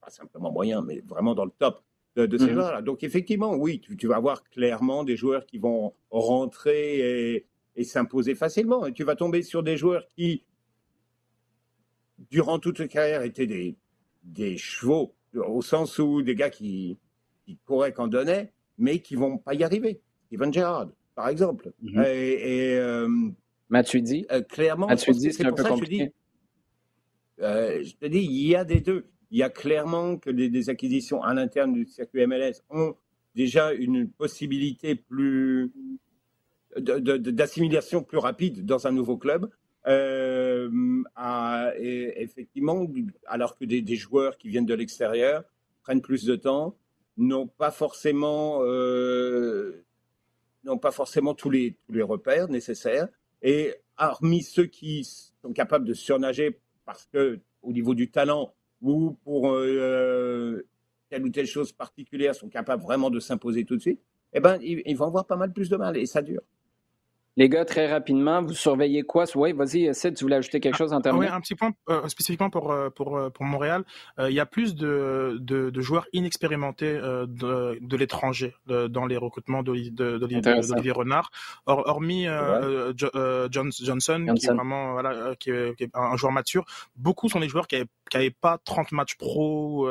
pas 0.00 0.10
simplement 0.10 0.52
moyen, 0.52 0.82
mais 0.82 1.00
vraiment 1.06 1.34
dans 1.34 1.44
le 1.44 1.52
top 1.58 1.82
de, 2.16 2.38
ces 2.38 2.44
mmh 2.44 2.52
joueurs-là. 2.52 2.82
Donc 2.82 3.02
effectivement, 3.02 3.54
oui, 3.54 3.80
tu, 3.80 4.06
vas 4.06 4.16
avoir 4.16 4.42
clairement 4.44 5.04
des 5.04 5.16
joueurs 5.16 5.46
qui 5.46 5.58
vont 5.58 5.94
rentrer 6.10 7.46
et, 7.76 7.84
s'imposer 7.84 8.34
facilement. 8.34 8.86
Et 8.86 8.92
tu 8.92 9.04
vas 9.04 9.16
tomber 9.16 9.42
sur 9.42 9.62
des 9.62 9.76
joueurs 9.76 10.06
qui, 10.14 10.44
durant 12.30 12.58
toute 12.58 12.78
leur 12.78 12.88
carrière, 12.88 13.22
étaient 13.22 13.46
des, 13.46 13.76
des 14.24 14.58
chevaux, 14.58 15.14
au 15.34 15.62
sens 15.62 15.98
où 15.98 16.22
des 16.22 16.34
gars 16.34 16.50
qui, 16.50 16.98
qui 17.46 17.56
couraient 17.64 17.92
qu'en 17.92 18.08
donnaient, 18.08 18.52
mais 18.78 19.00
qui 19.00 19.14
vont 19.14 19.38
pas 19.38 19.54
y 19.54 19.64
arriver. 19.64 20.00
Steven 20.26 20.52
Gerrard, 20.52 20.88
par 21.14 21.28
exemple. 21.28 21.72
Mmh 21.80 22.02
et, 22.06 22.72
et 22.72 22.78
euh, 22.78 23.08
Matuidi. 23.70 24.26
Euh, 24.30 24.42
clairement, 24.42 24.88
c'est 24.96 25.46
un 25.46 25.52
peu 25.52 25.64
compliqué. 25.64 26.12
Euh, 27.42 27.82
je 27.82 27.94
te 27.96 28.06
dis, 28.06 28.20
il 28.20 28.46
y 28.46 28.54
a 28.54 28.64
des 28.64 28.80
deux 28.80 29.06
il 29.32 29.38
y 29.38 29.42
a 29.42 29.50
clairement 29.50 30.18
que 30.18 30.28
des, 30.28 30.68
acquisitions 30.68 31.22
à 31.22 31.32
l'interne 31.32 31.72
du 31.72 31.86
circuit 31.86 32.26
MLS 32.26 32.62
ont 32.68 32.94
déjà 33.34 33.72
une 33.72 34.08
possibilité 34.08 34.94
plus 34.94 35.72
d'assimilation 36.76 38.02
plus 38.02 38.18
rapide 38.18 38.66
dans 38.66 38.86
un 38.86 38.92
nouveau 38.92 39.16
club. 39.16 39.50
Euh, 39.86 40.70
effectivement, 41.78 42.86
alors 43.26 43.56
que 43.56 43.64
des, 43.64 43.96
joueurs 43.96 44.36
qui 44.36 44.50
viennent 44.50 44.66
de 44.66 44.74
l'extérieur 44.74 45.44
prennent 45.82 46.02
plus 46.02 46.26
de 46.26 46.36
temps, 46.36 46.76
n'ont 47.16 47.46
pas 47.46 47.70
forcément, 47.70 48.58
euh, 48.64 49.82
n'ont 50.64 50.78
pas 50.78 50.92
forcément 50.92 51.34
tous 51.34 51.48
les, 51.48 51.74
tous 51.86 51.92
les 51.94 52.02
repères 52.02 52.48
nécessaires. 52.48 53.08
Et 53.40 53.74
hormis 53.98 54.42
ceux 54.42 54.66
qui 54.66 55.04
sont 55.04 55.54
capables 55.54 55.86
de 55.86 55.94
surnager 55.94 56.60
parce 56.84 57.06
que 57.06 57.40
au 57.62 57.72
niveau 57.72 57.94
du 57.94 58.10
talent, 58.10 58.54
ou 58.80 59.12
pour 59.24 59.50
euh, 59.50 60.66
telle 61.08 61.24
ou 61.24 61.30
telle 61.30 61.46
chose 61.46 61.72
particulière 61.72 62.34
sont 62.34 62.48
capables 62.48 62.82
vraiment 62.82 63.10
de 63.10 63.20
s'imposer 63.20 63.64
tout 63.64 63.76
de 63.76 63.80
suite, 63.80 64.00
eh 64.32 64.40
ben, 64.40 64.58
ils, 64.62 64.96
vont 64.96 65.06
avoir 65.06 65.26
pas 65.26 65.36
mal 65.36 65.52
plus 65.52 65.68
de 65.68 65.76
mal 65.76 65.96
et 65.96 66.06
ça 66.06 66.22
dure. 66.22 66.42
Les 67.36 67.48
gars, 67.48 67.64
très 67.64 67.90
rapidement, 67.90 68.42
vous 68.42 68.52
surveillez 68.52 69.02
quoi? 69.02 69.24
Oui, 69.34 69.52
vas-y, 69.52 69.94
Sid, 69.94 70.14
tu 70.14 70.24
voulais 70.24 70.36
ajouter 70.36 70.60
quelque 70.60 70.76
chose 70.76 70.92
en 70.92 71.00
termes 71.00 71.18
Oui, 71.18 71.26
un 71.26 71.40
petit 71.40 71.54
point 71.54 71.72
euh, 71.88 72.06
spécifiquement 72.08 72.50
pour, 72.50 72.70
euh, 72.70 72.90
pour, 72.90 73.18
pour 73.32 73.44
Montréal. 73.44 73.84
il 74.18 74.32
y 74.32 74.40
a 74.40 74.46
plus 74.46 74.74
de, 74.74 75.38
de, 75.40 75.80
joueurs 75.80 76.06
inexpérimentés 76.12 76.92
de, 76.94 77.78
de 77.80 77.96
l'étranger 77.96 78.54
dans 78.66 79.06
les 79.06 79.16
recrutements 79.16 79.62
d'Olivier 79.62 80.92
Renard. 80.92 81.30
hormis 81.66 82.26
Johnson, 83.50 84.34
qui 84.36 84.46
est 84.46 84.52
vraiment 84.52 84.92
voilà, 84.92 85.34
qui 85.36 85.50
est, 85.50 85.74
qui 85.76 85.84
est, 85.84 85.90
un 85.94 86.16
joueur 86.16 86.32
mature, 86.32 86.64
beaucoup 86.96 87.28
sont 87.28 87.40
des 87.40 87.48
joueurs 87.48 87.66
qui 87.66 87.76
n'avaient 88.12 88.30
pas 88.30 88.58
30 88.58 88.92
matchs 88.92 89.16
pro 89.16 89.88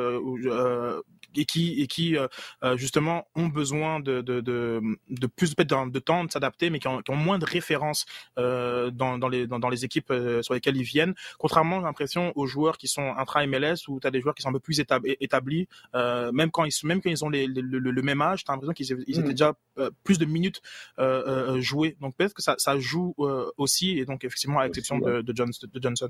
et 1.35 1.45
qui 1.45 1.81
et 1.81 1.87
qui 1.87 2.17
euh, 2.17 2.27
euh, 2.63 2.77
justement 2.77 3.27
ont 3.35 3.47
besoin 3.47 3.99
de 3.99 4.21
de, 4.21 4.41
de, 4.41 4.81
de 5.09 5.27
plus 5.27 5.55
de, 5.55 5.89
de 5.89 5.99
temps 5.99 6.23
de 6.23 6.31
s'adapter, 6.31 6.69
mais 6.69 6.79
qui 6.79 6.87
ont, 6.87 7.01
qui 7.01 7.11
ont, 7.11 7.15
moins 7.15 7.39
de 7.39 7.45
références 7.45 8.05
euh, 8.37 8.91
dans, 8.91 9.17
dans 9.17 9.29
les 9.29 9.47
dans, 9.47 9.59
dans, 9.59 9.69
les 9.69 9.85
équipes 9.85 10.13
sur 10.41 10.53
lesquelles 10.53 10.77
ils 10.77 10.83
viennent. 10.83 11.13
Contrairement, 11.37 11.79
j'ai 11.79 11.85
l'impression 11.85 12.33
aux 12.35 12.47
joueurs 12.47 12.77
qui 12.77 12.87
sont 12.87 13.13
intra 13.17 13.45
MLS 13.45 13.87
où 13.87 13.99
tu 13.99 14.07
as 14.07 14.11
des 14.11 14.21
joueurs 14.21 14.35
qui 14.35 14.41
sont 14.41 14.49
un 14.49 14.53
peu 14.53 14.59
plus 14.59 14.79
établis, 14.79 15.67
même 15.93 16.51
quand 16.51 16.65
ils 16.65 16.73
même 16.83 17.01
quand 17.01 17.09
ils 17.09 17.23
ont 17.23 17.29
les, 17.29 17.47
le, 17.47 17.61
le, 17.61 18.01
même 18.01 18.21
âge, 18.21 18.43
tu 18.43 18.51
as 18.51 18.53
l'impression 18.53 18.73
qu'ils 18.73 19.03
ils 19.07 19.19
étaient 19.19 19.29
mmh. 19.29 19.31
déjà 19.31 19.53
plus 20.03 20.17
de 20.17 20.25
minutes 20.25 20.61
jouées. 21.59 21.97
Donc 22.01 22.15
peut-être 22.15 22.33
que 22.33 22.41
ça, 22.41 22.55
ça 22.57 22.77
joue 22.79 23.15
aussi, 23.57 23.99
et 23.99 24.05
donc 24.05 24.23
effectivement 24.23 24.59
à 24.59 24.65
l'exception 24.65 24.99
de, 24.99 25.21
de, 25.21 25.31
de 25.31 25.81
Johnson. 25.81 26.09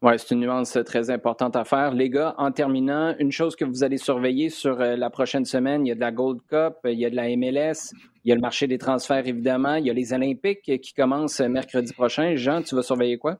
Oui, 0.00 0.12
c'est 0.16 0.32
une 0.32 0.42
nuance 0.42 0.78
très 0.86 1.10
importante 1.10 1.56
à 1.56 1.64
faire. 1.64 1.92
Les 1.92 2.08
gars, 2.08 2.32
en 2.38 2.52
terminant, 2.52 3.16
une 3.18 3.32
chose 3.32 3.56
que 3.56 3.64
vous 3.64 3.82
allez 3.82 3.96
surveiller 3.96 4.48
sur 4.48 4.80
euh, 4.80 4.94
la 4.94 5.10
prochaine 5.10 5.44
semaine, 5.44 5.84
il 5.84 5.88
y 5.88 5.92
a 5.92 5.96
de 5.96 6.00
la 6.00 6.12
Gold 6.12 6.40
Cup, 6.48 6.76
il 6.84 7.00
y 7.00 7.04
a 7.04 7.10
de 7.10 7.16
la 7.16 7.24
MLS, 7.36 7.92
il 8.24 8.28
y 8.28 8.32
a 8.32 8.36
le 8.36 8.40
marché 8.40 8.68
des 8.68 8.78
transferts, 8.78 9.26
évidemment, 9.26 9.74
il 9.74 9.86
y 9.86 9.90
a 9.90 9.92
les 9.92 10.12
Olympiques 10.12 10.80
qui 10.80 10.94
commencent 10.94 11.40
mercredi 11.40 11.92
prochain. 11.92 12.36
Jean, 12.36 12.62
tu 12.62 12.76
vas 12.76 12.82
surveiller 12.82 13.18
quoi? 13.18 13.38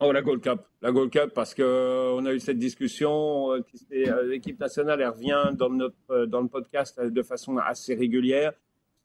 Oh, 0.00 0.12
la 0.12 0.22
Gold 0.22 0.40
Cup. 0.40 0.60
La 0.80 0.92
Gold 0.92 1.12
Cup, 1.12 1.32
parce 1.34 1.54
qu'on 1.54 1.62
euh, 1.62 2.24
a 2.24 2.32
eu 2.32 2.40
cette 2.40 2.58
discussion. 2.58 3.52
Euh, 3.52 4.22
l'équipe 4.22 4.58
nationale, 4.58 5.02
elle 5.02 5.08
revient 5.08 5.52
dans, 5.52 5.68
notre, 5.68 6.24
dans 6.24 6.40
le 6.40 6.48
podcast 6.48 6.98
de 7.02 7.22
façon 7.22 7.58
assez 7.58 7.94
régulière. 7.94 8.52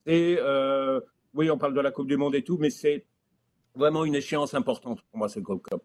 Et 0.06 0.40
oui, 1.34 1.52
on 1.52 1.58
parle 1.58 1.74
de 1.74 1.82
la 1.82 1.92
Coupe 1.92 2.08
du 2.08 2.16
Monde 2.16 2.36
et 2.36 2.44
tout, 2.44 2.58
mais 2.58 2.70
c'est 2.70 3.06
vraiment 3.76 4.06
une 4.06 4.16
échéance 4.16 4.54
importante 4.54 5.02
pour 5.02 5.18
moi, 5.18 5.28
cette 5.28 5.44
Gold 5.44 5.62
Cup. 5.64 5.82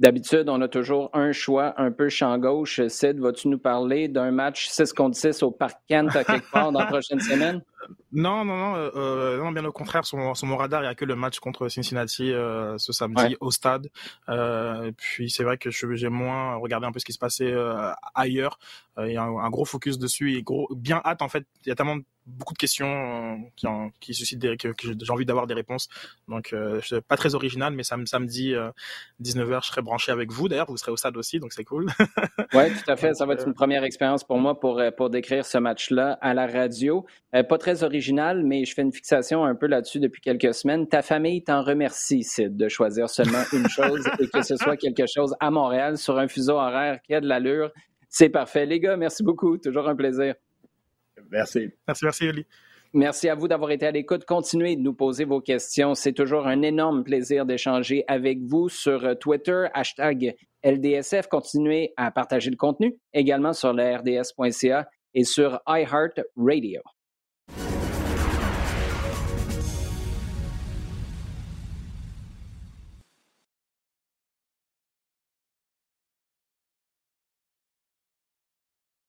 D'habitude, 0.00 0.48
on 0.48 0.62
a 0.62 0.68
toujours 0.68 1.10
un 1.12 1.30
choix 1.32 1.74
un 1.78 1.92
peu 1.92 2.08
champ 2.08 2.38
gauche. 2.38 2.80
Sid, 2.88 3.18
vas-tu 3.18 3.48
nous 3.48 3.58
parler 3.58 4.08
d'un 4.08 4.30
match 4.30 4.66
6 4.68 4.94
contre 4.94 5.14
6 5.14 5.42
au 5.42 5.50
Parc 5.50 5.78
Kent 5.88 6.16
à 6.16 6.24
quelque 6.24 6.50
part 6.50 6.72
dans 6.72 6.80
la 6.80 6.86
prochaine 6.86 7.20
semaine? 7.20 7.62
Non, 8.12 8.44
non, 8.44 8.56
non, 8.56 8.74
euh, 8.76 9.38
non, 9.38 9.52
bien 9.52 9.64
au 9.64 9.72
contraire, 9.72 10.04
sur 10.04 10.18
mon, 10.18 10.34
sur 10.34 10.46
mon 10.46 10.56
radar, 10.56 10.82
il 10.82 10.84
n'y 10.84 10.90
a 10.90 10.94
que 10.94 11.04
le 11.04 11.16
match 11.16 11.38
contre 11.38 11.68
Cincinnati 11.68 12.30
euh, 12.32 12.76
ce 12.76 12.92
samedi 12.92 13.36
au 13.40 13.50
stade. 13.50 13.88
Euh, 14.28 14.92
puis 14.96 15.30
c'est 15.30 15.44
vrai 15.44 15.58
que 15.58 15.70
j'ai 15.70 16.08
moins 16.08 16.56
regardé 16.56 16.86
un 16.86 16.92
peu 16.92 16.98
ce 16.98 17.04
qui 17.04 17.12
se 17.12 17.18
passait 17.18 17.50
euh, 17.50 17.90
ailleurs. 18.14 18.58
Euh, 18.98 19.08
il 19.08 19.14
y 19.14 19.16
a 19.16 19.22
un, 19.22 19.38
un, 19.38 19.50
gros 19.50 19.64
focus 19.64 19.98
dessus 19.98 20.34
et 20.36 20.42
gros, 20.42 20.68
bien 20.74 21.00
hâte 21.04 21.22
en 21.22 21.28
fait. 21.28 21.46
Il 21.64 21.68
y 21.68 21.72
a 21.72 21.74
tellement 21.74 21.96
beaucoup 22.38 22.54
de 22.54 22.58
questions 22.58 22.86
euh, 22.86 23.36
qui, 23.56 23.66
en, 23.66 23.90
qui 24.00 24.14
suscitent 24.14 24.38
des, 24.38 24.56
que, 24.56 24.68
que 24.68 24.88
j'ai 24.98 25.12
envie 25.12 25.26
d'avoir 25.26 25.46
des 25.46 25.54
réponses. 25.54 25.88
Donc, 26.28 26.52
euh, 26.52 26.80
pas 27.08 27.16
très 27.16 27.34
original, 27.34 27.74
mais 27.74 27.82
sam 27.82 28.06
samedi 28.06 28.54
euh, 28.54 28.70
19h, 29.22 29.62
je 29.62 29.68
serai 29.68 29.82
branché 29.82 30.12
avec 30.12 30.30
vous. 30.32 30.48
D'ailleurs, 30.48 30.70
vous 30.70 30.76
serez 30.76 30.92
au 30.92 30.96
stade 30.96 31.16
aussi, 31.16 31.38
donc 31.38 31.52
c'est 31.52 31.64
cool. 31.64 31.86
oui, 32.54 32.72
tout 32.72 32.90
à 32.90 32.96
fait. 32.96 33.14
Ça 33.14 33.26
va 33.26 33.34
être 33.34 33.46
une 33.46 33.54
première 33.54 33.84
expérience 33.84 34.24
pour 34.24 34.38
moi 34.38 34.58
pour, 34.58 34.78
euh, 34.78 34.90
pour 34.90 35.10
décrire 35.10 35.44
ce 35.44 35.58
match-là 35.58 36.18
à 36.20 36.34
la 36.34 36.46
radio. 36.46 37.04
Euh, 37.34 37.42
pas 37.42 37.58
très 37.58 37.82
original, 37.82 38.44
mais 38.44 38.64
je 38.64 38.74
fais 38.74 38.82
une 38.82 38.92
fixation 38.92 39.44
un 39.44 39.54
peu 39.54 39.66
là-dessus 39.66 40.00
depuis 40.00 40.20
quelques 40.20 40.54
semaines. 40.54 40.88
Ta 40.88 41.02
famille 41.02 41.42
t'en 41.42 41.62
remercie, 41.62 42.22
Sid, 42.22 42.56
de 42.56 42.68
choisir 42.68 43.08
seulement 43.08 43.42
une 43.52 43.68
chose 43.68 44.06
et 44.18 44.28
que 44.28 44.42
ce 44.42 44.56
soit 44.56 44.76
quelque 44.76 45.04
chose 45.06 45.34
à 45.40 45.50
Montréal 45.50 45.98
sur 45.98 46.18
un 46.18 46.28
fuseau 46.28 46.54
horaire 46.54 47.00
qui 47.02 47.14
a 47.14 47.20
de 47.20 47.26
l'allure. 47.26 47.70
C'est 48.08 48.28
parfait. 48.28 48.66
Les 48.66 48.80
gars, 48.80 48.96
merci 48.96 49.22
beaucoup. 49.22 49.56
Toujours 49.58 49.88
un 49.88 49.94
plaisir. 49.94 50.34
Merci. 51.30 51.70
Merci, 51.86 52.04
merci, 52.04 52.28
Oli. 52.28 52.46
Merci 52.92 53.28
à 53.28 53.36
vous 53.36 53.46
d'avoir 53.46 53.70
été 53.70 53.86
à 53.86 53.92
l'écoute. 53.92 54.24
Continuez 54.24 54.74
de 54.74 54.80
nous 54.80 54.94
poser 54.94 55.24
vos 55.24 55.40
questions. 55.40 55.94
C'est 55.94 56.12
toujours 56.12 56.48
un 56.48 56.62
énorme 56.62 57.04
plaisir 57.04 57.46
d'échanger 57.46 58.04
avec 58.08 58.40
vous 58.42 58.68
sur 58.68 59.16
Twitter, 59.18 59.66
hashtag 59.74 60.34
LDSF. 60.64 61.28
Continuez 61.28 61.92
à 61.96 62.10
partager 62.10 62.50
le 62.50 62.56
contenu 62.56 62.96
également 63.14 63.52
sur 63.52 63.72
le 63.72 63.96
rds.ca 63.96 64.88
et 65.14 65.24
sur 65.24 65.60
iHeartRadio. 65.68 66.82